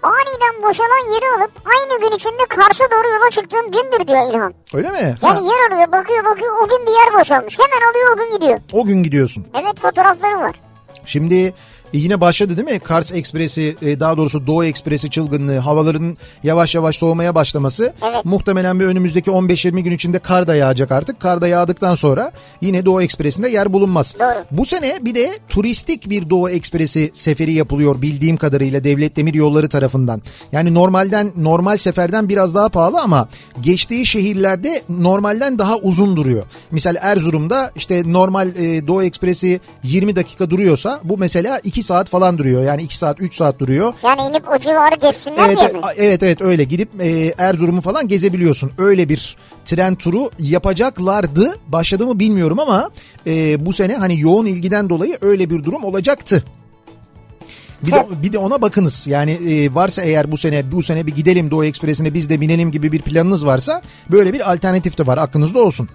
[0.04, 4.54] aniden boşalan yeri alıp aynı gün içinde Kars'a doğru yola çıktığım gündür diyor İlhan.
[4.74, 5.16] Öyle mi?
[5.22, 7.60] Yani Ha, yer arıyor bakıyor bakıyor o gün bir yer boşalmış.
[7.60, 8.60] Hemen alıyor o gün gidiyor.
[8.74, 9.48] o gün gidiyorsun.
[9.54, 10.62] Evet fotoğrafları var.
[11.06, 11.54] Şimdi
[11.94, 12.80] e, yine başladı değil mi?
[12.80, 17.94] Kars Ekspresi e, daha doğrusu Doğu Ekspresi çılgınlığı havaların yavaş yavaş soğumaya başlaması.
[18.12, 18.26] Evet.
[18.26, 21.20] Muhtemelen bir önümüzdeki 15-20 gün içinde kar da yağacak artık.
[21.20, 24.16] Kar da yağdıktan sonra yine Doğu Ekspresi'nde yer bulunmaz.
[24.20, 24.46] Doğru.
[24.52, 29.70] Bu sene bir de turistik bir Doğu Ekspresi seferi yapılıyor bildiğim kadarıyla Devlet Demir Yolları
[29.70, 30.22] tarafından.
[30.52, 33.28] Yani normalden normal seferden biraz daha pahalı ama
[33.62, 36.46] geçtiği şehirlerde normalden daha uzun duruyor.
[36.72, 42.38] Misal Erzurum'da işte normal e, Doğu Ekspresi 20 dakika duruyorsa bu mesela 2 saat falan
[42.38, 42.64] duruyor.
[42.64, 43.94] Yani 2 saat 3 saat duruyor.
[44.04, 45.92] Yani inip o civarı geçsinler Evet, diye evet, mi?
[45.98, 48.72] evet evet öyle gidip e, Erzurum'u falan gezebiliyorsun.
[48.78, 51.60] Öyle bir tren turu yapacaklardı.
[51.68, 52.90] Başladı mı bilmiyorum ama
[53.28, 56.44] e, bu sene hani yoğun ilgiden dolayı öyle bir durum olacaktı.
[57.86, 59.08] Bir de, bir de ona bakınız.
[59.08, 62.72] Yani e, varsa eğer bu sene bu sene bir gidelim Doğu Ekspresi'ne biz de binelim
[62.72, 63.82] gibi bir planınız varsa
[64.12, 65.90] böyle bir alternatif de var aklınızda olsun.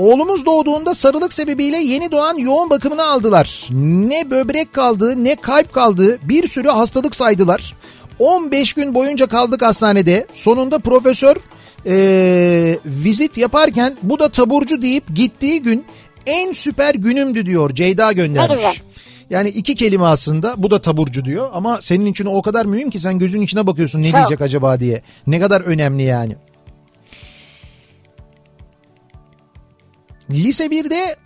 [0.00, 3.68] Oğlumuz doğduğunda sarılık sebebiyle yeni doğan yoğun bakımına aldılar.
[3.72, 7.76] Ne böbrek kaldı ne kalp kaldı bir sürü hastalık saydılar.
[8.18, 10.26] 15 gün boyunca kaldık hastanede.
[10.32, 11.36] Sonunda profesör
[11.86, 15.84] eee, vizit yaparken bu da taburcu deyip gittiği gün
[16.26, 18.82] en süper günümdü diyor Ceyda göndermiş.
[19.30, 22.98] Yani iki kelime aslında bu da taburcu diyor ama senin için o kadar mühim ki
[22.98, 24.16] sen gözün içine bakıyorsun ne Çok.
[24.16, 25.02] diyecek acaba diye.
[25.26, 26.36] Ne kadar önemli yani.
[30.30, 31.16] Lise 1'de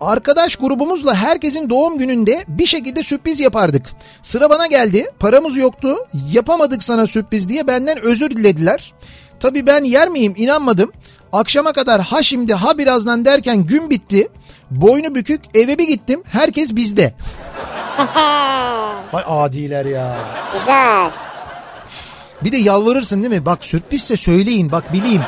[0.00, 3.86] arkadaş grubumuzla herkesin doğum gününde bir şekilde sürpriz yapardık.
[4.22, 5.06] Sıra bana geldi.
[5.18, 5.96] Paramız yoktu.
[6.32, 8.94] Yapamadık sana sürpriz diye benden özür dilediler.
[9.40, 10.92] Tabii ben yer miyim inanmadım.
[11.32, 14.28] Akşama kadar ha şimdi ha birazdan derken gün bitti.
[14.70, 16.22] Boynu bükük eve bir gittim.
[16.26, 17.14] Herkes bizde.
[19.12, 20.16] Vay adiler ya.
[20.58, 21.10] Güzel.
[22.44, 23.46] Bir de yalvarırsın değil mi?
[23.46, 25.22] Bak sürprizse söyleyin bak bileyim.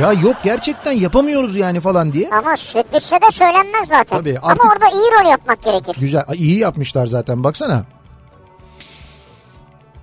[0.00, 2.30] Ya yok gerçekten yapamıyoruz yani falan diye.
[2.30, 4.18] Ama sürprizse de söylenmez zaten.
[4.18, 5.96] Tabii, artık- Ama orada iyi rol yapmak gerekir.
[6.00, 7.84] Güzel iyi yapmışlar zaten baksana.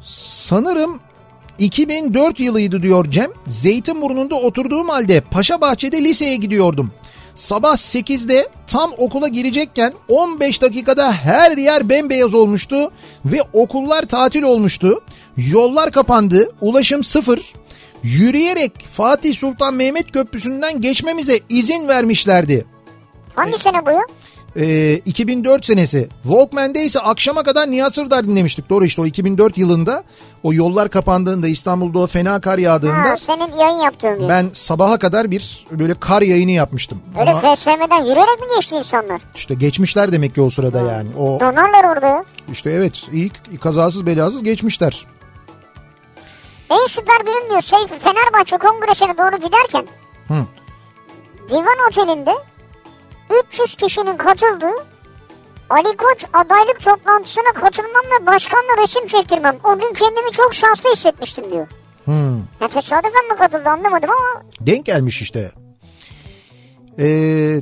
[0.04, 1.00] Sanırım
[1.60, 3.32] 2004 yılıydı diyor Cem.
[3.48, 6.92] Zeytinburnu'nda oturduğum halde Paşabahçe'de liseye gidiyordum.
[7.36, 12.92] Sabah 8'de tam okula girecekken 15 dakikada her yer bembeyaz olmuştu
[13.26, 15.02] ve okullar tatil olmuştu.
[15.38, 17.54] Yollar kapandı, ulaşım sıfır.
[18.04, 22.66] Yürüyerek Fatih Sultan Mehmet Köprüsü'nden geçmemize izin vermişlerdi.
[23.36, 24.02] Hangi sene bu ya?
[24.56, 26.10] Ee, 2004 senesi.
[26.24, 28.70] Walkman'de ise akşama kadar Nihat Sırdar dinlemiştik.
[28.70, 30.04] Doğru işte o 2004 yılında
[30.44, 34.30] o yollar kapandığında İstanbul'da o fena kar yağdığında Ha, senin yayın yaptığın gün.
[34.30, 37.02] ben sabaha kadar bir böyle kar yayını yapmıştım.
[37.20, 39.22] Öyle Ama FSM'den yürüyerek mi geçti insanlar?
[39.36, 41.10] işte geçmişler demek ki o sırada yani.
[41.18, 42.24] O Donarlar orada ya.
[42.52, 45.06] işte evet ilk kazasız belasız geçmişler.
[46.72, 49.88] En süper günüm diyor şey Fenerbahçe kongresine doğru giderken
[50.28, 50.46] Hı.
[51.50, 52.34] Divan Oteli'nde
[53.50, 54.86] 300 kişinin katıldığı
[55.70, 59.58] Ali Koç adaylık toplantısına katılmam ve başkanla resim çektirmem.
[59.64, 61.68] O gün kendimi çok şanslı hissetmiştim diyor.
[62.06, 62.38] Hmm.
[62.38, 65.52] Ya tesadüfen mi katıldı anlamadım ama Denk gelmiş işte.
[67.00, 67.62] Ee,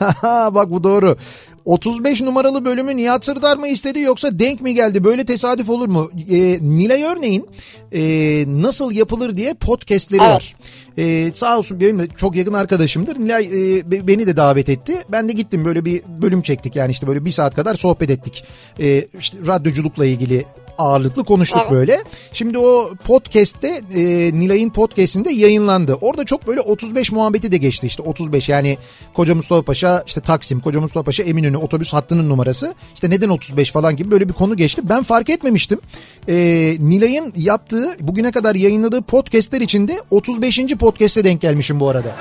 [0.54, 1.16] bak bu doğru.
[1.64, 5.04] 35 numaralı bölümü Nihat Sırdar mı istedi yoksa denk mi geldi?
[5.04, 6.10] Böyle tesadüf olur mu?
[6.30, 7.46] Ee, Nilay Örneğin
[7.92, 8.00] e,
[8.48, 10.56] nasıl yapılır diye podcastleri var.
[10.98, 13.18] Ee, sağ olsun benim de çok yakın arkadaşımdır.
[13.18, 13.44] Nilay
[13.78, 14.96] e, be- beni de davet etti.
[15.08, 18.44] Ben de gittim böyle bir bölüm çektik yani işte böyle bir saat kadar sohbet ettik.
[18.80, 20.44] Ee, işte radyoculukla ilgili
[20.78, 21.72] ağırlıklı konuştuk Evet.
[21.72, 22.04] böyle.
[22.32, 24.00] Şimdi o podcast'te e,
[24.34, 25.94] Nilay'ın podcast'inde yayınlandı.
[26.00, 28.78] Orada çok böyle 35 muhabbeti de geçti işte 35 yani
[29.14, 32.74] Koca Mustafa Paşa işte Taksim, Koca Mustafa Paşa Eminönü otobüs hattının numarası.
[32.94, 34.82] İşte neden 35 falan gibi böyle bir konu geçti.
[34.88, 35.80] Ben fark etmemiştim.
[36.28, 36.34] E,
[36.80, 40.60] Nilay'ın yaptığı bugüne kadar yayınladığı podcast'ler içinde 35.
[40.78, 42.16] podcast'e denk gelmişim bu arada.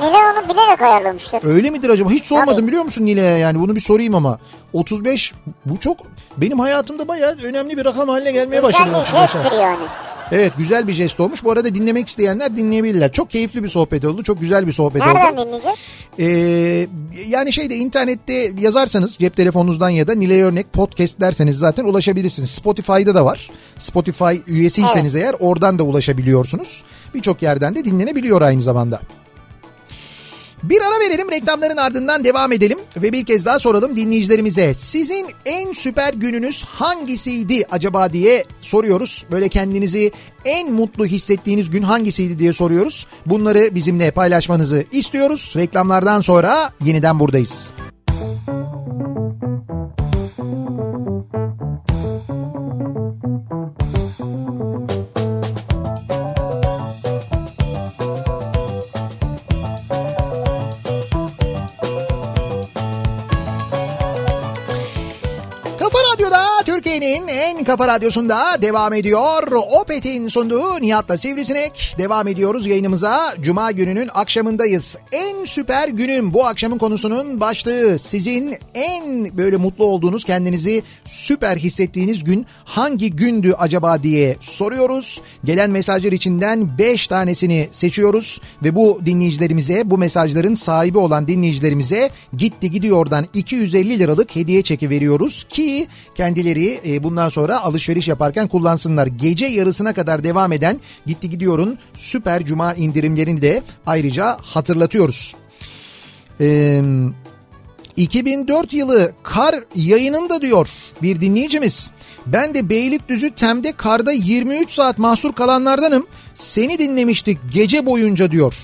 [0.00, 1.40] Nilay onu bilerek ayarlamıştır.
[1.44, 2.10] Öyle midir acaba?
[2.10, 4.38] Hiç sormadım biliyor musun Nilay'a yani bunu bir sorayım ama.
[4.72, 5.34] 35
[5.66, 5.96] bu çok
[6.36, 8.84] benim hayatımda bayağı önemli bir rakam haline gelmeye başladı.
[9.06, 9.84] Güzel bir jesttir yani.
[10.32, 11.44] Evet güzel bir jest olmuş.
[11.44, 13.12] Bu arada dinlemek isteyenler dinleyebilirler.
[13.12, 14.22] Çok keyifli bir sohbet oldu.
[14.22, 15.46] Çok güzel bir sohbet Nereden oldu.
[15.46, 15.78] dinleyeceğiz?
[16.18, 16.86] Ee,
[17.28, 22.50] yani şeyde internette yazarsanız cep telefonunuzdan ya da Nilay Örnek podcast derseniz zaten ulaşabilirsiniz.
[22.50, 23.50] Spotify'da da var.
[23.78, 26.84] Spotify üyesiyseniz eğer oradan da ulaşabiliyorsunuz.
[27.14, 29.00] Birçok yerden de dinlenebiliyor aynı zamanda.
[30.62, 34.74] Bir ara verelim reklamların ardından devam edelim ve bir kez daha soralım dinleyicilerimize.
[34.74, 39.26] Sizin en süper gününüz hangisiydi acaba diye soruyoruz.
[39.30, 40.12] Böyle kendinizi
[40.44, 43.06] en mutlu hissettiğiniz gün hangisiydi diye soruyoruz.
[43.26, 45.52] Bunları bizimle paylaşmanızı istiyoruz.
[45.56, 47.72] Reklamlardan sonra yeniden buradayız.
[48.06, 49.85] Kafa
[67.46, 69.52] en kafa radyosunda devam ediyor.
[69.80, 71.94] Opet'in sunduğu Nihat'la Sivrisinek.
[71.98, 73.34] Devam ediyoruz yayınımıza.
[73.40, 74.96] Cuma gününün akşamındayız.
[75.12, 77.98] En süper günüm bu akşamın konusunun başlığı.
[77.98, 85.20] Sizin en böyle mutlu olduğunuz, kendinizi süper hissettiğiniz gün hangi gündü acaba diye soruyoruz.
[85.44, 92.70] Gelen mesajlar içinden 5 tanesini seçiyoruz ve bu dinleyicilerimize, bu mesajların sahibi olan dinleyicilerimize gitti
[92.70, 99.06] gidiyordan 250 liralık hediye çeki veriyoruz ki kendileri e, bundan sonra alışveriş yaparken kullansınlar.
[99.06, 105.36] Gece yarısına kadar devam eden gitti gidiyorun süper cuma indirimlerini de ayrıca hatırlatıyoruz.
[106.40, 106.82] Eee
[107.96, 110.68] 2004 yılı kar yayınında diyor
[111.02, 111.90] bir dinleyicimiz.
[112.26, 116.06] Ben de Beylikdüzü Tem'de karda 23 saat mahsur kalanlardanım.
[116.34, 118.54] Seni dinlemiştik gece boyunca diyor.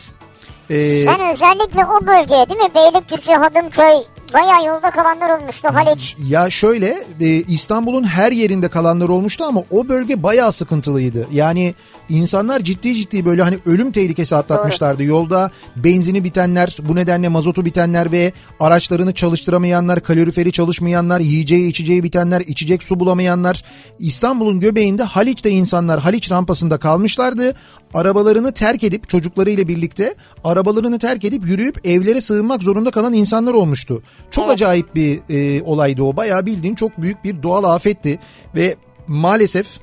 [0.70, 2.70] Ee, Sen özellikle o bölgeye değil mi?
[2.74, 6.17] Beylikdüzü, Hadımköy bayağı yolda kalanlar olmuştu Haliç.
[6.29, 11.27] Ya şöyle e, İstanbul'un her yerinde kalanlar olmuştu ama o bölge bayağı sıkıntılıydı.
[11.33, 11.75] Yani
[12.09, 15.05] insanlar ciddi ciddi böyle hani ölüm tehlikesi atlatmışlardı.
[15.05, 22.41] Yolda benzini bitenler, bu nedenle mazotu bitenler ve araçlarını çalıştıramayanlar, kaloriferi çalışmayanlar, yiyeceği içeceği bitenler,
[22.41, 23.65] içecek su bulamayanlar.
[23.99, 27.55] İstanbul'un göbeğinde Haliç'te insanlar Haliç rampasında kalmışlardı.
[27.95, 30.15] Arabalarını terk edip çocuklarıyla birlikte
[30.45, 34.03] arabalarını terk edip yürüyüp evlere sığınmak zorunda kalan insanlar olmuştu.
[34.31, 36.16] Çok acayip bir e, olaydı o.
[36.16, 38.19] Bayağı bildiğin çok büyük bir doğal afetti
[38.55, 38.77] ve
[39.07, 39.81] maalesef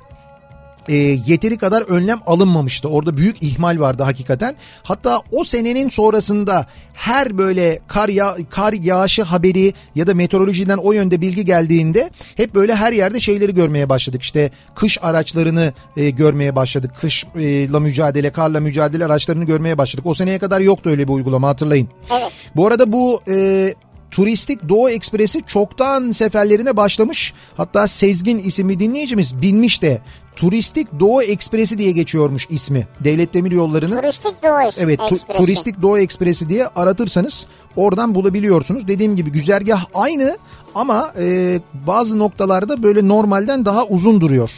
[0.90, 0.96] e,
[1.28, 2.88] yeteri kadar önlem alınmamıştı.
[2.88, 4.56] Orada büyük ihmal vardı hakikaten.
[4.84, 10.92] Hatta o senenin sonrasında her böyle kar ya kar yağışı haberi ya da meteorolojiden o
[10.92, 14.22] yönde bilgi geldiğinde hep böyle her yerde şeyleri görmeye başladık.
[14.22, 16.92] İşte kış araçlarını e, görmeye başladık.
[17.02, 20.06] Kışla mücadele, karla mücadele araçlarını görmeye başladık.
[20.06, 21.88] O seneye kadar yoktu öyle bir uygulama hatırlayın.
[22.12, 22.32] Evet.
[22.56, 23.74] Bu arada bu e,
[24.12, 27.34] Turistik Doğu Ekspresi çoktan seferlerine başlamış.
[27.58, 30.02] Hatta Sezgin isimli dinleyicimiz binmiş de
[30.36, 32.88] Turistik Doğu Ekspresi diye geçiyormuş ismi.
[33.04, 33.96] Devlet Demir Yolları'nın.
[34.02, 35.42] Turistik Doğu Eks- Evet tu- Ekspresi.
[35.42, 38.88] Turistik Doğu Ekspresi diye aratırsanız oradan bulabiliyorsunuz.
[38.88, 40.38] Dediğim gibi güzergah aynı
[40.76, 44.52] ama e, bazı noktalarda böyle normalden daha uzun duruyor.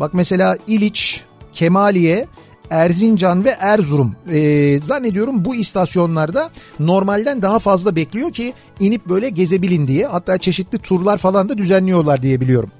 [0.00, 2.26] Bak mesela İliç, Kemaliye,
[2.70, 4.16] Erzincan ve Erzurum.
[4.32, 6.50] E, zannediyorum bu istasyonlarda
[6.80, 10.06] normalden daha fazla bekliyor ki inip böyle gezebilin diye.
[10.06, 12.70] Hatta çeşitli turlar falan da düzenliyorlar diye biliyorum.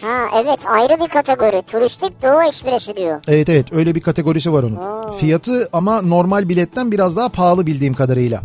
[0.00, 1.62] Ha evet ayrı bir kategori.
[1.62, 3.20] Turistik Doğu Ekspresi diyor.
[3.28, 4.76] Evet evet öyle bir kategorisi var onun.
[4.76, 5.12] Oo.
[5.12, 8.40] Fiyatı ama normal biletten biraz daha pahalı bildiğim kadarıyla.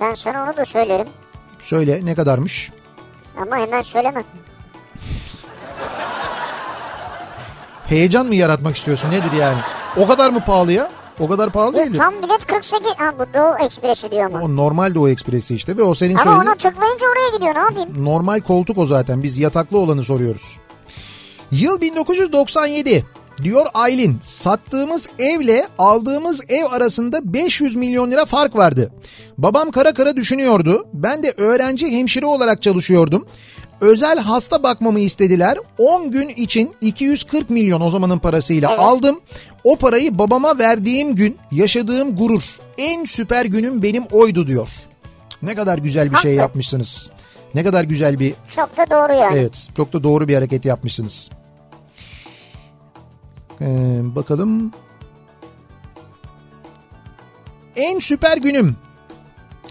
[0.00, 1.06] Ben sana onu da söylerim.
[1.58, 2.70] Söyle ne kadarmış?
[3.42, 4.24] Ama hemen söylemem.
[7.88, 9.58] Heyecan mı yaratmak istiyorsun nedir yani?
[9.96, 10.90] O kadar mı pahalı ya?
[11.20, 11.96] O kadar pahalı değil.
[11.96, 12.72] Tam bilet 48.
[12.96, 14.40] Ha bu Doğu Ekspresi diyor ama.
[14.42, 17.58] O normal Doğu Ekspresi işte ve o senin Ama söylediğin ona tıklayınca oraya gidiyor ne
[17.58, 18.04] yapayım?
[18.04, 19.22] normal koltuk o zaten.
[19.22, 20.58] Biz yataklı olanı soruyoruz.
[21.50, 23.04] Yıl 1997
[23.42, 24.18] diyor Aylin.
[24.22, 28.92] Sattığımız evle aldığımız ev arasında 500 milyon lira fark vardı.
[29.38, 30.86] Babam kara kara düşünüyordu.
[30.94, 33.26] Ben de öğrenci hemşire olarak çalışıyordum.
[33.80, 35.58] Özel hasta bakmamı istediler.
[35.78, 39.20] 10 gün için 240 milyon o zamanın parasıyla aldım.
[39.64, 42.42] O parayı babama verdiğim gün yaşadığım gurur.
[42.78, 44.68] En süper günüm benim oydu diyor.
[45.42, 46.40] Ne kadar güzel bir şey Haklı.
[46.40, 47.10] yapmışsınız.
[47.54, 49.38] Ne kadar güzel bir Çok da doğru yani.
[49.38, 51.30] Evet çok da doğru bir hareket yapmışsınız.
[53.60, 53.66] Ee,
[54.02, 54.72] bakalım.
[57.76, 58.76] En süper günüm.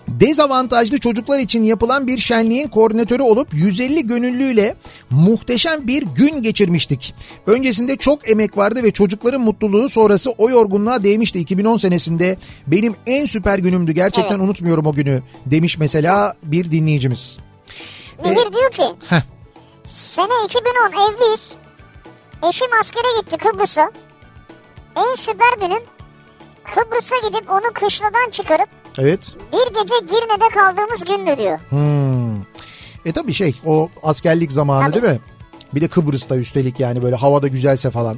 [0.07, 4.75] Dezavantajlı çocuklar için yapılan bir şenliğin koordinatörü olup 150 gönüllüyle
[5.09, 7.15] muhteşem bir gün geçirmiştik.
[7.47, 12.37] Öncesinde çok emek vardı ve çocukların mutluluğu sonrası o yorgunluğa değmişti 2010 senesinde.
[12.67, 17.39] Benim en süper günümdü gerçekten unutmuyorum o günü demiş mesela bir dinleyicimiz.
[18.23, 19.21] Nehir diyor ki Heh.
[19.83, 21.51] sene 2010 evliyiz.
[22.49, 23.91] Eşim askere gitti Kıbrıs'a.
[24.95, 25.83] En süper günüm
[26.75, 29.35] Kıbrıs'a gidip onu kışladan çıkarıp Evet.
[29.53, 31.59] bir gece Girne'de kaldığımız gündü diyor.
[31.69, 32.41] Hmm.
[33.05, 35.19] E tabii şey o askerlik zamanı değil mi?
[35.75, 38.17] Bir de Kıbrıs'ta üstelik yani böyle havada güzelse falan.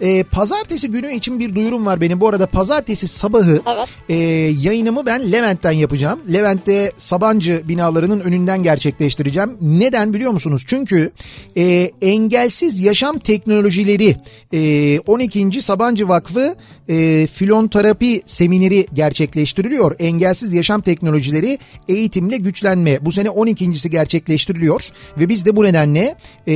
[0.00, 2.20] E, pazartesi günü için bir duyurum var benim.
[2.20, 3.62] Bu arada pazartesi sabahı
[4.08, 4.14] e,
[4.60, 6.20] yayınımı ben Levent'ten yapacağım.
[6.32, 9.56] Levent'te Sabancı binalarının önünden gerçekleştireceğim.
[9.60, 10.64] Neden biliyor musunuz?
[10.66, 11.10] Çünkü
[11.56, 14.16] e, engelsiz yaşam teknolojileri
[14.52, 15.62] e, 12.
[15.62, 16.56] Sabancı Vakfı
[16.88, 19.96] e, filonterapi semineri gerçekleştiriliyor.
[19.98, 21.58] Engelsiz yaşam teknolojileri
[21.88, 23.04] eğitimle güçlenme.
[23.04, 26.14] Bu sene 12.si gerçekleştiriliyor ve biz de bu nedenle
[26.46, 26.54] e,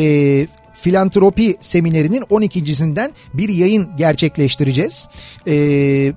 [0.75, 5.09] filantropi seminerinin 12.sinden bir yayın gerçekleştireceğiz.
[5.47, 6.13] Ee,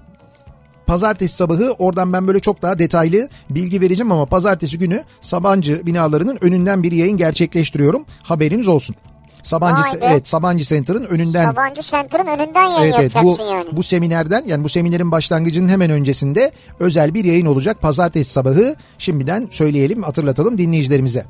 [0.87, 6.37] pazartesi sabahı oradan ben böyle çok daha detaylı bilgi vereceğim ama pazartesi günü Sabancı binalarının
[6.41, 8.05] önünden bir yayın gerçekleştiriyorum.
[8.23, 8.95] Haberiniz olsun.
[9.43, 10.05] Sabancı Vay be.
[10.09, 13.65] evet Sabancı Center'ın önünden Sabancı Center'ın önünden yayın Evet evet bu yani.
[13.71, 18.75] bu seminerden yani bu seminerin başlangıcının hemen öncesinde özel bir yayın olacak pazartesi sabahı.
[18.97, 21.25] Şimdiden söyleyelim, hatırlatalım dinleyicilerimize.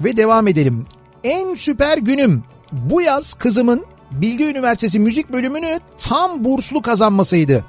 [0.00, 0.86] Ve devam edelim.
[1.24, 7.64] En süper günüm bu yaz kızımın Bilgi Üniversitesi müzik bölümünü tam burslu kazanmasıydı.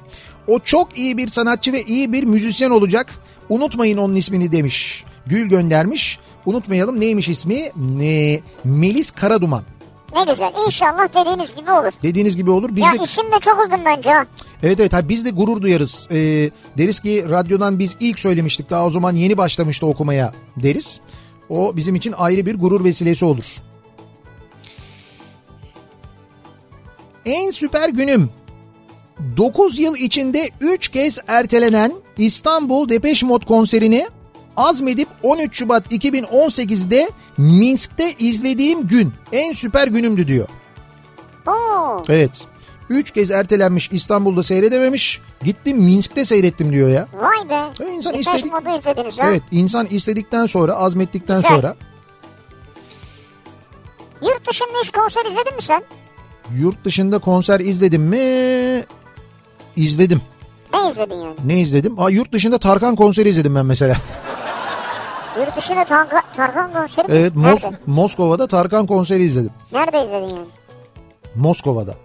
[0.48, 3.14] O çok iyi bir sanatçı ve iyi bir müzisyen olacak.
[3.50, 5.04] Unutmayın onun ismini demiş.
[5.26, 6.20] Gül göndermiş.
[6.46, 7.72] Unutmayalım neymiş ismi?
[7.76, 8.40] Ne?
[8.64, 9.64] Melis Karaduman.
[10.16, 10.52] Ne güzel.
[10.68, 11.92] İnşallah dediğiniz gibi olur.
[12.04, 12.76] Dediğiniz gibi olur.
[12.76, 14.12] Biz ya de isim de çok uygun bence.
[14.64, 16.08] Evet evet ha, biz de gurur duyarız.
[16.12, 21.00] Ee, deriz ki radyodan biz ilk söylemiştik daha o zaman yeni başlamıştı okumaya deriz.
[21.50, 23.46] O bizim için ayrı bir gurur vesilesi olur.
[27.26, 28.30] En süper günüm
[29.38, 34.08] 9 yıl içinde 3 kez ertelenen İstanbul Depeş Mod konserini
[34.58, 40.48] azmedip 13 Şubat 2018'de Minsk'te izlediğim gün en süper günümdü diyor.
[41.48, 42.04] Oo.
[42.10, 42.48] Evet.
[42.90, 45.22] 3 kez ertelenmiş İstanbul'da seyredememiş.
[45.46, 47.08] Gittim Minsk'te seyrettim diyor ya.
[47.14, 47.84] Vay be.
[47.86, 49.30] E, insan Depeş istedik- Modu izlediniz ha?
[49.30, 51.56] Evet insan istedikten sonra azmettikten Güzel.
[51.56, 51.76] sonra
[54.22, 55.84] Yurt dışında hiç konser izledin mi sen?
[56.58, 58.84] yurt dışında konser izledim mi?
[59.76, 60.22] İzledim.
[60.74, 61.36] Ne izledin yani?
[61.46, 62.00] Ne izledim?
[62.00, 63.96] Aa, yurt dışında Tarkan konseri izledim ben mesela.
[65.40, 67.14] Yurt dışında Tarkan, Tarkan konseri mi?
[67.18, 67.78] Evet Mos- Nerede?
[67.86, 69.50] Moskova'da Tarkan konseri izledim.
[69.72, 70.46] Nerede izledin yani?
[71.36, 71.96] Moskova'da.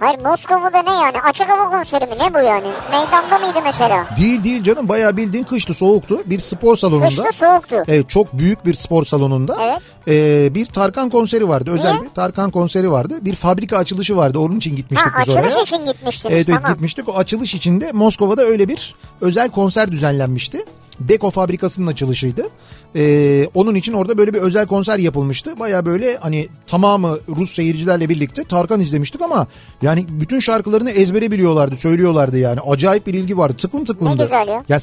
[0.00, 1.20] Hayır Moskova'da ne yani?
[1.30, 2.12] Açık hava konseri mi?
[2.20, 2.66] Ne bu yani?
[2.90, 4.06] Meydanda mıydı mesela?
[4.20, 6.18] Değil değil canım bayağı bildiğin kıştı soğuktu.
[6.26, 7.06] Bir spor salonunda.
[7.08, 7.76] Kışta soğuktu.
[7.88, 9.56] Evet çok büyük bir spor salonunda.
[9.62, 9.80] Evet.
[10.08, 11.70] Ee, bir Tarkan konseri vardı.
[11.70, 12.02] Özel Niye?
[12.02, 13.18] bir Tarkan konseri vardı.
[13.20, 14.38] Bir fabrika açılışı vardı.
[14.38, 15.46] Onun için gitmiştik Ha biz oraya.
[15.46, 16.72] açılış için gitmiştiniz Evet, evet tamam.
[16.74, 17.08] gitmiştik.
[17.08, 20.64] O açılış içinde Moskova'da öyle bir özel konser düzenlenmişti.
[21.00, 22.48] Beko fabrikasının açılışıydı.
[22.96, 25.60] Ee, onun için orada böyle bir özel konser yapılmıştı.
[25.60, 29.46] Baya böyle hani tamamı Rus seyircilerle birlikte Tarkan izlemiştik ama
[29.82, 32.60] yani bütün şarkılarını ezbere biliyorlardı, söylüyorlardı yani.
[32.60, 33.54] Acayip bir ilgi vardı.
[33.58, 34.18] Tıklım tıklımdı.
[34.18, 34.64] Ne güzel ya.
[34.68, 34.78] Ya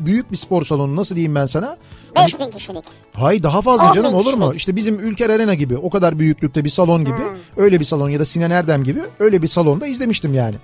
[0.00, 1.76] büyük, bir spor salonu nasıl diyeyim ben sana?
[2.16, 2.84] 5000 kişilik.
[3.12, 4.54] Hay daha fazla 10 bin canım olur mu?
[4.54, 7.20] İşte bizim Ülker Arena gibi o kadar büyüklükte bir salon gibi.
[7.56, 10.56] Öyle bir salon ya da Sinan Erdem gibi öyle bir salonda izlemiştim yani.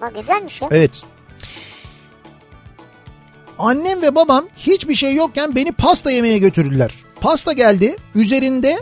[0.00, 0.68] Bak güzelmiş ya.
[0.70, 1.02] Evet.
[3.58, 6.90] Annem ve babam hiçbir şey yokken beni pasta yemeye götürdüler.
[7.20, 7.96] Pasta geldi.
[8.14, 8.78] Üzerinde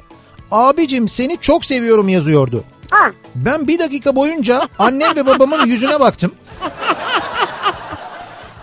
[0.50, 2.64] abicim seni çok seviyorum yazıyordu.
[2.90, 3.12] Ha.
[3.34, 6.32] Ben bir dakika boyunca annem ve babamın yüzüne baktım.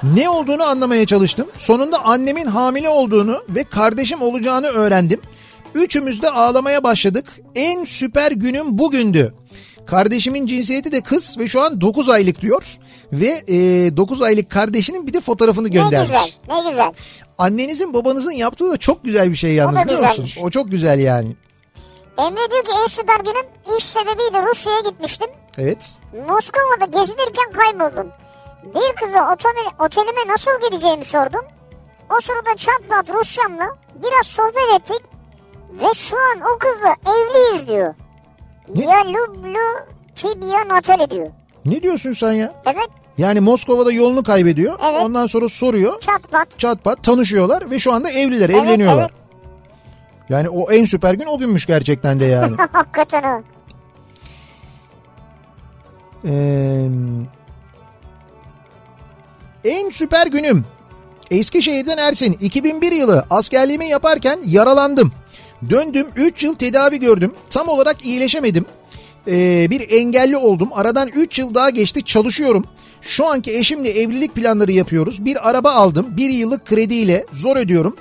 [0.04, 1.48] Ne olduğunu anlamaya çalıştım.
[1.56, 5.22] Sonunda annemin hamile olduğunu ve kardeşim olacağını öğrendim.
[5.76, 7.26] Üçümüz de ağlamaya başladık.
[7.56, 9.34] En süper günüm bugündü.
[9.86, 12.64] Kardeşimin cinsiyeti de kız ve şu an 9 aylık diyor.
[13.14, 16.08] Ve e, 9 aylık kardeşinin bir de fotoğrafını Ne göndermiş.
[16.48, 16.94] güzel ne güzel.
[17.38, 20.42] Annenizin babanızın yaptığı da çok güzel bir şey yalnız biliyor musun?
[20.44, 21.36] O çok güzel yani.
[22.18, 23.46] Emre diyor ki en süper günüm
[23.78, 25.28] iş sebebiyle Rusya'ya gitmiştim.
[25.58, 25.98] Evet.
[26.28, 28.12] Moskova'da gezinirken kayboldum.
[28.64, 31.42] Bir kıza otele, otelime nasıl gideceğimi sordum.
[32.18, 35.02] O sırada çat pat Rusçamla biraz sohbet ettik.
[35.82, 37.94] Ve şu an o kızla evliyiz diyor.
[38.76, 39.58] Ya Lublu
[40.16, 41.30] Tibia Natali diyor.
[41.66, 42.54] Ne diyorsun sen ya?
[42.66, 44.80] Evet Yani Moskova'da yolunu kaybediyor.
[44.92, 45.02] Evet.
[45.02, 46.02] Ondan sonra soruyor.
[46.02, 46.60] çat pat.
[46.60, 49.02] Çat pat tanışıyorlar ve şu anda evliler, Evet, evleniyorlar.
[49.02, 49.12] evet.
[50.30, 52.56] Yani o en süper gün o günmüş gerçekten de yani.
[52.72, 53.44] Hakikaten o.
[56.26, 56.90] Ee,
[59.66, 60.66] en süper günüm.
[61.32, 65.12] Eskişehir'den Ersin 2001 yılı askerliğimi yaparken yaralandım.
[65.70, 67.34] Döndüm 3 yıl tedavi gördüm.
[67.50, 68.66] Tam olarak iyileşemedim.
[69.28, 70.70] Ee, bir engelli oldum.
[70.74, 72.66] Aradan 3 yıl daha geçti çalışıyorum.
[73.02, 75.26] Şu anki eşimle evlilik planları yapıyoruz.
[75.26, 76.08] Bir araba aldım.
[76.18, 77.96] Bir yıllık krediyle zor ödüyorum.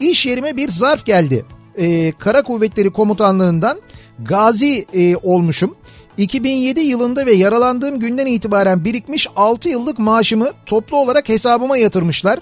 [0.00, 1.44] İş yerime bir zarf geldi.
[1.78, 3.78] Ee, Kara Kuvvetleri Komutanlığından
[4.18, 5.74] gazi e, olmuşum.
[6.16, 12.38] 2007 yılında ve yaralandığım günden itibaren birikmiş 6 yıllık maaşımı toplu olarak hesabıma yatırmışlar.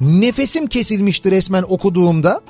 [0.00, 2.40] Nefesim kesilmişti resmen okuduğumda.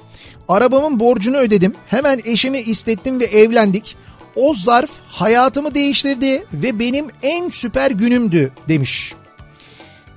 [0.49, 1.75] Arabamın borcunu ödedim.
[1.89, 3.97] Hemen eşimi istettim ve evlendik.
[4.37, 9.15] O zarf hayatımı değiştirdi ve benim en süper günümdü demiş.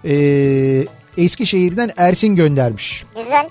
[0.06, 0.86] Ee,
[1.18, 3.06] Eskişehir'den Ersin göndermiş.
[3.16, 3.50] Güzel.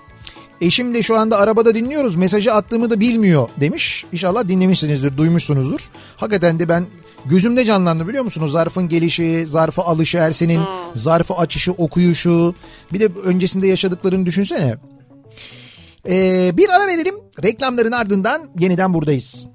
[0.60, 2.16] Eşim de şu anda arabada dinliyoruz.
[2.16, 4.04] Mesajı attığımı da bilmiyor demiş.
[4.12, 5.80] İnşallah dinlemişsinizdir, duymuşsunuzdur.
[6.16, 6.86] Hakikaten de ben
[7.24, 8.52] gözümde canlandı biliyor musunuz?
[8.52, 10.60] Zarfın gelişi, zarfı alışı Ersin'in,
[10.94, 12.54] zarfı açışı, okuyuşu.
[12.92, 14.76] Bir de öncesinde yaşadıklarını düşünsene.
[16.08, 17.14] Ee, bir ara verelim.
[17.42, 19.46] Reklamların ardından yeniden buradayız.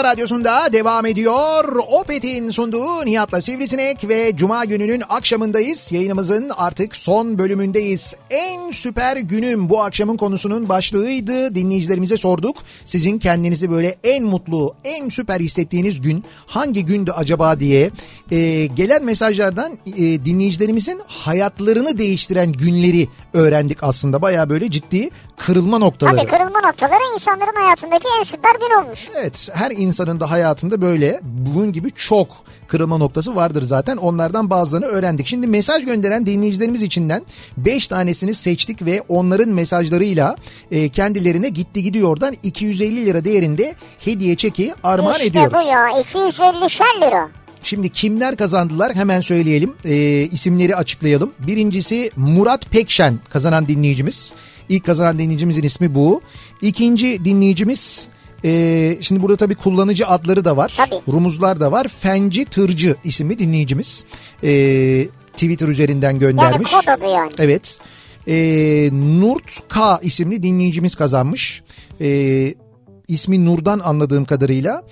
[0.00, 1.76] Kafa radyosunda devam ediyor.
[1.88, 5.92] Opet'in sunduğu Nihat'la Sivrisinek ve Cuma gününün akşamındayız.
[5.92, 8.14] Yayınımızın artık son bölümündeyiz.
[8.30, 11.54] En süper günüm bu akşamın konusunun başlığıydı.
[11.54, 12.56] Dinleyicilerimize sorduk.
[12.84, 17.90] Sizin kendinizi böyle en mutlu, en süper hissettiğiniz gün hangi gündü acaba diye.
[18.30, 24.22] Ee, gelen mesajlardan e, dinleyicilerimizin hayatlarını değiştiren günleri öğrendik aslında.
[24.22, 26.16] Baya böyle ciddi kırılma noktaları.
[26.16, 29.08] Tabii kırılma noktaları insanların hayatındaki en süper gün olmuş.
[29.20, 32.28] Evet her insanın da hayatında böyle bunun gibi çok
[32.68, 33.96] kırılma noktası vardır zaten.
[33.96, 35.26] Onlardan bazılarını öğrendik.
[35.26, 37.22] Şimdi mesaj gönderen dinleyicilerimiz içinden
[37.56, 40.36] 5 tanesini seçtik ve onların mesajlarıyla
[40.70, 45.52] e, kendilerine gitti gidiyordan 250 lira değerinde hediye çeki armağan işte ediyoruz.
[45.54, 47.39] bu ya 250 lira.
[47.62, 51.32] Şimdi kimler kazandılar hemen söyleyelim e, isimleri açıklayalım.
[51.38, 54.34] Birincisi Murat Pekşen kazanan dinleyicimiz.
[54.68, 56.20] İlk kazanan dinleyicimizin ismi bu.
[56.62, 58.08] İkinci dinleyicimiz
[58.44, 60.76] e, şimdi burada tabii kullanıcı adları da var.
[61.08, 61.88] Rumuzlar da var.
[61.88, 64.04] Fenci Tırcı isimli dinleyicimiz.
[64.44, 64.50] E,
[65.32, 66.72] Twitter üzerinden göndermiş.
[66.72, 67.32] Yani kod adı yani.
[67.38, 67.78] Evet.
[68.28, 68.34] E,
[68.92, 71.62] Nurt K isimli dinleyicimiz kazanmış.
[72.00, 72.54] E,
[73.08, 74.82] ismi Nur'dan anladığım kadarıyla.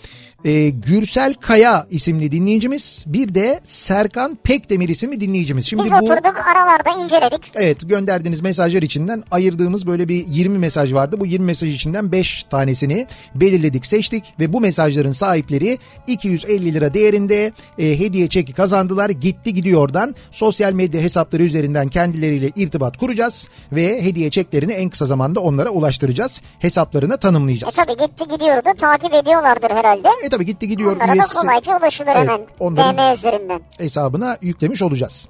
[0.44, 3.04] E, Gürsel Kaya isimli dinleyicimiz.
[3.06, 5.66] Bir de Serkan Pekdemir isimli dinleyicimiz.
[5.66, 7.40] Şimdi Biz bu oturduk aralarda inceledik.
[7.54, 11.16] Evet gönderdiğiniz mesajlar içinden ayırdığımız böyle bir 20 mesaj vardı.
[11.20, 17.52] Bu 20 mesaj içinden 5 tanesini belirledik, seçtik ve bu mesajların sahipleri 250 lira değerinde
[17.78, 19.10] e, hediye çeki kazandılar.
[19.10, 25.40] Gitti gidiyordan sosyal medya hesapları üzerinden kendileriyle irtibat kuracağız ve hediye çeklerini en kısa zamanda
[25.40, 26.40] onlara ulaştıracağız.
[26.58, 27.76] Hesaplarına E tanımlayacağız.
[27.76, 30.08] tabi gitti gidiyordu takip ediyorlardır herhalde.
[30.24, 32.40] E tabi gitti gidiyor Onlara da kolayca ulaşılır Evet, hemen
[32.76, 33.60] DM üzerinden.
[33.78, 35.28] hesabına yüklemiş olacağız.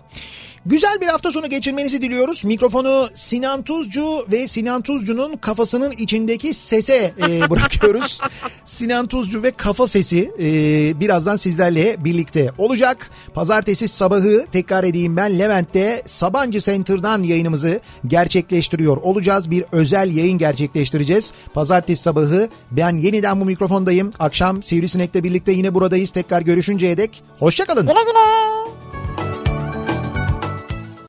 [0.69, 2.45] Güzel bir hafta sonu geçirmenizi diliyoruz.
[2.45, 8.21] Mikrofonu Sinan Tuzcu ve Sinan Tuzcu'nun kafasının içindeki sese e, bırakıyoruz.
[8.65, 13.11] Sinan Tuzcu ve kafa sesi e, birazdan sizlerle birlikte olacak.
[13.35, 19.51] Pazartesi sabahı tekrar edeyim ben Levent'te Sabancı Center'dan yayınımızı gerçekleştiriyor olacağız.
[19.51, 21.33] Bir özel yayın gerçekleştireceğiz.
[21.55, 24.13] Pazartesi sabahı ben yeniden bu mikrofondayım.
[24.19, 26.11] Akşam Sivrisinek'le birlikte yine buradayız.
[26.11, 27.87] Tekrar görüşünceye dek hoşçakalın.
[27.87, 28.88] Güle güle.